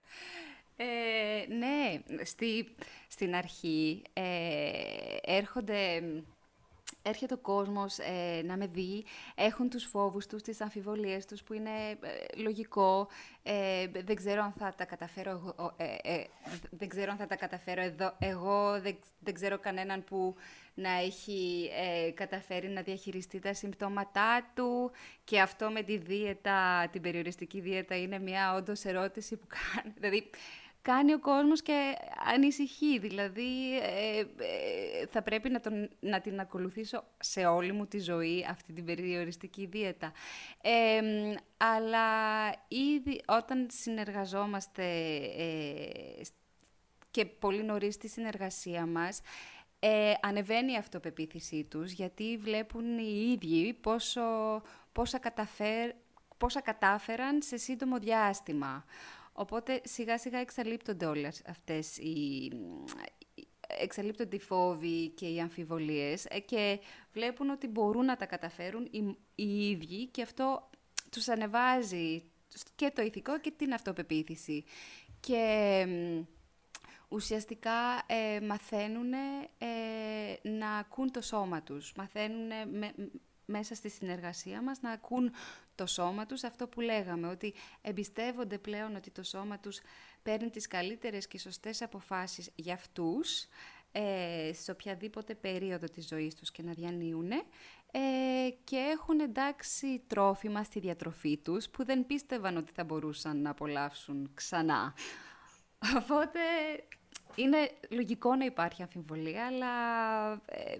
Ε, 0.83 1.53
ναι, 1.53 2.01
στη, 2.23 2.75
στην 3.07 3.35
αρχή 3.35 4.01
ε, 4.13 4.71
έρχονται... 5.21 6.03
Έρχεται 7.05 7.33
ο 7.33 7.37
κόσμος 7.37 7.97
ε, 7.97 8.41
να 8.45 8.57
με 8.57 8.67
δει, 8.67 9.05
έχουν 9.35 9.69
τους 9.69 9.83
φόβους 9.83 10.27
τους, 10.27 10.41
τις 10.41 10.61
αμφιβολίες 10.61 11.25
τους, 11.25 11.43
που 11.43 11.53
είναι 11.53 11.69
ε, 11.89 12.41
λογικό. 12.41 13.07
Ε, 13.43 13.87
δεν 14.05 14.15
ξέρω 14.15 14.43
αν 14.43 14.53
θα 14.57 14.73
τα 14.77 14.85
καταφέρω, 14.85 15.55
δεν 16.69 16.87
ξέρω 16.87 17.11
αν 17.11 17.17
θα 17.17 17.25
τα 17.25 17.35
καταφέρω 17.35 17.81
εδώ. 17.81 18.15
Εγώ 18.19 18.81
δεν, 18.81 18.97
δεν 19.19 19.33
ξέρω 19.33 19.59
κανέναν 19.59 20.03
που 20.03 20.35
να 20.73 20.89
έχει 20.89 21.69
καταφέρει 22.13 22.67
να 22.67 22.81
διαχειριστεί 22.81 23.39
τα 23.39 23.53
συμπτώματά 23.53 24.51
του 24.55 24.91
και 25.23 25.41
αυτό 25.41 25.69
με 25.69 25.81
τη 25.81 25.97
δίαιτα, 25.97 26.89
την 26.91 27.01
περιοριστική 27.01 27.59
δίαιτα, 27.59 27.97
είναι 27.97 28.19
μια 28.19 28.53
όντως 28.53 28.83
ερώτηση 28.83 29.35
που 29.35 29.47
κάνει. 29.47 29.93
Δηλαδή, 29.97 30.29
κάνει 30.83 31.13
ο 31.13 31.19
κόσμος 31.19 31.61
και 31.61 31.95
ανησυχεί. 32.33 32.99
Δηλαδή, 32.99 33.77
ε, 33.77 34.19
ε, 34.19 35.05
θα 35.09 35.21
πρέπει 35.21 35.49
να, 35.49 35.59
τον, 35.59 35.89
να 35.99 36.21
την 36.21 36.39
ακολουθήσω 36.39 37.03
σε 37.19 37.45
όλη 37.45 37.71
μου 37.71 37.85
τη 37.85 37.99
ζωή, 37.99 38.45
αυτή 38.49 38.73
την 38.73 38.85
περιοριστική 38.85 39.65
δίαιτα. 39.65 40.11
αλλά 41.57 42.07
ήδη 42.67 43.21
όταν 43.27 43.67
συνεργαζόμαστε 43.71 44.83
και 47.11 47.25
πολύ 47.25 47.63
νωρίς 47.63 47.93
στη 47.93 48.07
συνεργασία 48.07 48.85
μας, 48.85 49.21
ε, 49.79 50.13
ανεβαίνει 50.21 50.71
η 50.71 50.75
αυτοπεποίθησή 50.75 51.63
τους, 51.63 51.91
γιατί 51.91 52.37
βλέπουν 52.37 52.97
οι 52.97 53.31
ίδιοι 53.31 53.73
πόσο, 53.73 54.21
πόσα, 54.91 55.17
καταφέρ, 55.19 55.91
πόσα 56.37 56.61
κατάφεραν 56.61 57.41
σε 57.41 57.57
σύντομο 57.57 57.99
διάστημα. 57.99 58.85
Οπότε 59.33 59.81
σιγά 59.83 60.17
σιγά 60.17 60.39
εξαλείπτονται 60.39 61.05
όλες 61.05 61.41
αυτές 61.45 61.97
οι, 61.97 62.51
εξαλείπτονται 63.67 64.35
οι 64.35 64.39
φόβοι 64.39 65.09
και 65.09 65.27
οι 65.27 65.39
αμφιβολίες 65.39 66.25
ε, 66.25 66.39
και 66.39 66.79
βλέπουν 67.13 67.49
ότι 67.49 67.67
μπορούν 67.67 68.05
να 68.05 68.15
τα 68.15 68.25
καταφέρουν 68.25 68.87
οι, 68.91 69.17
οι 69.35 69.69
ίδιοι 69.69 70.07
και 70.07 70.21
αυτό 70.21 70.69
τους 71.09 71.27
ανεβάζει 71.27 72.23
και 72.75 72.91
το 72.95 73.01
ηθικό 73.01 73.39
και 73.39 73.51
την 73.51 73.73
αυτοπεποίθηση. 73.73 74.63
Και 75.19 75.85
ουσιαστικά 77.07 78.03
ε, 78.07 78.39
μαθαίνουν 78.41 79.13
ε, 79.13 80.49
να 80.49 80.71
ακούν 80.71 81.11
το 81.11 81.21
σώμα 81.21 81.61
τους. 81.61 81.93
Μαθαίνουν 81.95 82.51
μέσα 83.45 83.75
στη 83.75 83.89
συνεργασία 83.89 84.61
μας 84.61 84.81
να 84.81 84.91
ακούν 84.91 85.31
το 85.75 85.85
σώμα 85.85 86.25
τους, 86.25 86.43
αυτό 86.43 86.67
που 86.67 86.81
λέγαμε, 86.81 87.27
ότι 87.27 87.53
εμπιστεύονται 87.81 88.57
πλέον 88.57 88.95
ότι 88.95 89.11
το 89.11 89.23
σώμα 89.23 89.59
τους 89.59 89.79
παίρνει 90.23 90.49
τις 90.49 90.67
καλύτερες 90.67 91.27
και 91.27 91.39
σωστές 91.39 91.81
αποφάσεις 91.81 92.51
για 92.55 92.73
αυτούς, 92.73 93.47
ε, 93.91 94.51
σε 94.53 94.71
οποιαδήποτε 94.71 95.35
περίοδο 95.35 95.85
της 95.85 96.07
ζωής 96.07 96.35
τους 96.35 96.51
και 96.51 96.63
να 96.63 96.71
διανύουν 96.71 97.31
ε, 97.31 98.49
και 98.63 98.77
έχουν 98.77 99.19
εντάξει 99.19 100.01
τρόφιμα 100.07 100.63
στη 100.63 100.79
διατροφή 100.79 101.37
τους 101.37 101.69
που 101.69 101.85
δεν 101.85 102.05
πίστευαν 102.05 102.57
ότι 102.57 102.71
θα 102.71 102.83
μπορούσαν 102.83 103.41
να 103.41 103.49
απολαύσουν 103.49 104.31
ξανά. 104.33 104.93
Οπότε 106.01 106.39
είναι 107.35 107.71
λογικό 107.89 108.35
να 108.35 108.45
υπάρχει 108.45 108.81
αμφιβολία, 108.81 109.45
αλλά 109.45 109.71
ε, 110.45 110.77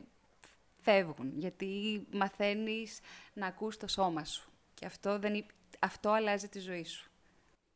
φεύγουν, 0.81 1.31
γιατί 1.35 2.03
μαθαίνεις 2.11 2.99
να 3.33 3.47
ακούς 3.47 3.77
το 3.77 3.87
σώμα 3.87 4.25
σου. 4.25 4.52
Και 4.83 4.89
αυτό, 4.89 5.19
δεν, 5.19 5.45
αυτό 5.79 6.09
αλλάζει 6.09 6.49
τη 6.49 6.59
ζωή 6.59 6.83
σου. 6.83 7.11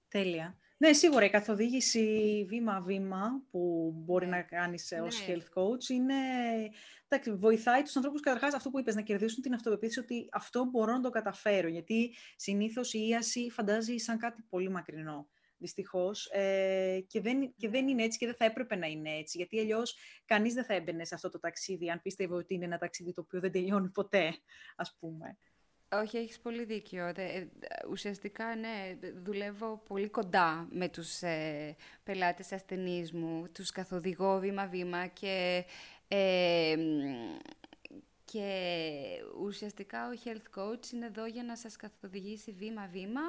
Τέλεια. 0.08 0.58
Ναι, 0.78 0.94
σίγουρα 0.94 1.26
η 1.26 1.30
καθοδήγηση 1.30 2.46
βήμα-βήμα 2.48 3.42
που 3.52 3.92
μπορεί 3.96 4.26
ναι. 4.26 4.36
να 4.36 4.42
κάνεις 4.42 4.92
ναι. 4.92 5.02
ως 5.02 5.26
health 5.28 5.60
coach 5.60 5.90
είναι... 5.90 6.14
Εντάξει, 7.08 7.34
βοηθάει 7.36 7.82
τους 7.82 7.96
ανθρώπους 7.96 8.22
καταρχάς 8.22 8.54
αυτό 8.54 8.70
που 8.70 8.80
είπες, 8.80 8.96
να 8.96 9.02
κερδίσουν 9.02 9.42
την 9.42 9.54
αυτοπεποίθηση 9.54 10.00
ότι 10.00 10.28
αυτό 10.32 10.66
μπορώ 10.66 10.92
να 10.92 11.02
το 11.02 11.10
καταφέρω. 11.10 11.68
Γιατί 11.68 12.16
συνήθως 12.36 12.94
η 12.94 13.00
ίαση 13.08 13.50
φαντάζει 13.50 13.98
σαν 13.98 14.18
κάτι 14.18 14.42
πολύ 14.50 14.70
μακρινό 14.70 15.28
δυστυχώς, 15.58 16.30
ε, 16.32 17.00
και, 17.08 17.22
δεν, 17.22 17.54
και 17.58 17.70
δεν 17.70 17.88
είναι 17.88 18.04
έτσι 18.04 18.18
και 18.18 18.26
δεν 18.26 18.36
θα 18.36 18.46
έπρεπε 18.46 18.76
να 18.76 18.88
είναι 18.88 19.10
έτσι, 19.10 19.38
γιατί 19.38 19.60
αλλιώς 19.60 19.98
κανείς 20.26 20.54
δεν 20.54 20.64
θα 20.64 20.74
έμπαινε 20.74 21.06
σε 21.06 21.16
αυτό 21.16 21.30
το 21.30 21.40
ταξίδι, 21.40 21.90
αν 21.90 22.02
πίστευε 22.02 22.36
ότι 22.36 22.54
είναι 22.54 22.66
ένα 22.66 22.78
ταξίδι 22.78 23.14
το 23.14 23.22
οποίο 23.22 23.40
δεν 23.40 23.52
τελειώνει 23.52 23.90
ποτέ, 23.90 24.38
ας 24.76 24.98
πούμε. 25.00 25.38
Όχι, 25.92 26.18
έχεις 26.18 26.40
πολύ 26.40 26.64
δίκιο. 26.64 27.06
Ε, 27.06 27.48
ουσιαστικά, 27.90 28.56
ναι, 28.56 28.98
δουλεύω 29.24 29.82
πολύ 29.88 30.10
κοντά 30.10 30.68
με 30.72 30.90
τους 30.90 31.22
ε, 31.22 31.76
πελάτες 32.04 32.52
ασθενείς 32.52 33.12
μου, 33.12 33.48
τους 33.52 33.72
καθοδηγώ 33.72 34.40
βήμα-βήμα 34.40 35.08
και, 35.08 35.66
ε, 36.08 36.76
και 38.26 38.50
ουσιαστικά 39.42 40.08
ο 40.08 40.12
health 40.24 40.60
coach 40.60 40.92
είναι 40.94 41.06
εδώ 41.06 41.26
για 41.26 41.44
να 41.44 41.56
σας 41.56 41.76
καθοδηγήσει 41.76 42.52
βήμα-βήμα 42.52 43.22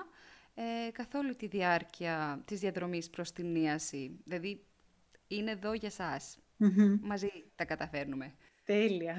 ε, 0.54 0.90
καθ' 0.92 1.14
όλη 1.14 1.36
τη 1.36 1.46
διάρκεια 1.46 2.42
της 2.44 2.60
διαδρομής 2.60 3.10
προς 3.10 3.32
την 3.32 3.54
ίαση. 3.54 4.20
Δηλαδή, 4.24 4.64
είναι 5.28 5.50
εδώ 5.50 5.72
για 5.72 5.90
σας. 5.90 6.38
Μαζί 7.02 7.30
τα 7.54 7.64
καταφέρνουμε. 7.64 8.34
Τέλεια. 8.68 9.16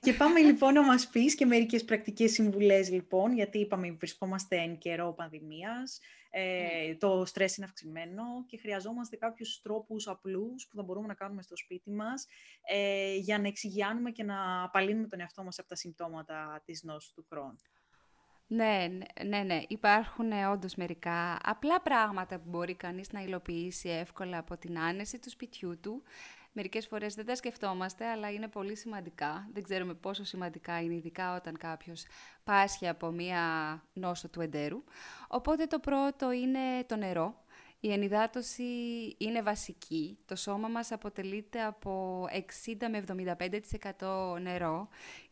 Και 0.00 0.12
πάμε 0.12 0.40
λοιπόν 0.40 0.72
να 0.72 0.84
μας 0.84 1.08
πεις 1.08 1.34
και 1.34 1.46
μερικές 1.46 1.84
πρακτικές 1.84 2.32
συμβουλές 2.32 2.90
λοιπόν, 2.90 3.32
γιατί 3.32 3.58
είπαμε 3.58 3.90
βρισκόμαστε 3.90 4.56
εν 4.56 4.78
καιρό 4.78 5.12
πανδημίας, 5.12 6.00
ε, 6.30 6.40
ναι. 6.88 6.94
το 6.94 7.24
στρες 7.26 7.56
είναι 7.56 7.66
αυξημένο 7.66 8.22
και 8.46 8.56
χρειαζόμαστε 8.58 9.16
κάποιους 9.16 9.60
τρόπους 9.60 10.08
απλούς 10.08 10.66
που 10.70 10.76
θα 10.76 10.82
μπορούμε 10.82 11.06
να 11.06 11.14
κάνουμε 11.14 11.42
στο 11.42 11.56
σπίτι 11.56 11.90
μας 11.90 12.26
ε, 12.62 13.16
για 13.16 13.38
να 13.38 13.48
εξηγιάνουμε 13.48 14.10
και 14.10 14.22
να 14.22 14.62
απαλύνουμε 14.62 15.08
τον 15.08 15.20
εαυτό 15.20 15.42
μας 15.42 15.58
από 15.58 15.68
τα 15.68 15.74
συμπτώματα 15.74 16.62
της 16.64 16.82
νόσου 16.82 17.12
του 17.14 17.26
χρόνου. 17.28 17.56
Ναι, 18.52 18.86
ναι, 19.26 19.42
ναι. 19.42 19.62
Υπάρχουν 19.68 20.30
ε, 20.32 20.46
όντως 20.46 20.74
μερικά 20.74 21.38
απλά 21.42 21.80
πράγματα 21.80 22.38
που 22.38 22.48
μπορεί 22.48 22.74
κανείς 22.74 23.12
να 23.12 23.20
υλοποιήσει 23.20 23.88
εύκολα 23.88 24.38
από 24.38 24.56
την 24.56 24.78
άνεση 24.78 25.18
του 25.18 25.30
σπιτιού 25.30 25.80
του. 25.80 26.02
Μερικές 26.52 26.86
φορές 26.86 27.14
δεν 27.14 27.26
τα 27.26 27.34
σκεφτόμαστε, 27.34 28.06
αλλά 28.06 28.30
είναι 28.30 28.48
πολύ 28.48 28.76
σημαντικά. 28.76 29.48
Δεν 29.52 29.62
ξέρουμε 29.62 29.94
πόσο 29.94 30.24
σημαντικά 30.24 30.80
είναι, 30.80 30.94
ειδικά 30.94 31.34
όταν 31.34 31.56
κάποιος 31.56 32.04
πάσχει 32.44 32.88
από 32.88 33.10
μία 33.10 33.42
νόσο 33.92 34.28
του 34.28 34.40
εντέρου. 34.40 34.84
Οπότε 35.28 35.66
το 35.66 35.78
πρώτο 35.78 36.32
είναι 36.32 36.84
το 36.86 36.96
νερό. 36.96 37.44
Η 37.80 37.92
ενυδάτωση 37.92 38.64
είναι 39.18 39.42
βασική. 39.42 40.18
Το 40.26 40.36
σώμα 40.36 40.68
μας 40.68 40.92
αποτελείται 40.92 41.62
από 41.62 42.24
60 42.66 42.88
με 42.90 43.04
75% 43.98 44.40
νερό 44.40 44.88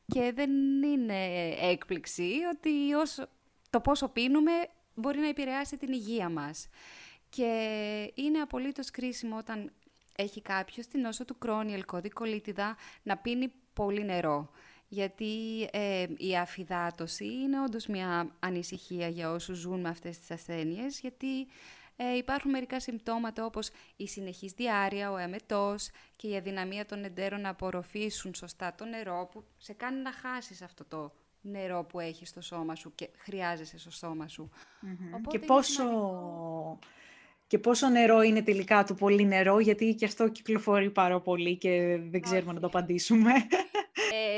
και 0.07 0.33
δεν 0.35 0.51
είναι 0.83 1.25
έκπληξη 1.61 2.33
ότι 2.57 2.95
όσο, 2.95 3.27
το 3.71 3.81
πόσο 3.81 4.09
πίνουμε 4.09 4.53
μπορεί 4.95 5.19
να 5.19 5.29
επηρεάσει 5.29 5.77
την 5.77 5.93
υγεία 5.93 6.29
μας. 6.29 6.69
Και 7.29 8.13
είναι 8.15 8.39
απολύτως 8.39 8.91
κρίσιμο 8.91 9.37
όταν 9.37 9.73
έχει 10.19 10.43
κάποιος 10.43 10.87
την 10.87 11.01
νόσο 11.01 11.25
του 11.25 11.39
κρόνη, 11.39 11.73
ελκώδη, 11.73 12.09
κολίτιδα, 12.09 12.77
να 13.03 13.17
πίνει 13.17 13.53
πολύ 13.73 14.05
νερό. 14.05 14.51
Γιατί 14.89 15.63
ε, 15.73 16.07
η 16.17 16.37
αφυδάτωση 16.37 17.25
είναι 17.25 17.61
όντως 17.61 17.87
μια 17.87 18.37
ανησυχία 18.39 19.09
για 19.09 19.31
όσους 19.31 19.59
ζουν 19.59 19.81
με 19.81 19.89
αυτές 19.89 20.19
τις 20.19 20.31
ασθένειες, 20.31 21.01
γιατί 21.01 21.47
ε, 21.97 22.17
υπάρχουν 22.17 22.51
μερικά 22.51 22.81
συμπτώματα 22.81 23.45
όπως 23.45 23.71
η 23.97 24.07
συνεχής 24.07 24.53
διάρρεια, 24.53 25.11
ο 25.11 25.17
εμετός 25.17 25.91
και 26.17 26.29
η 26.29 26.37
αδυναμία 26.37 26.87
των 26.87 27.05
εντέρων 27.05 27.41
να 27.41 27.49
απορροφήσουν 27.49 28.35
σωστά 28.35 28.75
το 28.75 28.85
νερό 28.85 29.29
που 29.33 29.45
σε 29.57 29.73
κάνει 29.73 30.01
να 30.01 30.13
χάσεις 30.13 30.63
αυτό 30.63 30.85
το 30.85 31.13
νερό 31.41 31.85
που 31.85 32.01
έχεις 32.01 32.29
στο 32.29 32.41
σώμα 32.41 32.75
σου 32.75 32.95
και 32.95 33.09
χρειάζεσαι 33.17 33.79
στο 33.79 33.91
σώμα 33.91 34.29
σου. 34.29 34.51
και, 35.29 35.39
πόσο... 35.39 35.85
και 37.49 37.59
πόσο 37.59 37.89
νερό 37.89 38.23
είναι 38.23 38.43
τελικά 38.43 38.85
το 38.85 38.95
πολύ 38.95 39.25
νερό, 39.25 39.59
γιατί 39.59 39.95
και 39.95 40.05
αυτό 40.05 40.29
κυκλοφορεί 40.29 40.91
πάρα 40.91 41.21
πολύ 41.21 41.57
και 41.57 41.99
δεν 42.01 42.21
ξέρουμε 42.21 42.53
να 42.53 42.61
το 42.61 42.67
απαντήσουμε. 42.67 43.33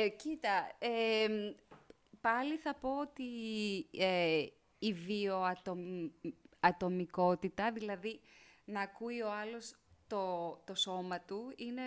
Ε, 0.04 0.08
κοίτα, 0.08 0.76
πάλι 2.20 2.56
θα 2.56 2.74
πω 2.74 2.88
ότι 3.00 3.24
ε, 3.98 4.44
η 4.78 4.92
βιοατομ 4.92 5.78
ατομικότητα, 6.60 7.72
δηλαδή 7.72 8.20
να 8.64 8.80
ακούει 8.80 9.20
ο 9.20 9.32
άλλος 9.32 9.74
το, 10.06 10.56
το 10.64 10.74
σώμα 10.74 11.20
του, 11.20 11.52
είναι 11.56 11.82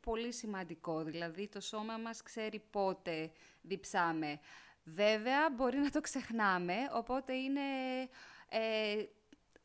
πολύ 0.00 0.32
σημαντικό. 0.32 1.02
Δηλαδή 1.02 1.48
το 1.48 1.60
σώμα 1.60 1.96
μας 1.96 2.22
ξέρει 2.22 2.62
πότε 2.70 3.30
διψάμε. 3.62 4.40
Βέβαια, 4.84 5.50
μπορεί 5.56 5.78
να 5.78 5.90
το 5.90 6.00
ξεχνάμε, 6.00 6.74
οπότε 6.92 7.34
είναι 7.34 7.60
ε, 8.48 9.04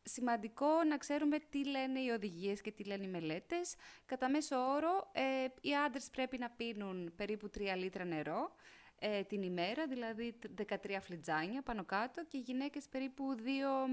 σημαντικό 0.05 0.83
να 0.89 0.97
ξέρουμε 0.97 1.39
τι 1.49 1.65
λένε 1.65 1.99
οι 1.99 2.09
οδηγίες 2.09 2.61
και 2.61 2.71
τι 2.71 2.83
λένε 2.83 3.05
οι 3.05 3.09
μελέτες. 3.09 3.75
Κατά 4.05 4.29
μέσο 4.29 4.55
όρο, 4.55 5.09
ε, 5.11 5.21
οι 5.61 5.75
άντρες 5.75 6.09
πρέπει 6.09 6.37
να 6.37 6.49
πίνουν 6.49 7.13
περίπου 7.15 7.49
3 7.57 7.61
λίτρα 7.77 8.05
νερό 8.05 8.55
ε, 8.99 9.23
την 9.23 9.43
ημέρα, 9.43 9.87
δηλαδή 9.87 10.39
13 10.67 10.75
φλιτζάνια 11.01 11.61
πάνω 11.61 11.85
κάτω 11.85 12.25
και 12.25 12.37
οι 12.37 12.39
γυναίκες 12.39 12.87
περίπου 12.87 13.35
2 13.35 13.41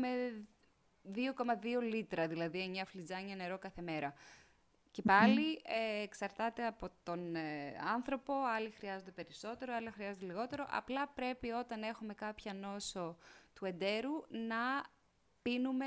με 0.00 0.44
2,2 1.14 1.82
λίτρα, 1.82 2.28
δηλαδή 2.28 2.72
9 2.76 2.82
φλιτζάνια 2.86 3.36
νερό 3.36 3.58
κάθε 3.58 3.82
μέρα. 3.82 4.14
Και 4.90 5.02
πάλι 5.02 5.62
ε, 5.62 6.02
εξαρτάται 6.02 6.66
από 6.66 6.88
τον 7.02 7.34
ε, 7.34 7.76
άνθρωπο, 7.94 8.32
άλλοι 8.56 8.70
χρειάζονται 8.70 9.10
περισσότερο, 9.10 9.74
άλλοι 9.74 9.90
χρειάζονται 9.90 10.26
λιγότερο. 10.26 10.66
Απλά 10.70 11.08
πρέπει 11.08 11.50
όταν 11.50 11.82
έχουμε 11.82 12.14
κάποια 12.14 12.54
νόσο 12.54 13.16
του 13.54 13.64
εντέρου 13.64 14.24
να 14.28 14.84
πίνουμε 15.42 15.86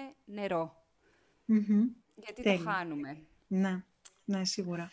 Γιατί 2.16 2.44
το 2.44 2.58
χάνουμε. 2.58 3.18
Ναι, 3.48 3.84
ναι, 4.26 4.46
σίγουρα. 4.46 4.90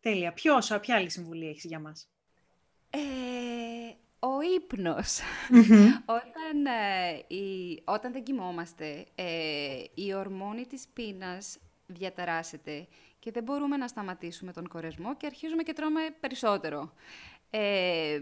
Τέλεια. 0.00 0.32
Ποιος, 0.32 0.78
ποια 0.80 0.96
άλλη 0.96 1.10
συμβουλή 1.10 1.48
έχεις 1.48 1.64
για 1.64 1.80
μας; 1.80 2.08
Ε, 2.90 2.98
ο 4.18 4.40
ύπνος. 4.56 5.20
όταν, 6.18 6.66
ε, 6.66 7.34
η, 7.34 7.82
όταν 7.84 8.12
δεν 8.12 8.22
κοιμόμαστε, 8.22 9.06
ε, 9.14 9.84
η 9.94 10.14
ορμόνη 10.14 10.66
της 10.66 10.88
πείνας 10.92 11.58
διαταράσσεται 11.86 12.86
και 13.18 13.30
δεν 13.30 13.42
μπορούμε 13.42 13.76
να 13.76 13.88
σταματήσουμε 13.88 14.52
τον 14.52 14.68
κορεσμό 14.68 15.16
και 15.16 15.26
αρχίζουμε 15.26 15.62
και 15.62 15.72
τρώμε 15.72 16.00
περισσότερο. 16.20 16.92
Ε, 17.50 18.18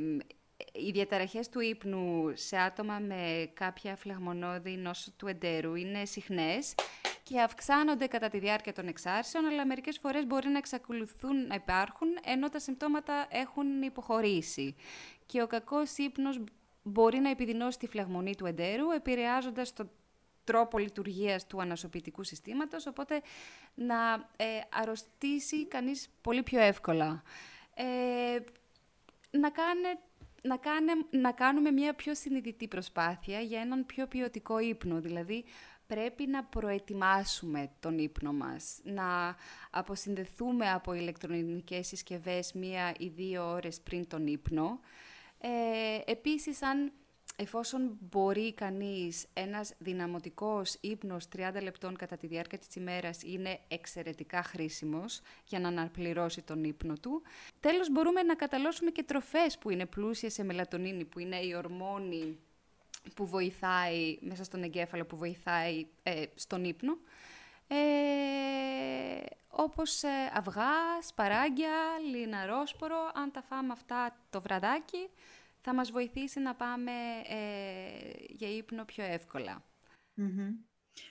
οι 0.73 0.91
διαταραχές 0.91 1.49
του 1.49 1.61
ύπνου 1.61 2.33
σε 2.35 2.57
άτομα 2.59 2.99
με 2.99 3.51
κάποια 3.55 3.97
φλεγμονώδη 3.97 4.77
νόσο 4.77 5.11
του 5.16 5.27
εντέρου 5.27 5.75
είναι 5.75 6.05
συχνές 6.05 6.75
και 7.23 7.41
αυξάνονται 7.41 8.07
κατά 8.07 8.29
τη 8.29 8.39
διάρκεια 8.39 8.73
των 8.73 8.87
εξάρσεων, 8.87 9.45
αλλά 9.45 9.66
μερικές 9.66 9.99
φορές 9.99 10.27
μπορεί 10.27 10.49
να 10.49 10.59
εξακολουθούν 10.59 11.47
να 11.47 11.55
υπάρχουν, 11.55 12.09
ενώ 12.25 12.49
τα 12.49 12.59
συμπτώματα 12.59 13.27
έχουν 13.31 13.83
υποχωρήσει. 13.83 14.77
Και 15.27 15.43
ο 15.43 15.47
κακός 15.47 15.97
ύπνος 15.97 16.41
μπορεί 16.83 17.18
να 17.18 17.31
επιδεινώσει 17.31 17.79
τη 17.79 17.87
φλεγμονή 17.87 18.35
του 18.37 18.47
εντέρου, 18.47 18.91
επηρεάζοντας 18.91 19.73
τον 19.73 19.91
τρόπο 20.45 20.79
λειτουργίας 20.79 21.47
του 21.47 21.61
ανασωπητικού 21.61 22.25
συστήματος, 22.25 22.87
οπότε 22.87 23.23
να 23.75 24.29
ε, 24.37 24.45
αρρωστήσει 24.73 25.66
κανείς 25.66 26.09
πολύ 26.21 26.43
πιο 26.43 26.61
εύκολα. 26.61 27.23
Ε, 27.75 27.85
να, 29.31 29.51
κάνε, 29.51 29.99
να, 30.43 30.57
κάνε, 30.57 30.93
να 31.11 31.32
κάνουμε 31.32 31.70
μια 31.70 31.95
πιο 31.95 32.14
συνειδητή 32.14 32.68
προσπάθεια 32.68 33.41
για 33.41 33.61
έναν 33.61 33.86
πιο 33.86 34.07
ποιοτικό 34.07 34.59
ύπνο, 34.59 35.01
δηλαδή 35.01 35.45
πρέπει 35.86 36.26
να 36.26 36.45
προετοιμάσουμε 36.45 37.70
τον 37.80 37.99
ύπνο 37.99 38.32
μας, 38.32 38.80
να 38.82 39.36
αποσυνδεθούμε 39.70 40.70
από 40.70 40.93
ηλεκτρονικές 40.93 41.86
συσκευές 41.86 42.53
μία 42.53 42.95
ή 42.99 43.09
δύο 43.09 43.51
ώρες 43.51 43.80
πριν 43.80 44.09
τον 44.09 44.26
ύπνο. 44.26 44.80
Ε, 45.41 46.11
επίσης, 46.11 46.62
αν 46.62 46.93
εφόσον 47.41 47.97
μπορεί 48.01 48.55
κανείς 48.55 49.26
ένας 49.32 49.72
δυναμωτικός 49.78 50.76
ύπνος 50.80 51.28
30 51.36 51.62
λεπτών 51.62 51.97
κατά 51.97 52.16
τη 52.16 52.26
διάρκεια 52.26 52.59
της 52.59 52.74
ημέρας 52.74 53.22
είναι 53.22 53.59
εξαιρετικά 53.68 54.43
χρήσιμος 54.43 55.20
για 55.47 55.61
να 55.61 55.68
αναπληρώσει 55.68 56.43
τον 56.43 56.64
ύπνο 56.64 56.95
του. 56.95 57.22
Τέλος, 57.61 57.91
μπορούμε 57.91 58.22
να 58.22 58.34
καταλώσουμε 58.34 58.91
και 58.91 59.03
τροφές 59.03 59.59
που 59.59 59.70
είναι 59.70 59.86
πλούσιες 59.86 60.32
σε 60.32 60.45
μελατονίνη, 60.45 61.05
που 61.05 61.18
είναι 61.18 61.36
η 61.36 61.55
ορμόνη 61.55 62.38
που 63.14 63.26
βοηθάει 63.26 64.18
μέσα 64.20 64.45
στον 64.45 64.62
εγκέφαλο, 64.62 65.05
που 65.05 65.16
βοηθάει 65.16 65.86
ε, 66.03 66.24
στον 66.34 66.64
ύπνο. 66.64 66.99
Ε, 67.66 67.76
όπως 69.49 70.03
ε, 70.03 70.09
αυγά, 70.34 71.03
σπαράγγια, 71.03 71.76
λιναρόσπορο, 72.11 73.11
αν 73.14 73.30
τα 73.30 73.43
φάμε 73.43 73.72
αυτά 73.72 74.16
το 74.30 74.41
βραδάκι, 74.41 75.09
θα 75.61 75.75
μας 75.75 75.91
βοηθήσει 75.91 76.41
να 76.41 76.55
πάμε 76.55 76.93
ε, 77.29 78.25
για 78.29 78.57
ύπνο 78.57 78.85
πιο 78.85 79.05
ευκολα 79.05 79.65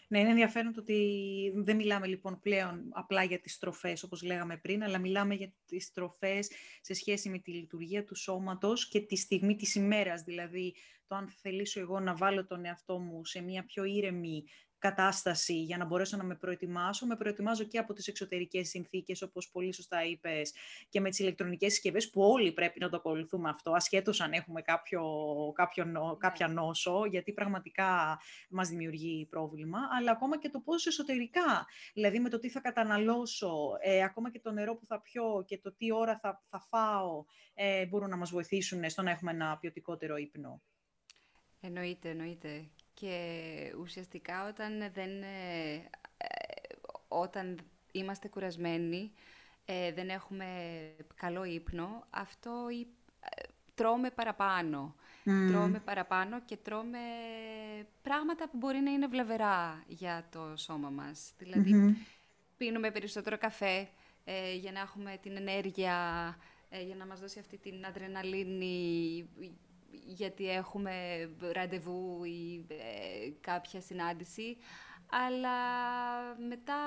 Ναι, 0.08 0.20
είναι 0.20 0.30
ενδιαφέρον 0.30 0.74
το 0.74 0.80
ότι 0.80 1.52
δεν 1.56 1.76
μιλάμε 1.76 2.08
λοιπόν 2.08 2.40
πλέον 2.40 2.90
απλά 2.92 3.24
για 3.24 3.40
τις 3.40 3.58
τροφές 3.58 4.04
όπως 4.04 4.22
λέγαμε 4.22 4.58
πριν, 4.58 4.84
αλλά 4.84 4.98
μιλάμε 4.98 5.36
για 5.36 5.54
τις 5.66 5.92
τροφές 5.92 6.52
σε 6.82 6.94
σχέση 6.94 7.30
με 7.30 7.40
τη 7.40 7.52
λειτουργία 7.52 8.04
του 8.04 8.16
σώματος 8.16 8.88
και 8.88 9.02
τη 9.02 9.16
στιγμή 9.16 9.56
της 9.56 9.76
ημέρας. 9.76 10.22
Δηλαδή, 10.22 10.76
το 11.08 11.16
αν 11.16 11.30
θελήσω 11.30 11.80
εγώ 11.80 12.00
να 12.00 12.16
βάλω 12.16 12.46
τον 12.46 12.66
εαυτό 12.66 13.00
μου 13.00 13.26
σε 13.26 13.42
μια 13.42 13.66
πιο 13.66 13.84
ήρεμη 13.84 14.44
κατάσταση 14.80 15.54
για 15.54 15.78
να 15.78 15.86
μπορέσω 15.86 16.18
να 16.18 16.24
με 16.24 16.36
προετοιμάσω. 16.36 17.06
Με 17.06 17.16
προετοιμάζω 17.16 17.64
και 17.64 17.78
από 17.78 17.94
τις 17.94 18.08
εξωτερικές 18.08 18.70
συνθήκες, 18.70 19.22
όπως 19.22 19.50
πολύ 19.50 19.74
σωστά 19.74 20.06
είπες, 20.06 20.54
και 20.90 21.00
με 21.00 21.10
τις 21.10 21.20
ηλεκτρονικές 21.20 21.72
συσκευές, 21.72 22.10
που 22.10 22.22
όλοι 22.22 22.52
πρέπει 22.52 22.80
να 22.80 22.90
το 22.90 22.98
ακολουθούμε 22.98 23.50
αυτό, 23.50 23.72
ασχέτως 23.72 24.22
αν 24.22 24.34
έχουμε 24.34 24.62
κάποιο, 24.62 25.04
κάποιο, 25.56 25.86
ναι. 25.86 26.00
κάποια 26.18 26.48
νόσο, 26.48 27.06
γιατί 27.06 27.34
πραγματικά 27.34 28.20
μας 28.50 28.70
δημιουργεί 28.70 29.28
πρόβλημα, 29.30 29.80
αλλά 30.00 30.12
ακόμα 30.12 30.38
και 30.40 30.50
το 30.50 30.60
πώς 30.60 30.86
εσωτερικά, 30.86 31.66
δηλαδή 31.94 32.20
με 32.20 32.30
το 32.30 32.40
τι 32.40 32.50
θα 32.50 32.60
καταναλώσω, 32.60 33.78
ε, 33.82 34.04
ακόμα 34.04 34.32
και 34.32 34.40
το 34.40 34.52
νερό 34.52 34.76
που 34.76 34.86
θα 34.86 35.02
πιω 35.02 35.44
και 35.48 35.58
το 35.58 35.76
τι 35.76 35.94
ώρα 35.94 36.20
θα, 36.20 36.44
θα 36.50 36.60
φάω, 36.70 37.26
ε, 37.54 37.86
μπορούν 37.86 38.10
να 38.10 38.18
μας 38.18 38.30
βοηθήσουν 38.30 38.90
στο 38.90 39.02
να 39.02 39.12
έχουμε 39.12 39.32
ένα 39.32 39.58
ποιοτικότερο 39.58 40.16
ύπνο. 40.18 40.62
Εννοείται, 41.62 42.10
εννοείται. 42.10 42.70
Και 43.00 43.74
ουσιαστικά 43.80 44.48
όταν, 44.48 44.92
δεν, 44.94 45.22
ε, 45.22 45.74
ε, 46.18 46.76
όταν 47.08 47.58
είμαστε 47.92 48.28
κουρασμένοι, 48.28 49.12
ε, 49.66 49.94
δεν 49.94 50.10
έχουμε 50.10 50.46
καλό 51.16 51.44
ύπνο, 51.44 52.06
αυτό 52.10 52.52
τρώμε 53.76 54.10
παραπάνω. 54.10 54.96
Τρώμε 55.24 55.80
παραπάνω 55.80 56.42
και 56.42 56.58
τρώμε 56.58 57.00
πράγματα 58.02 58.50
που 58.50 58.58
μπορεί 58.58 58.80
να 58.80 58.92
είναι 58.92 59.08
βλαβερά 59.08 59.84
για 59.88 60.28
το 60.32 60.54
σώμα 60.56 60.90
μας. 60.90 61.34
δηλαδη 61.38 61.98
πίνουμε 62.58 62.92
περισσότερο 62.92 63.38
καφέ 63.38 63.90
για 64.60 64.72
να 64.72 64.80
έχουμε 64.80 65.18
την 65.22 65.36
ενέργεια, 65.36 65.96
για 66.86 66.96
να 66.96 67.06
μας 67.06 67.20
δώσει 67.20 67.40
αυτή 67.40 67.58
την 67.58 67.86
αδρεναλίνη 67.86 69.26
γιατί 69.92 70.50
έχουμε 70.50 70.94
ραντεβού 71.54 72.24
ή 72.24 72.66
ε, 72.68 73.30
κάποια 73.42 73.82
συνάντηση, 73.82 74.58
αλλά 75.10 75.58
μετά 76.48 76.80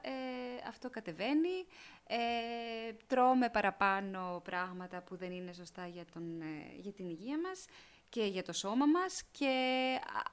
ε, 0.00 0.68
αυτό 0.68 0.90
κατεβαίνει, 0.90 1.66
ε, 2.06 2.92
τρώμε 3.06 3.48
παραπάνω 3.48 4.40
πράγματα 4.44 5.02
που 5.02 5.16
δεν 5.16 5.32
είναι 5.32 5.52
σωστά 5.52 5.86
για, 5.86 6.04
τον, 6.12 6.42
για 6.76 6.92
την 6.92 7.08
υγεία 7.08 7.38
μας 7.40 7.66
και 8.08 8.24
για 8.24 8.42
το 8.42 8.52
σώμα 8.52 8.86
μας. 8.86 9.22
Και 9.30 9.54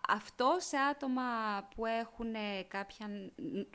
αυτό 0.07 0.55
σε 0.59 0.78
άτομα 0.78 1.24
που 1.76 1.86
έχουν 1.86 2.34
κάποια 2.68 3.07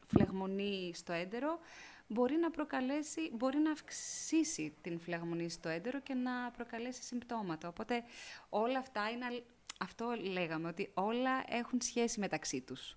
φλεγμονή 0.07 0.93
στο 0.95 1.13
έντερο 1.13 1.59
μπορεί 2.07 2.37
να 2.37 2.51
προκαλέσει, 2.51 3.31
μπορεί 3.33 3.59
να 3.59 3.71
αυξήσει 3.71 4.75
την 4.81 5.01
φλεγμονή 5.01 5.51
στο 5.51 5.69
έντερο 5.69 6.01
και 6.01 6.15
να 6.15 6.51
προκαλέσει 6.51 7.03
συμπτώματα. 7.03 7.69
Οπότε 7.69 8.03
όλα 8.49 8.79
αυτά 8.79 9.11
είναι, 9.11 9.43
αυτό 9.81 10.15
λέγαμε, 10.33 10.69
ότι 10.69 10.91
όλα 10.95 11.43
έχουν 11.49 11.81
σχέση 11.81 12.21
μεταξύ 12.21 12.61
τους. 12.61 12.97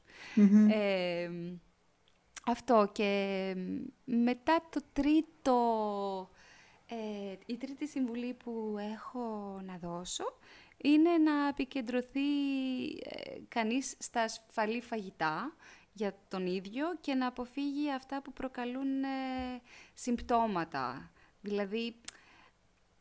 Ε, 0.72 1.30
αυτό 2.48 2.90
και 2.92 3.54
μετά 4.06 4.64
το 4.70 4.82
τρίτο, 4.94 6.30
ε, 6.86 7.36
η 7.46 7.58
τρίτη 7.58 7.88
συμβουλή 7.88 8.34
που 8.34 8.76
έχω 8.94 9.60
να 9.66 9.78
δώσω 9.78 10.24
είναι 10.78 11.18
να 11.18 11.48
επικεντρωθεί 11.48 12.20
ε, 13.04 13.40
κανείς 13.48 13.96
στα 14.00 14.22
ασφαλή 14.22 14.82
φαγητά, 14.82 15.56
για 15.96 16.18
τον 16.28 16.46
ίδιο 16.46 16.98
και 17.02 17.14
να 17.14 17.28
αποφύγει 17.28 17.92
αυτά 17.92 18.22
που 18.22 18.34
προκαλούν 18.34 19.04
ε, 19.04 19.62
συμπτώματα. 19.94 21.12
Δηλαδή, 21.42 21.96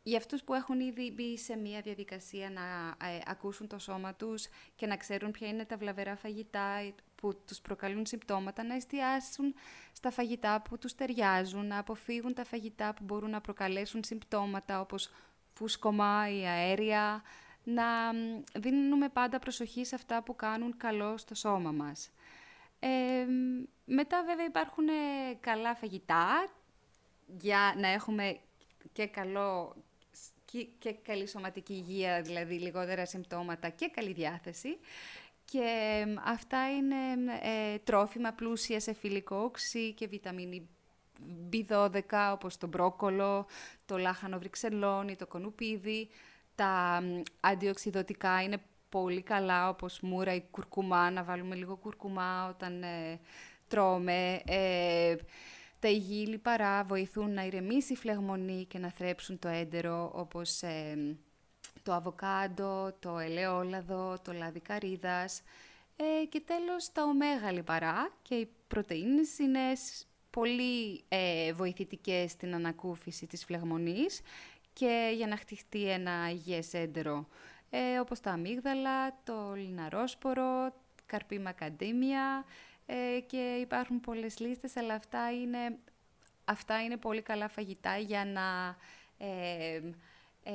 για 0.03 0.19
αυτούς 0.19 0.43
που 0.43 0.55
έχουν 0.55 0.81
ήδη 0.81 1.13
μπει 1.13 1.39
σε 1.39 1.57
μια 1.57 1.81
διαδικασία 1.81 2.51
να 2.51 2.63
ε, 3.09 3.21
ακούσουν 3.27 3.67
το 3.67 3.79
σώμα 3.79 4.15
τους 4.15 4.47
και 4.77 4.87
να 4.87 4.97
ξέρουν 4.97 5.31
ποια 5.31 5.49
είναι 5.49 5.65
τα 5.65 5.77
βλαβερά 5.77 6.17
φαγητά 6.17 6.93
που 7.15 7.43
τους 7.47 7.61
προκαλούν 7.61 8.07
συμπτώματα, 8.07 8.65
να 8.65 8.75
εστιάσουν 8.75 9.55
στα 9.93 10.11
φαγητά 10.11 10.63
που 10.63 10.79
τους 10.79 10.95
ταιριάζουν, 10.95 11.67
να 11.67 11.79
αποφύγουν 11.79 12.35
τα 12.35 12.45
φαγητά 12.45 12.95
που 12.95 13.05
μπορούν 13.05 13.31
να 13.31 13.41
προκαλέσουν 13.41 14.05
συμπτώματα 14.05 14.81
όπως 14.81 15.11
φούσκωμα 15.53 16.29
ή 16.31 16.47
αέρια, 16.47 17.23
να 17.65 17.85
δίνουμε 18.55 19.09
πάντα 19.09 19.39
προσοχή 19.39 19.85
σε 19.85 19.95
αυτά 19.95 20.23
που 20.23 20.37
κάνουν 20.37 20.77
καλό 20.77 21.17
στο 21.17 21.35
σώμα 21.35 21.73
μας 21.73 22.11
μετά 23.85 24.25
βέβαια 24.27 24.45
υπάρχουν 24.45 24.89
ε, 24.89 24.93
καλά 25.41 25.75
φαγητά 25.75 26.49
για 27.27 27.75
να 27.77 27.89
έχουμε 27.89 28.39
και 28.93 29.07
καλό 29.07 29.77
και, 30.79 30.93
καλή 30.93 31.29
σωματική 31.29 31.73
υγεία, 31.73 32.23
δηλαδή 32.23 32.55
λιγότερα 32.55 33.07
συμπτώματα 33.07 33.69
και 33.69 33.89
καλή 33.89 34.13
διάθεση. 34.13 34.79
Και 35.45 36.05
αυτά 36.25 36.71
είναι 36.71 36.97
ε, 37.43 37.79
τρόφιμα 37.79 38.33
πλούσια 38.33 38.81
σε 38.81 38.93
φιλικό 38.93 39.37
οξύ 39.37 39.93
και 39.93 40.07
βιταμίνη 40.07 40.69
B12, 41.53 41.91
όπως 42.33 42.57
το 42.57 42.67
μπρόκολο, 42.67 43.47
το 43.87 43.99
λάχανο 43.99 44.39
βρυξελόνι, 44.39 45.17
το 45.17 45.27
κονουπίδι. 45.27 46.09
Τα 46.55 47.03
αντιοξυδοτικά 47.41 48.43
είναι 48.43 48.63
πολύ 49.01 49.23
καλά, 49.23 49.69
όπως 49.69 50.01
μούρα 50.01 50.35
ή 50.35 50.43
κουρκουμά, 50.51 51.11
να 51.11 51.23
βάλουμε 51.23 51.55
λίγο 51.55 51.77
κουρκουμά 51.77 52.49
όταν 52.49 52.83
ε, 52.83 53.21
τρώμε. 53.69 54.43
Ε, 54.47 55.17
τα 55.79 55.89
υγιή 55.89 56.27
λιπαρά 56.29 56.85
βοηθούν 56.85 57.33
να 57.33 57.45
ηρεμήσει 57.45 57.93
η 57.93 57.97
φλεγμονή 57.97 58.65
και 58.65 58.79
να 58.79 58.91
θρέψουν 58.91 59.39
το 59.39 59.49
έντερο, 59.49 60.11
όπως 60.15 60.63
ε, 60.63 61.17
το 61.83 61.93
αβοκάντο, 61.93 62.97
το 62.99 63.19
ελαιόλαδο, 63.19 64.19
το 64.25 64.33
λάδι 64.33 64.61
καρύδας. 64.61 65.43
Ε, 65.97 66.25
και 66.25 66.43
τέλος, 66.47 66.93
τα 66.93 67.05
ωμέγα 67.05 67.53
λιπαρά 67.53 68.13
και 68.23 68.35
οι 68.35 68.49
πρωτεΐνες 68.69 69.39
είναι 69.39 69.73
πολύ 70.31 71.05
ε, 71.09 71.53
βοηθητικές 71.53 72.31
στην 72.31 72.55
ανακούφιση 72.55 73.27
της 73.27 73.45
φλεγμονής 73.45 74.21
και 74.73 75.13
για 75.17 75.27
να 75.27 75.37
χτιστεί 75.37 75.91
ένα 75.91 76.31
υγιές 76.31 76.75
έντερο, 76.75 77.27
ε, 77.77 77.99
όπως 77.99 78.21
τα 78.21 78.31
αμύγδαλα, 78.31 79.23
το 79.25 79.55
λιναρόσπορο, 79.55 80.75
καρπί 81.07 81.39
μακαντήμια 81.39 82.45
ε, 82.87 83.21
και 83.27 83.59
υπάρχουν 83.61 84.01
πολλές 84.01 84.39
λίστες, 84.39 84.77
αλλά 84.77 84.95
αυτά 84.95 85.33
είναι, 85.33 85.79
αυτά 86.45 86.83
είναι 86.83 86.97
πολύ 86.97 87.23
καλά 87.23 87.49
φαγητά 87.49 87.97
για 87.97 88.25
να 88.25 88.77
ε, 89.27 89.81
ε, 90.43 90.55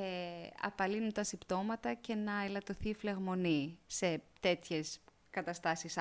απαλύνουν 0.60 1.12
τα 1.12 1.24
συμπτώματα 1.24 1.94
και 1.94 2.14
να 2.14 2.42
ελαττωθεί 2.44 2.88
η 2.88 2.94
φλεγμονή 2.94 3.78
σε 3.86 4.22
τέτοιες 4.40 5.00
καταστάσεις 5.30 5.96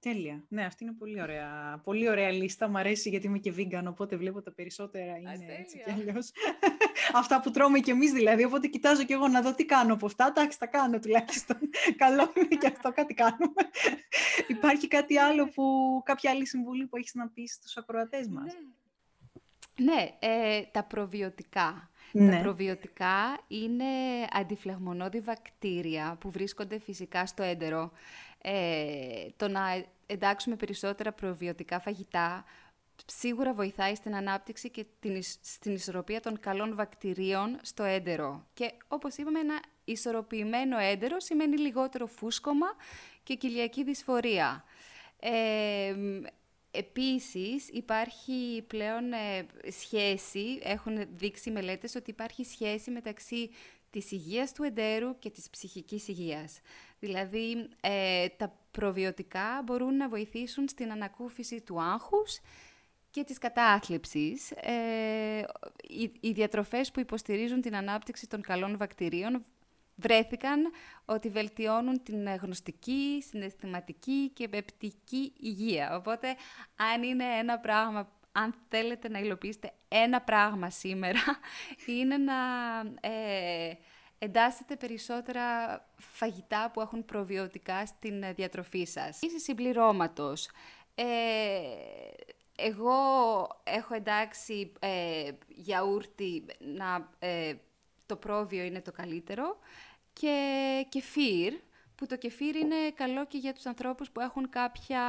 Τέλεια. 0.00 0.44
Ναι, 0.48 0.64
αυτή 0.64 0.84
είναι 0.84 0.92
πολύ 0.92 1.22
ωραία, 1.22 1.80
πολύ 1.84 2.08
ωραία 2.08 2.30
λίστα. 2.30 2.68
Μ' 2.68 2.76
αρέσει 2.76 3.08
γιατί 3.08 3.26
είμαι 3.26 3.38
και 3.38 3.52
vegan, 3.56 3.84
οπότε 3.86 4.16
βλέπω 4.16 4.42
τα 4.42 4.52
περισσότερα 4.52 5.16
είναι 5.16 5.56
έτσι 5.58 5.82
κι 5.84 5.90
αλλιώς. 5.90 6.30
αυτά 7.20 7.40
που 7.40 7.50
τρώμε 7.50 7.78
κι 7.80 7.90
εμείς 7.90 8.12
δηλαδή, 8.12 8.44
οπότε 8.44 8.66
κοιτάζω 8.66 9.04
κι 9.04 9.12
εγώ 9.12 9.28
να 9.28 9.40
δω 9.40 9.54
τι 9.54 9.64
κάνω 9.64 9.94
από 9.94 10.06
αυτά. 10.06 10.26
Εντάξει, 10.26 10.58
τα 10.58 10.66
κάνω 10.66 10.98
τουλάχιστον. 10.98 11.56
Καλό 12.02 12.32
είναι 12.36 12.56
και 12.56 12.66
αυτό, 12.66 12.92
κάτι 12.92 13.14
κάνουμε. 13.14 13.62
Υπάρχει 14.56 14.88
κάτι 14.88 15.18
άλλο 15.18 15.48
που, 15.48 15.64
κάποια 16.04 16.30
άλλη 16.30 16.46
συμβουλή 16.46 16.86
που 16.86 16.96
έχεις 16.96 17.14
να 17.14 17.28
πεις 17.28 17.52
στους 17.52 17.76
ακροατές 17.76 18.28
μας; 18.28 18.52
Ναι, 19.76 19.92
ναι 19.92 20.16
ε, 20.18 20.62
τα 20.72 20.84
προβιωτικά. 20.84 21.90
Τα 22.12 22.22
ναι. 22.22 22.40
προβιωτικά 22.40 23.38
είναι 23.48 23.84
αντιφλεγμονώδη 24.32 25.20
βακτήρια 25.20 26.16
που 26.20 26.30
βρίσκονται 26.30 26.78
φυσικά 26.78 27.26
στο 27.26 27.42
έντερο. 27.42 27.92
Ε, 28.48 29.26
το 29.36 29.48
να 29.48 29.84
εντάξουμε 30.06 30.56
περισσότερα 30.56 31.12
προβιωτικά 31.12 31.80
φαγητά 31.80 32.44
σίγουρα 33.06 33.52
βοηθάει 33.52 33.94
στην 33.94 34.14
ανάπτυξη 34.14 34.70
και 34.70 34.86
την, 35.00 35.22
στην 35.40 35.74
ισορροπία 35.74 36.20
των 36.20 36.40
καλών 36.40 36.74
βακτηρίων 36.74 37.58
στο 37.62 37.82
έντερο. 37.82 38.46
Και 38.54 38.72
όπως 38.88 39.16
είπαμε, 39.16 39.38
ένα 39.38 39.60
ισορροπημένο 39.84 40.78
έντερο 40.78 41.20
σημαίνει 41.20 41.56
λιγότερο 41.56 42.06
φούσκωμα 42.06 42.66
και 43.22 43.34
κοιλιακή 43.34 43.84
δυσφορία. 43.84 44.64
Ε, 45.20 45.94
Επίσης 46.70 47.68
υπάρχει 47.68 48.64
πλέον 48.66 49.12
ε, 49.12 49.46
σχέση, 49.70 50.58
έχουν 50.62 51.06
δείξει 51.16 51.50
μελέτες 51.50 51.94
ότι 51.94 52.10
υπάρχει 52.10 52.44
σχέση 52.44 52.90
μεταξύ 52.90 53.50
της 53.90 54.10
υγείας 54.10 54.52
του 54.52 54.62
εντέρου 54.62 55.18
και 55.18 55.30
της 55.30 55.50
ψυχικής 55.50 56.08
υγείας. 56.08 56.60
Δηλαδή 56.98 57.68
ε, 57.80 58.28
τα 58.28 58.58
προβιωτικά 58.70 59.62
μπορούν 59.64 59.96
να 59.96 60.08
βοηθήσουν 60.08 60.68
στην 60.68 60.90
ανακούφιση 60.92 61.60
του 61.60 61.82
άγχους 61.82 62.40
και 63.10 63.24
της 63.24 63.38
κατάθλιψης. 63.38 64.50
Ε, 64.50 65.44
οι, 65.88 66.12
οι 66.20 66.30
διατροφές 66.32 66.90
που 66.90 67.00
υποστηρίζουν 67.00 67.60
την 67.60 67.76
ανάπτυξη 67.76 68.26
των 68.28 68.40
καλών 68.40 68.76
βακτηρίων 68.76 69.44
βρέθηκαν 69.96 70.70
ότι 71.04 71.28
βελτιώνουν 71.28 72.02
την 72.02 72.28
γνωστική, 72.42 73.24
συναισθηματική 73.28 74.30
και 74.34 74.48
πεπτική 74.48 75.32
υγεία. 75.40 75.96
Οπότε, 75.96 76.28
αν 76.92 77.02
είναι 77.02 77.24
ένα 77.24 77.58
πράγμα, 77.58 78.12
αν 78.32 78.54
θέλετε 78.68 79.08
να 79.08 79.18
υλοποιήσετε 79.18 79.72
ένα 79.88 80.20
πράγμα 80.20 80.70
σήμερα, 80.70 81.20
είναι 82.00 82.16
να 82.16 82.34
ε, 83.00 83.72
εντάσσετε 84.18 84.76
περισσότερα 84.76 85.44
φαγητά 85.96 86.70
που 86.72 86.80
έχουν 86.80 87.04
προβιωτικά 87.04 87.86
στην 87.86 88.24
διατροφή 88.34 88.84
σας. 88.84 89.20
Είσαι 89.20 89.38
συμπληρώματος. 89.38 90.48
Ε, 90.94 91.04
εγώ 92.56 92.98
έχω 93.64 93.94
εντάξει 93.94 94.72
ε, 94.78 95.30
γιαούρτι 95.48 96.44
να... 96.58 97.12
Ε, 97.18 97.54
το 98.06 98.16
πρόβιο 98.16 98.64
είναι 98.64 98.80
το 98.80 98.92
καλύτερο 98.92 99.58
και 100.12 100.86
κεφίρ, 100.88 101.54
που 101.94 102.06
το 102.06 102.16
κεφίρ 102.16 102.56
είναι 102.56 102.90
καλό 102.94 103.26
και 103.26 103.38
για 103.38 103.52
τους 103.52 103.66
ανθρώπους 103.66 104.10
που 104.10 104.20
έχουν 104.20 104.48
κάποια 104.48 105.02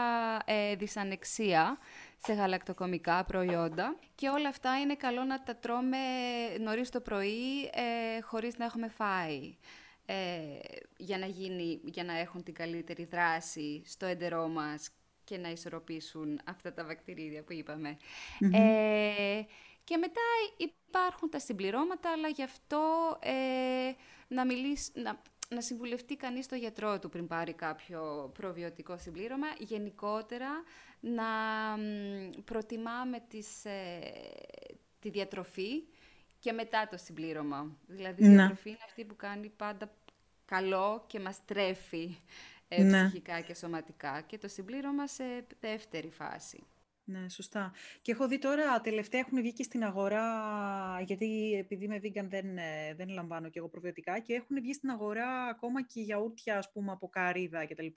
ε, 0.45 0.75
δυσανεξία 0.75 1.77
σε 2.17 2.33
γαλακτοκομικά 2.33 3.23
προϊόντα. 3.23 3.95
Και 4.15 4.29
όλα 4.29 4.49
αυτά 4.49 4.79
είναι 4.79 4.95
καλό 4.95 5.23
να 5.23 5.43
τα 5.43 5.55
τρώμε 5.55 5.97
νωρίς 6.59 6.89
το 6.89 7.01
πρωί, 7.01 7.63
ε, 7.63 8.21
χωρίς 8.21 8.57
να 8.57 8.65
έχουμε 8.65 8.87
φάει. 8.87 9.55
Ε, 10.05 10.15
για, 10.97 11.17
να 11.17 11.25
γίνει, 11.25 11.81
για 11.83 12.03
να 12.03 12.17
έχουν 12.17 12.43
την 12.43 12.53
καλύτερη 12.53 13.03
δράση 13.05 13.83
στο 13.85 14.05
έντερό 14.05 14.47
μας 14.47 14.89
και 15.23 15.37
να 15.37 15.49
ισορροπήσουν 15.49 16.39
αυτά 16.45 16.73
τα 16.73 16.85
βακτηρίδια 16.85 17.43
που 17.43 17.53
ειπαμε 17.53 17.97
Ε, 18.53 19.41
και 19.83 19.97
μετά 19.97 20.21
υπάρχουν 20.57 21.29
τα 21.29 21.39
συμπληρώματα, 21.39 22.11
αλλά 22.11 22.27
γι' 22.27 22.43
αυτό 22.43 22.81
ε, 23.21 23.91
να, 24.27 24.45
μιλήσεις, 24.45 24.91
να, 24.93 25.21
να 25.49 25.61
συμβουλευτεί 25.61 26.15
κανείς 26.15 26.47
το 26.47 26.55
γιατρό 26.55 26.99
του 26.99 27.09
πριν 27.09 27.27
πάρει 27.27 27.53
κάποιο 27.53 28.31
προβιωτικό 28.33 28.97
συμπλήρωμα. 28.97 29.47
Γενικότερα, 29.57 30.49
να 30.99 31.25
προτιμάμε 32.43 33.19
τις, 33.27 33.65
ε, 33.65 33.99
τη 34.99 35.09
διατροφή 35.09 35.83
και 36.39 36.51
μετά 36.51 36.87
το 36.87 36.97
συμπλήρωμα. 36.97 37.77
Δηλαδή, 37.87 38.23
η 38.23 38.27
διατροφή 38.27 38.69
είναι 38.69 38.77
αυτή 38.85 39.03
που 39.05 39.15
κάνει 39.15 39.49
πάντα 39.49 39.91
καλό 40.45 41.03
και 41.07 41.19
μας 41.19 41.45
τρέφει 41.45 42.17
ε, 42.67 42.83
ναι. 42.83 43.03
ψυχικά 43.03 43.41
και 43.41 43.53
σωματικά 43.53 44.21
και 44.21 44.37
το 44.37 44.47
συμπλήρωμα 44.47 45.07
σε 45.07 45.45
δεύτερη 45.59 46.09
φάση. 46.09 46.63
Ναι, 47.09 47.29
σωστά. 47.29 47.73
Και 48.01 48.11
έχω 48.11 48.27
δει 48.27 48.39
τώρα, 48.39 48.81
τελευταία 48.81 49.19
έχουν 49.19 49.41
βγει 49.41 49.53
και 49.53 49.63
στην 49.63 49.83
αγορά, 49.83 50.25
γιατί 51.05 51.53
επειδή 51.59 51.85
είμαι 51.85 51.99
vegan 52.03 52.25
δεν, 52.29 52.57
ε, 52.57 52.93
δεν 52.95 53.09
λαμβάνω 53.09 53.49
και 53.49 53.59
εγώ 53.59 53.69
προβιωτικά, 53.69 54.19
και 54.19 54.33
έχουν 54.33 54.61
βγει 54.61 54.73
στην 54.73 54.89
αγορά 54.89 55.43
ακόμα 55.43 55.83
και 55.85 56.01
γιαούρτια, 56.01 56.57
ας 56.57 56.71
πούμε, 56.71 56.91
από 56.91 57.07
καρύδα 57.07 57.65
κτλ. 57.65 57.87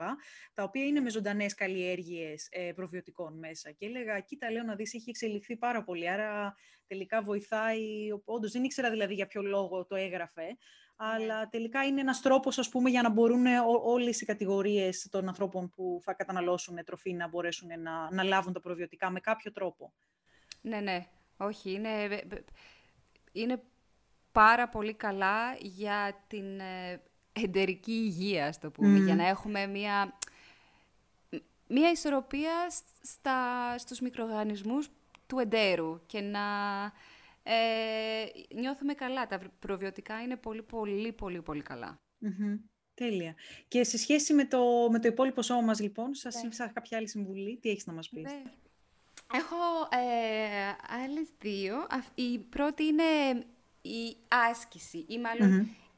Τα 0.55 0.63
οποία 0.63 0.85
είναι 0.85 1.01
με 1.01 1.11
ζωντανές 1.11 1.55
καλλιέργειες 1.55 2.49
ε, 2.51 2.73
προβιωτικών 2.73 3.39
μέσα. 3.39 3.71
Και 3.71 3.87
έλεγα, 3.87 4.21
κοίτα, 4.21 4.51
λέω 4.51 4.63
να 4.63 4.75
δεις, 4.75 4.95
έχει 4.95 5.11
εξελιχθεί 5.11 5.57
πάρα 5.57 5.85
πολύ. 5.85 6.11
Άρα 6.11 6.55
τελικά 6.87 7.23
βοηθάει. 7.23 8.09
Όντως, 8.25 8.53
δεν 8.53 8.65
ήξερα 8.65 8.91
δηλαδή 8.91 9.15
για 9.15 9.27
ποιο 9.27 9.43
λόγο 9.43 9.87
το 9.87 9.95
έγραφε 9.97 10.57
αλλά 11.03 11.49
τελικά 11.49 11.85
είναι 11.85 12.01
ένας 12.01 12.21
τρόπος, 12.21 12.59
ας 12.59 12.69
πούμε, 12.69 12.91
για 12.91 13.03
να 13.03 13.09
μπορούν 13.11 13.47
όλες 13.85 14.21
οι 14.21 14.25
κατηγορίες 14.25 15.09
των 15.11 15.29
ανθρώπων 15.29 15.71
που 15.71 16.01
θα 16.03 16.13
καταναλώσουν 16.13 16.85
τροφή 16.85 17.13
να 17.13 17.29
μπορέσουν 17.29 17.69
να, 17.83 18.13
να 18.13 18.23
λάβουν 18.23 18.53
τα 18.53 18.61
προβιωτικά 18.61 19.11
με 19.11 19.21
κάποιο 19.21 19.53
τρόπο. 19.53 19.93
Ναι, 20.61 20.81
ναι. 20.81 21.07
Όχι, 21.37 21.73
είναι, 21.73 22.21
είναι 23.33 23.63
πάρα 24.33 24.69
πολύ 24.69 24.95
καλά 24.95 25.55
για 25.61 26.25
την 26.27 26.61
ε, 26.61 27.01
εντερική 27.33 27.93
υγεία, 27.93 28.47
ας 28.47 28.59
το 28.59 28.71
πούμε, 28.71 28.99
για 28.99 29.15
να 29.15 29.29
έχουμε 29.29 29.67
μια, 29.67 30.19
μια 31.69 31.91
ισορροπία 31.91 32.71
στα, 33.03 33.39
στους 33.79 34.01
μικροοργανισμούς 34.01 34.89
του 35.27 35.39
εντέρου 35.39 36.01
και 36.07 36.21
να 36.21 36.41
ε, 37.43 38.25
νιώθουμε 38.55 38.95
καλά. 38.95 39.27
Τα 39.27 39.41
προβιωτικά 39.59 40.23
είναι 40.23 40.37
πολύ, 40.37 40.63
πολύ, 40.63 41.13
πολύ, 41.13 41.43
πολύ 41.43 41.63
καλά. 41.63 42.01
Τέλεια. 42.95 43.35
Και 43.69 43.85
σε 43.85 43.99
σχέση 43.99 44.35
με 44.35 44.45
το, 44.45 44.89
με 44.91 44.99
το 44.99 45.09
υπόλοιπο 45.09 45.43
σώμα 45.43 45.61
μας, 45.61 45.81
λοιπόν, 45.81 46.15
σας 46.15 46.43
ναι. 46.43 46.67
κάποια 46.73 46.99
άλλη 46.99 47.09
συμβουλή. 47.09 47.59
Τι 47.59 47.71
έχεις 47.71 47.87
να 47.87 47.93
μας 47.93 48.09
πεις; 48.09 48.23
Ναι. 48.23 48.43
Έχω 49.33 49.57
ε, 49.91 51.05
άλλες 51.05 51.29
δύο. 51.39 51.87
Η 52.15 52.39
πρώτη 52.39 52.85
είναι 52.85 53.03
η 53.83 54.17
άσκηση 54.29 55.05
ή 55.09 55.19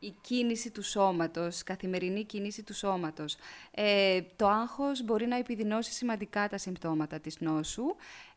η 0.03 0.15
κίνηση 0.21 0.71
του 0.71 0.83
σώματος, 0.83 1.63
καθημερινή 1.63 2.25
κίνηση 2.25 2.63
του 2.63 2.75
σώματος. 2.75 3.37
Ε, 3.71 4.21
το 4.37 4.49
άγχος 4.49 5.05
μπορεί 5.05 5.27
να 5.27 5.37
επιδεινώσει 5.37 5.93
σημαντικά 5.93 6.49
τα 6.49 6.59
συμπτώματα 6.59 7.21
της 7.21 7.41
νόσου. 7.41 7.85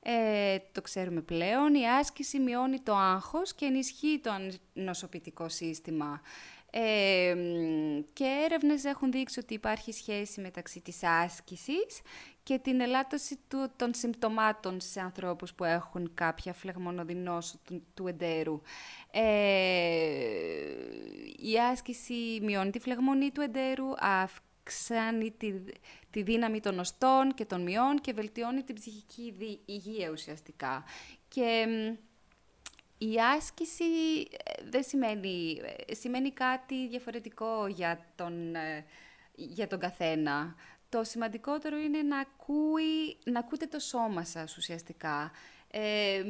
Ε, 0.01 0.57
το 0.72 0.82
ξέρουμε 0.82 1.22
πλέον. 1.22 1.74
Η 1.74 1.89
άσκηση 1.99 2.39
μειώνει 2.39 2.80
το 2.80 2.95
άγχος 2.95 3.53
και 3.53 3.66
ενισχύει 3.66 4.20
το 4.24 4.32
νοσοποιητικό 4.74 5.49
σύστημα. 5.49 6.22
Ε, 6.70 7.36
και 8.13 8.26
έρευνες 8.45 8.84
έχουν 8.84 9.11
δείξει 9.11 9.39
ότι 9.39 9.53
υπάρχει 9.53 9.91
σχέση 9.91 10.41
μεταξύ 10.41 10.80
της 10.80 11.03
άσκησης 11.03 12.01
και 12.43 12.59
την 12.59 12.82
ελάττωση 12.82 13.39
του, 13.47 13.72
των 13.76 13.93
συμπτωμάτων 13.93 14.82
σε 14.82 14.99
ανθρώπους 14.99 15.53
που 15.53 15.63
έχουν 15.63 16.11
κάποια 16.13 16.53
φλεγμονοδυνόσο 16.53 17.57
του, 17.66 17.84
του 17.93 18.07
εντέρου. 18.07 18.61
Ε, 19.18 20.26
η 21.38 21.59
άσκηση 21.72 22.39
μειώνει 22.41 22.70
τη 22.70 22.80
φλεγμονή 22.80 23.32
του 23.32 23.41
εντέρου, 23.41 23.88
αυξάνει 23.97 25.32
τη, 25.32 25.53
τη 26.11 26.22
δύναμη 26.24 26.59
των 26.59 26.80
οστών 26.80 27.34
και 27.34 27.45
των 27.45 27.61
μειών 27.61 28.01
και 28.01 28.13
βελτιώνει 28.13 28.63
την 28.63 28.76
ψυχική 28.76 29.61
υγεία 29.66 30.09
ουσιαστικά. 30.09 30.84
Και 31.28 31.68
η 32.97 33.16
άσκηση 33.36 33.84
ε, 34.43 34.70
δεν 34.70 34.84
σημαίνει, 34.84 35.61
ε, 35.88 35.93
σημαίνει 35.93 36.32
κάτι 36.32 36.88
διαφορετικό 36.88 37.68
για 37.68 38.05
τον, 38.16 38.55
ε, 38.55 38.86
για 39.36 39.68
τον 39.68 39.80
καθένα. 39.80 40.55
Το 40.89 41.03
σημαντικότερο 41.03 41.78
είναι 41.78 42.01
να, 42.01 42.20
ακούει, 42.20 43.18
να 43.26 43.39
ακούτε 43.39 43.66
το 43.66 43.80
σώμα 43.80 44.24
σας 44.24 44.57
ουσιαστικά. 44.57 45.32
Ε, 45.78 46.23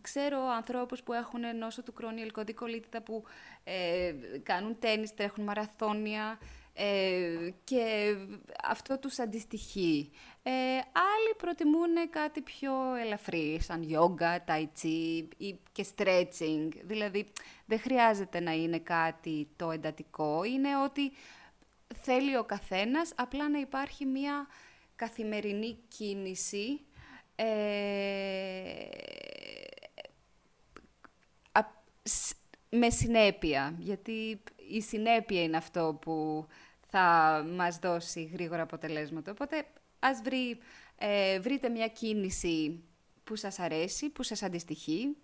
ξέρω 0.00 0.38
ανθρώπους 0.56 1.02
που 1.02 1.12
έχουν 1.12 1.56
νόσο 1.58 1.82
του 1.82 1.92
κρόνιου 1.92 2.22
ελκωδή 2.22 2.54
κολλήτητα 2.54 3.02
που 3.02 3.24
ε, 3.64 4.14
κάνουν 4.42 4.78
τέννις, 4.78 5.14
τρέχουν 5.14 5.44
μαραθώνια 5.44 6.38
ε, 6.74 7.50
και 7.64 8.14
αυτό 8.62 8.98
τους 8.98 9.18
αντιστοιχεί. 9.18 10.10
Ε, 10.42 10.50
άλλοι 10.92 11.34
προτιμούν 11.36 12.10
κάτι 12.10 12.40
πιο 12.40 12.72
ελαφρύ, 12.94 13.60
σαν 13.60 13.82
γιόγκα, 13.82 14.44
ταϊτσί 14.44 15.28
ή 15.36 15.58
και 15.72 15.86
stretching. 15.96 16.68
Δηλαδή, 16.82 17.26
δεν 17.66 17.80
χρειάζεται 17.80 18.40
να 18.40 18.52
είναι 18.52 18.78
κάτι 18.78 19.48
το 19.56 19.70
εντατικό. 19.70 20.44
Είναι 20.44 20.76
ότι 20.84 21.12
θέλει 21.94 22.36
ο 22.36 22.44
καθένας, 22.44 23.12
απλά 23.16 23.48
να 23.48 23.58
υπάρχει 23.58 24.04
μία 24.04 24.46
καθημερινή 24.96 25.78
κίνηση 25.88 26.80
ε, 27.36 28.86
με 32.70 32.90
συνέπεια, 32.90 33.74
γιατί 33.78 34.42
η 34.70 34.80
συνέπεια 34.80 35.42
είναι 35.42 35.56
αυτό 35.56 35.98
που 36.00 36.46
θα 36.88 37.44
μας 37.56 37.78
δώσει 37.78 38.30
γρήγορα 38.32 38.62
αποτελέσματα. 38.62 39.30
Οπότε 39.30 39.66
ας 39.98 40.20
βρει, 40.22 40.58
ε, 40.98 41.40
βρείτε 41.40 41.68
μια 41.68 41.88
κίνηση 41.88 42.82
που 43.24 43.36
σας 43.36 43.58
αρέσει, 43.58 44.10
που 44.10 44.22
σας 44.22 44.42
αντιστοιχεί 44.42 45.16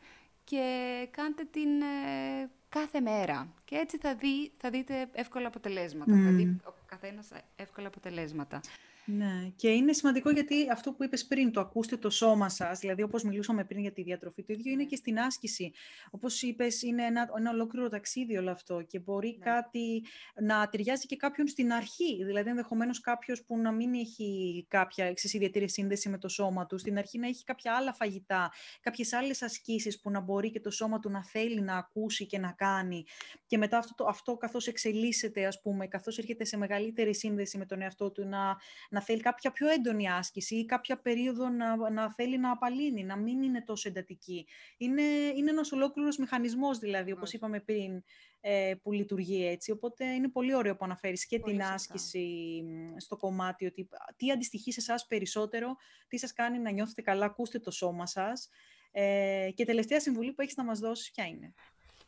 και 0.45 0.65
κάντε 1.11 1.45
την 1.45 1.81
ε, 1.81 2.51
κάθε 2.69 3.01
μέρα. 3.01 3.55
Και 3.65 3.77
έτσι 3.77 3.99
θα, 3.99 4.15
δει, 4.15 4.53
θα 4.57 4.71
δείτε 4.71 5.09
εύκολα 5.13 5.47
αποτελέσματα. 5.47 6.13
Θα 6.25 6.31
δει 6.31 6.61
ο 6.65 6.73
καθένας 6.87 7.29
εύκολα 7.57 7.87
αποτελέσματα. 7.87 8.61
Ναι, 9.05 9.53
και 9.57 9.69
είναι 9.69 9.93
σημαντικό 9.93 10.31
γιατί 10.31 10.71
αυτό 10.71 10.93
που 10.93 11.05
είπες 11.05 11.27
πριν, 11.27 11.53
το 11.53 11.61
ακούστε 11.61 11.97
το 11.97 12.11
σώμα 12.11 12.49
σας, 12.49 12.79
δηλαδή 12.79 13.03
όπως 13.03 13.23
μιλούσαμε 13.23 13.65
πριν 13.65 13.81
για 13.81 13.93
τη 13.93 14.03
διατροφή, 14.03 14.43
το 14.43 14.53
ίδιο 14.53 14.73
είναι 14.73 14.83
ναι. 14.83 14.89
και 14.89 14.97
στην 14.97 15.19
άσκηση. 15.19 15.73
Όπως 16.11 16.43
είπες, 16.43 16.83
είναι 16.83 17.05
ένα, 17.05 17.29
ένα 17.39 17.51
ολόκληρο 17.51 17.89
ταξίδι 17.89 18.37
όλο 18.37 18.51
αυτό 18.51 18.83
και 18.83 18.99
μπορεί 18.99 19.37
ναι. 19.39 19.45
κάτι 19.45 20.05
να 20.35 20.69
ταιριάζει 20.69 21.07
και 21.07 21.17
κάποιον 21.17 21.47
στην 21.47 21.73
αρχή. 21.73 22.25
Δηλαδή, 22.25 22.51
ενδεχομένως 22.51 23.01
κάποιος 23.01 23.45
που 23.45 23.59
να 23.59 23.73
μην 23.73 23.95
έχει 23.95 24.67
κάποια 24.69 25.05
εξής 25.05 25.35
ιδιαίτερη 25.35 25.71
σύνδεση 25.71 26.09
με 26.09 26.19
το 26.19 26.29
σώμα 26.29 26.67
του, 26.67 26.79
στην 26.79 26.99
αρχή 26.99 27.19
να 27.19 27.27
έχει 27.27 27.45
κάποια 27.45 27.75
άλλα 27.75 27.93
φαγητά, 27.93 28.53
κάποιες 28.81 29.13
άλλες 29.13 29.43
ασκήσεις 29.43 30.01
που 30.01 30.11
να 30.11 30.21
μπορεί 30.21 30.51
και 30.51 30.61
το 30.61 30.71
σώμα 30.71 30.99
του 30.99 31.11
να 31.11 31.25
θέλει 31.25 31.61
να 31.61 31.77
ακούσει 31.77 32.27
και 32.27 32.39
να 32.39 32.53
κάνει. 32.53 33.05
Και 33.47 33.59
μετά 33.59 33.79
αυτό, 33.79 34.05
αυτό 34.05 34.37
καθώς 34.37 34.67
εξελίσσεται, 34.67 35.47
ας 35.47 35.61
πούμε, 35.61 35.87
καθώς 35.87 36.19
έρχεται 36.19 36.45
σε 36.45 36.57
μεγαλύτερη 36.57 37.15
σύνδεση 37.15 37.59
με 37.59 37.67
τον 37.67 37.81
εαυτό 37.81 38.11
του, 38.11 38.25
να, 38.25 38.57
να 38.93 39.03
θέλει 39.03 39.21
κάποια 39.21 39.53
πιο 39.53 39.69
έντονη 39.69 40.11
άσκηση 40.11 40.57
ή 40.57 40.65
κάποια 40.65 41.01
περίοδο 41.01 41.49
να, 41.49 41.91
να 41.91 42.13
θέλει 42.13 42.39
να 42.39 42.51
απαλύνει, 42.51 43.05
να 43.05 43.17
μην 43.17 43.43
είναι 43.43 43.63
τόσο 43.63 43.89
εντατική. 43.89 44.47
Είναι, 44.77 45.03
είναι 45.37 45.51
ένας 45.51 45.73
ολόκληρος 45.73 46.17
μηχανισμός, 46.17 46.79
δηλαδή, 46.79 47.13
όπως 47.13 47.33
είπαμε 47.33 47.61
πριν, 47.61 48.03
ε, 48.41 48.75
που 48.83 48.93
λειτουργεί 48.93 49.47
έτσι. 49.47 49.71
Οπότε 49.71 50.05
είναι 50.05 50.29
πολύ 50.29 50.55
ωραίο 50.55 50.77
που 50.77 50.85
αναφέρεις 50.85 51.27
και 51.27 51.41
την 51.41 51.63
άσκηση 51.63 52.65
στο 52.97 53.17
κομμάτι, 53.17 53.67
ότι 53.67 53.89
τι 54.17 54.31
αντιστοιχεί 54.31 54.73
σε 54.73 54.81
εσάς 54.81 55.07
περισσότερο, 55.07 55.77
τι 56.09 56.19
σας 56.19 56.33
κάνει 56.33 56.59
να 56.59 56.71
νιώθετε 56.71 57.03
καλά, 57.03 57.25
ακούστε 57.25 57.59
το 57.59 57.71
σώμα 57.71 58.07
σας. 58.07 58.49
Ε, 58.91 59.51
και 59.55 59.65
τελευταία 59.65 60.01
συμβουλή 60.01 60.33
που 60.33 60.43
έχεις 60.43 60.57
να 60.57 60.65
μας 60.65 60.79
δώσεις, 60.79 61.11
ποια 61.11 61.27
είναι; 61.27 61.55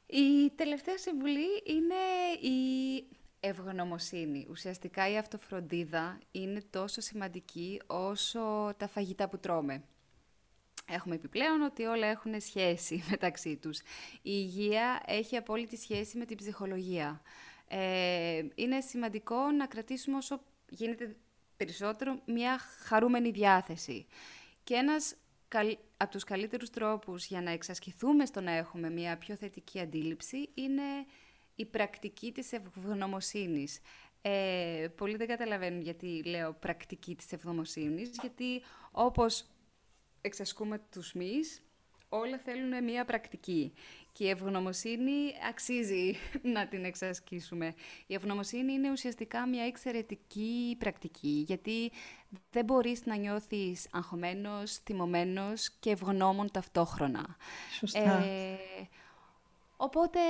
Η 0.07 0.51
τελευταία 0.55 0.99
συμβουλή 0.99 1.63
είναι 1.65 1.95
η 2.41 3.09
ευγνωμοσύνη. 3.45 4.47
Ουσιαστικά 4.51 5.11
η 5.11 5.17
αυτοφροντίδα 5.17 6.19
είναι 6.31 6.63
τόσο 6.71 7.01
σημαντική 7.01 7.81
όσο 7.87 8.75
τα 8.77 8.89
φαγητά 8.89 9.29
που 9.29 9.39
τρώμε. 9.39 9.83
Έχουμε 10.89 11.15
επιπλέον 11.15 11.63
ότι 11.63 11.85
όλα 11.85 12.07
έχουν 12.07 12.41
σχέση 12.41 13.03
μεταξύ 13.11 13.57
τους. 13.57 13.79
Η 13.79 13.85
υγεία 14.23 15.03
έχει 15.07 15.37
απόλυτη 15.37 15.77
σχέση 15.77 16.19
με 16.19 16.25
την 16.25 16.37
ψυχολογία. 16.37 17.23
Ε, 17.69 18.43
είναι 18.55 18.81
σημαντικό 18.81 19.51
να 19.51 19.67
κρατήσουμε 19.67 20.17
όσο 20.17 20.41
γίνεται 20.69 21.17
περισσότερο 21.57 22.21
μια 22.27 22.59
χαρούμενη 22.59 23.31
διάθεση. 23.31 24.07
Και 24.65 24.75
ένας 24.75 25.15
από 25.97 26.11
τους 26.11 26.25
καλύτερους 26.25 26.71
τρόπους 26.71 27.27
για 27.27 27.41
να 27.41 27.51
εξασκηθούμε 27.51 28.27
στο 28.27 28.41
να 28.41 28.51
έχουμε 28.51 28.91
μια 28.91 29.17
πιο 29.17 29.37
θετική 29.37 29.81
αντίληψη 29.81 30.49
είναι 30.55 30.83
η 31.55 31.65
πρακτική 31.65 32.33
της 32.33 32.53
ευγνωμοσύνης. 32.53 33.81
Ε, 34.23 34.89
πολλοί 34.97 35.17
δεν 35.17 35.27
καταλαβαίνουν 35.27 35.81
γιατί 35.81 36.23
λέω 36.25 36.53
πρακτική 36.53 37.15
της 37.15 37.33
ευγνωμοσύνης, 37.33 38.11
γιατί 38.21 38.63
όπως 38.91 39.45
εξασκούμε 40.21 40.81
τους 40.91 41.13
μυς, 41.13 41.63
όλα 42.09 42.39
θέλουν 42.39 42.85
μία 42.85 43.05
πρακτική. 43.05 43.73
Και 44.13 44.25
η 44.25 44.29
ευγνωμοσύνη 44.29 45.33
αξίζει 45.49 46.15
να 46.55 46.67
την 46.67 46.85
εξασκήσουμε. 46.85 47.75
Η 48.07 48.15
ευγνωμοσύνη 48.15 48.73
είναι 48.73 48.91
ουσιαστικά 48.91 49.47
μια 49.47 49.65
εξαιρετική 49.65 50.77
πρακτική, 50.79 51.45
γιατί 51.47 51.93
δεν 52.51 52.65
μπορείς 52.65 53.07
να 53.07 53.17
νιώθεις 53.17 53.89
αγχωμένος, 53.93 54.77
θυμωμένος 54.77 55.71
και 55.71 55.91
ευγνώμων 55.91 56.51
ταυτόχρονα. 56.51 57.37
Σωστά. 57.79 58.23
Ε, 58.25 58.59
οπότε 59.77 60.21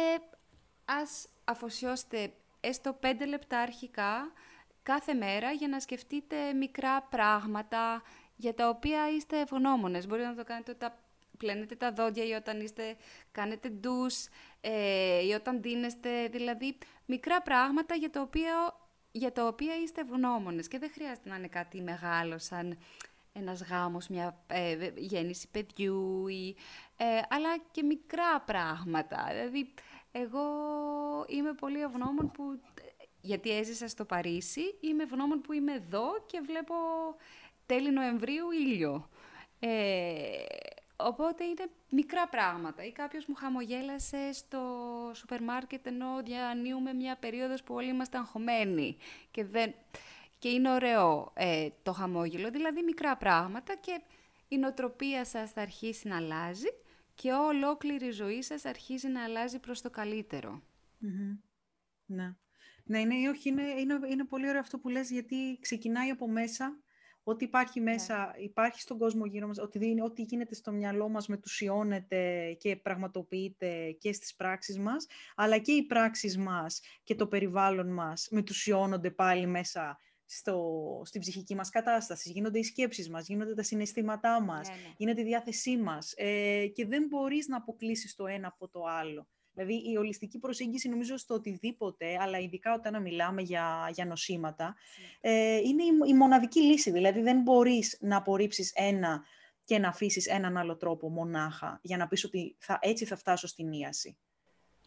ας 0.85 1.29
αφοσιώσετε 1.45 2.33
έστω 2.61 2.93
πέντε 2.93 3.27
λεπτά 3.27 3.59
αρχικά 3.59 4.33
κάθε 4.83 5.15
μέρα 5.15 5.51
για 5.51 5.69
να 5.69 5.81
σκεφτείτε 5.81 6.53
μικρά 6.53 7.03
πράγματα 7.03 8.03
για 8.37 8.55
τα 8.55 8.69
οποία 8.69 9.11
είστε 9.11 9.41
ευγνώμονες. 9.41 10.07
Μπορείτε 10.07 10.29
να 10.29 10.35
το 10.35 10.45
κάνετε 10.45 10.71
όταν 10.71 10.93
πλένετε 11.39 11.75
τα 11.75 11.93
δόντια 11.93 12.25
ή 12.25 12.33
όταν 12.33 12.61
είστε, 12.61 12.97
κάνετε 13.33 13.69
ντους 13.69 14.27
ε, 14.61 15.27
ή 15.27 15.33
όταν 15.33 15.63
δίνεστε. 15.63 16.29
Δηλαδή, 16.29 16.79
μικρά 17.07 17.43
πράγματα 17.43 17.95
για 17.95 18.11
τα 18.11 18.21
οποία, 18.21 18.77
για 19.13 19.33
τα 19.33 19.47
οποία 19.47 19.77
είστε 19.77 20.01
ευγνώμονες. 20.01 20.69
Και 20.69 20.79
δεν 20.79 20.91
χρειάζεται 20.93 21.29
να 21.29 21.37
είναι 21.37 21.49
κάτι 21.49 21.81
μεγάλο 21.81 22.39
σαν 22.39 22.79
ένας 23.33 23.63
γάμος, 23.63 24.09
μια 24.09 24.45
ε, 24.47 24.91
γέννηση 24.97 25.49
παιδιού, 25.51 26.29
ή, 26.29 26.57
ε, 26.97 27.05
αλλά 27.29 27.59
και 27.71 27.83
μικρά 27.83 28.41
πράγματα. 28.41 29.27
Δηλαδή, 29.31 29.75
εγώ 30.17 30.45
είμαι 31.29 31.53
πολύ 31.53 31.81
ευγνώμων 31.81 32.31
που, 32.31 32.61
γιατί 33.21 33.51
έζησα 33.51 33.89
στο 33.89 34.05
Παρίσι, 34.05 34.75
είμαι 34.81 35.03
ευγνώμων 35.03 35.41
που 35.41 35.53
είμαι 35.53 35.73
εδώ 35.73 36.25
και 36.27 36.41
βλέπω 36.47 36.75
τέλη 37.67 37.91
Νοεμβρίου 37.91 38.51
ήλιο. 38.51 39.09
Ε, 39.59 40.45
οπότε 40.97 41.45
είναι 41.45 41.67
μικρά 41.89 42.29
πράγματα. 42.29 42.85
Ή 42.85 42.93
κάποιος 42.93 43.27
μου 43.27 43.35
χαμογέλασε 43.35 44.33
στο 44.33 44.61
σούπερ 45.15 45.43
μάρκετ 45.43 45.87
ενώ 45.87 46.23
διανύουμε 46.25 46.93
μια 46.93 47.17
περίοδος 47.17 47.63
που 47.63 47.75
όλοι 47.75 47.89
είμαστε 47.89 48.19
αγχωμένοι 48.19 48.97
και, 49.31 49.45
δεν... 49.45 49.75
και 50.39 50.49
είναι 50.49 50.73
ωραίο 50.73 51.33
ε, 51.35 51.69
το 51.83 51.93
χαμόγελο. 51.93 52.51
Δηλαδή 52.51 52.83
μικρά 52.83 53.17
πράγματα 53.17 53.75
και 53.75 54.01
η 54.49 54.59
νοοτροπία 54.59 55.25
σας 55.25 55.51
θα 55.51 55.61
αρχίσει 55.61 56.09
να 56.09 56.17
αλλάζει 56.17 56.69
και 57.15 57.33
ολόκληρη 57.33 58.07
η 58.07 58.11
ζωή 58.11 58.43
σας 58.43 58.65
αρχίζει 58.65 59.09
να 59.09 59.25
αλλάζει 59.25 59.59
προς 59.59 59.81
το 59.81 59.91
καλύτερο. 59.91 60.63
Ναι. 62.07 62.37
Ναι, 62.87 62.99
είναι, 62.99 63.29
όχι, 63.29 63.49
είναι, 63.49 63.63
είναι, 63.63 63.99
είναι 64.11 64.25
πολύ 64.25 64.49
ωραίο 64.49 64.61
αυτό 64.61 64.79
που 64.79 64.89
λες, 64.89 65.11
γιατί 65.11 65.59
ξεκινάει 65.61 66.11
από 66.11 66.31
μέσα, 66.31 66.79
ό,τι 67.23 67.45
υπάρχει 67.45 67.81
ναι. 67.81 67.91
μέσα, 67.91 68.35
υπάρχει 68.39 68.81
στον 68.81 68.99
κόσμο 68.99 69.27
γύρω 69.27 69.47
μας, 69.47 69.59
ότι, 69.59 70.01
ό,τι 70.05 70.23
γίνεται 70.23 70.55
στο 70.55 70.73
μυαλό 70.73 71.09
μας 71.09 71.27
μετουσιώνεται 71.27 72.53
και 72.53 72.77
πραγματοποιείται 72.77 73.91
και 73.91 74.13
στις 74.13 74.35
πράξεις 74.35 74.79
μας, 74.79 75.07
αλλά 75.35 75.59
και 75.59 75.73
οι 75.73 75.83
πράξεις 75.83 76.39
μας 76.39 76.81
και 77.03 77.15
το 77.15 77.27
περιβάλλον 77.27 77.93
μας 77.93 78.29
μετουσιώνονται 78.31 79.11
πάλι 79.11 79.47
μέσα 79.47 79.99
στο, 80.27 81.03
στην 81.05 81.21
ψυχική 81.21 81.55
μας 81.55 81.71
κατάσταση, 81.71 82.31
γίνονται 82.31 82.59
οι 82.59 82.63
σκέψεις 82.63 83.11
μας, 83.11 83.27
γίνονται 83.27 83.55
τα 83.55 83.63
συναισθήματά 83.63 84.43
μας, 84.43 84.69
ναι, 84.69 84.75
ναι. 84.75 84.93
γίνεται 84.97 85.21
η 85.21 85.25
διάθεσή 85.25 85.77
μας 85.77 86.13
ε, 86.17 86.67
και 86.67 86.87
δεν 86.87 87.07
μπορείς 87.09 87.49
να 87.49 87.57
αποκλείσεις 87.57 88.15
το 88.15 88.27
ένα 88.27 88.49
από 88.49 88.69
το 88.69 88.85
άλλο. 88.85 89.29
Δηλαδή 89.55 89.91
η 89.91 89.97
ολιστική 89.97 90.39
προσέγγιση 90.39 90.89
νομίζω 90.89 91.17
στο 91.17 91.35
οτιδήποτε, 91.35 92.17
αλλά 92.21 92.39
ειδικά 92.39 92.75
όταν 92.75 93.03
μιλάμε 93.03 93.43
για, 93.43 93.91
για 93.93 94.07
νοσήματα, 94.07 94.77
ε, 95.21 95.57
είναι 95.57 95.83
η, 95.83 95.89
η, 96.07 96.15
μοναδική 96.15 96.61
λύση. 96.61 96.91
Δηλαδή 96.91 97.21
δεν 97.21 97.43
μπορείς 97.43 97.99
να 98.01 98.17
απορρίψεις 98.17 98.73
ένα 98.75 99.25
και 99.65 99.79
να 99.79 99.89
αφήσεις 99.89 100.27
έναν 100.27 100.57
άλλο 100.57 100.77
τρόπο 100.77 101.09
μονάχα 101.09 101.79
για 101.83 101.97
να 101.97 102.09
πεις 102.09 102.25
ότι 102.25 102.57
θα, 102.59 102.79
έτσι 102.83 103.05
θα 103.05 103.17
φτάσω 103.17 103.47
στην 103.47 103.73
ίαση. 103.73 104.17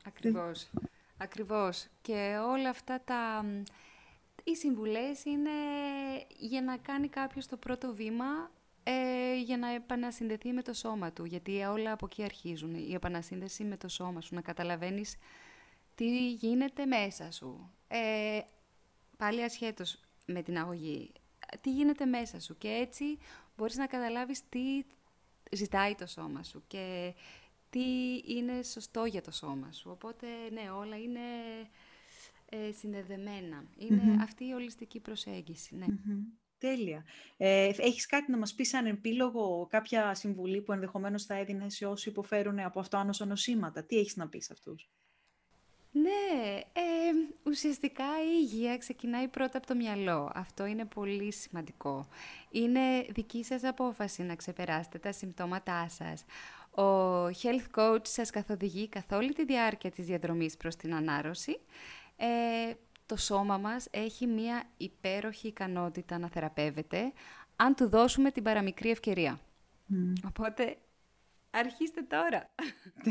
Ακριβώς. 0.04 0.70
Ακριβώς. 1.18 1.88
Και 2.02 2.38
όλα 2.48 2.70
αυτά 2.70 3.02
τα 3.04 3.46
οι 4.48 4.56
συμβουλές 4.56 5.26
είναι 5.26 5.50
για 6.38 6.62
να 6.62 6.78
κάνει 6.78 7.08
κάποιος 7.08 7.46
το 7.48 7.58
πρώτο 7.58 7.94
βήμα 7.94 8.52
ε, 8.84 9.40
για 9.40 9.58
να 9.58 9.74
επανασυνδεθεί 9.74 10.52
με 10.52 10.62
το 10.62 10.74
σώμα 10.74 11.12
του, 11.12 11.26
γιατί 11.26 11.62
όλα 11.62 11.92
από 11.92 12.06
εκεί 12.06 12.24
αρχίζουν. 12.24 12.76
Η 12.76 12.94
επανασύνδεση 12.94 13.64
με 13.64 13.78
το 13.78 13.88
σώμα 13.88 14.22
σου, 14.22 14.36
να 14.36 14.42
καταλαβαίνεις 14.42 15.16
τι 15.96 16.32
γίνεται 16.32 16.86
μέσα 16.86 17.32
σου. 17.32 17.72
Ε, 17.88 18.40
πάλι 19.18 19.44
ασχέτως 19.44 20.00
με 20.26 20.42
την 20.42 20.58
αγωγή. 20.58 21.12
Τι 21.62 21.72
γίνεται 21.72 22.06
μέσα 22.06 22.40
σου 22.40 22.58
και 22.58 22.70
έτσι 22.70 23.18
μπορείς 23.58 23.76
να 23.76 23.88
καταλάβεις 23.88 24.50
τι 24.50 24.84
ζητάει 25.52 25.96
το 25.96 26.06
σώμα 26.06 26.44
σου 26.44 26.64
και 26.68 27.14
τι 27.70 27.86
είναι 28.28 28.64
σωστό 28.64 29.06
για 29.06 29.22
το 29.22 29.32
σώμα 29.32 29.72
σου. 29.72 29.90
Οπότε, 29.92 30.28
ναι, 30.52 30.70
όλα 30.70 30.98
είναι 30.98 31.20
ε, 32.50 32.72
συνδεδεμένα. 32.72 33.64
αυτή 34.22 34.48
η 34.48 34.52
ολιστική 34.54 35.00
προσέγγιση, 35.00 35.76
ναι. 35.76 35.86
Τέλεια. 36.60 37.06
Ε, 37.38 37.70
έχεις 37.78 38.06
κάτι 38.06 38.32
να 38.32 38.38
μας 38.38 38.54
πεις 38.54 38.70
σαν 38.70 38.86
επίλογο, 38.86 39.68
κάποια 39.70 40.14
συμβουλή 40.14 40.62
που 40.62 40.72
ενδεχομένως 40.72 41.26
θα 41.26 41.36
έδινες 41.36 41.76
σε 41.76 41.86
όσοι 41.86 42.10
υποφέρουν 42.10 42.60
από 42.60 42.80
αυτό 42.80 43.12
νοσήματα; 43.26 43.84
Τι 43.84 43.98
έχεις 43.98 44.16
να 44.16 44.28
πεις 44.28 44.52
αυτούς; 44.52 44.90
Ναι, 45.92 46.60
ε, 46.74 47.12
ουσιαστικά 47.44 48.04
η 48.04 48.38
υγεία 48.42 48.78
ξεκινάει 48.78 49.28
πρώτα 49.28 49.58
από 49.58 49.68
το 49.68 49.76
μυαλό. 49.76 50.32
Αυτό 50.34 50.66
είναι 50.66 50.86
πολύ 50.86 51.34
σημαντικό. 51.34 52.08
Είναι 52.52 53.06
δική 53.10 53.44
σας 53.44 53.64
απόφαση 53.64 54.24
να 54.24 54.36
ξεπεράσετε 54.36 54.98
τα 54.98 55.12
συμπτώματά 55.12 55.90
σας. 55.90 56.26
Ο 56.84 57.26
health 57.28 57.80
coach 57.80 58.08
σας 58.08 58.30
καθοδηγεί 58.30 58.90
καθ' 58.90 59.12
όλη 59.12 59.34
τη 59.34 59.46
διάρκεια 59.46 59.92
της 59.92 60.06
διαδρομής 60.06 60.58
προς 60.58 60.76
την 60.76 60.94
ανάρρωση. 60.94 61.60
Ε, 62.18 62.74
το 63.06 63.16
σώμα 63.16 63.58
μας 63.58 63.88
έχει 63.92 64.28
μία 64.28 64.64
υπέροχη 64.78 65.48
ικανότητα 65.48 66.18
να 66.18 66.30
θεραπεύεται 66.30 67.14
αν 67.56 67.76
του 67.76 67.90
δώσουμε 67.90 68.32
την 68.32 68.44
παραμικρή 68.44 68.90
ευκαιρία. 68.90 69.40
Οπότε 70.28 70.78
Αρχίστε 71.60 72.02
τώρα. 72.02 72.50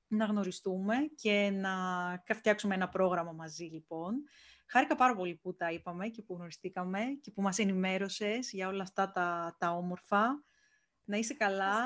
να 0.10 0.26
γνωριστούμε 0.26 0.96
και 1.16 1.50
να 1.54 1.74
φτιάξουμε 2.36 2.76
ένα 2.76 2.90
πρόγραμμα 2.90 3.32
μαζί 3.32 3.64
λοιπόν. 3.64 4.24
Χάρηκα 4.72 4.96
πάρα 4.96 5.16
πολύ 5.16 5.36
που 5.36 5.56
τα 5.56 5.72
είπαμε 5.72 6.08
και 6.08 6.22
που 6.22 6.36
γνωριστήκαμε 6.36 7.00
και 7.22 7.32
που 7.32 7.42
μας 7.42 7.58
ενημέρωσες 7.58 8.52
για 8.52 8.68
όλα 8.68 8.82
αυτά 8.82 9.12
τα, 9.12 9.56
τα 9.60 9.70
όμορφα. 9.72 10.44
Να 11.04 11.18
είσαι 11.18 11.34
καλά. 11.34 11.86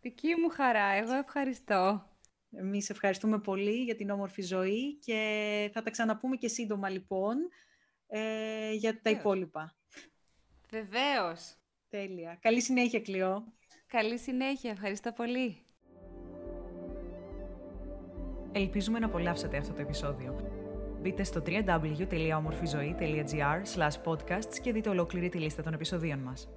Δική 0.00 0.28
μου 0.34 0.48
χαρά. 0.48 0.86
Εγώ 0.86 1.12
ευχαριστώ. 1.12 2.08
Εμείς 2.50 2.90
ευχαριστούμε 2.90 3.38
πολύ 3.38 3.82
για 3.82 3.96
την 3.96 4.10
όμορφη 4.10 4.42
ζωή 4.42 4.98
και 4.98 5.70
θα 5.72 5.82
τα 5.82 5.90
ξαναπούμε 5.90 6.36
και 6.36 6.48
σύντομα 6.48 6.88
λοιπόν 6.88 7.36
ε, 8.06 8.72
για 8.72 9.00
τα 9.00 9.10
υπόλοιπα. 9.10 9.76
Βεβαίως. 10.70 11.56
Τέλεια. 11.88 12.38
Καλή 12.40 12.60
συνέχεια, 12.60 13.00
Κλειό. 13.00 13.52
Καλή 13.86 14.18
συνέχεια. 14.18 14.70
Ευχαριστώ 14.70 15.12
πολύ. 15.12 15.62
Ελπίζουμε 18.52 18.98
να 18.98 19.06
απολαύσατε 19.06 19.56
αυτό 19.56 19.72
το 19.72 19.80
επεισόδιο. 19.80 20.47
Μπείτε 21.02 21.24
στο 21.24 21.42
www.omorfizoe.gr 21.46 23.60
podcasts 24.04 24.58
και 24.62 24.72
δείτε 24.72 24.88
ολόκληρη 24.88 25.28
τη 25.28 25.38
λίστα 25.38 25.62
των 25.62 25.72
επεισοδίων 25.72 26.18
μας. 26.18 26.48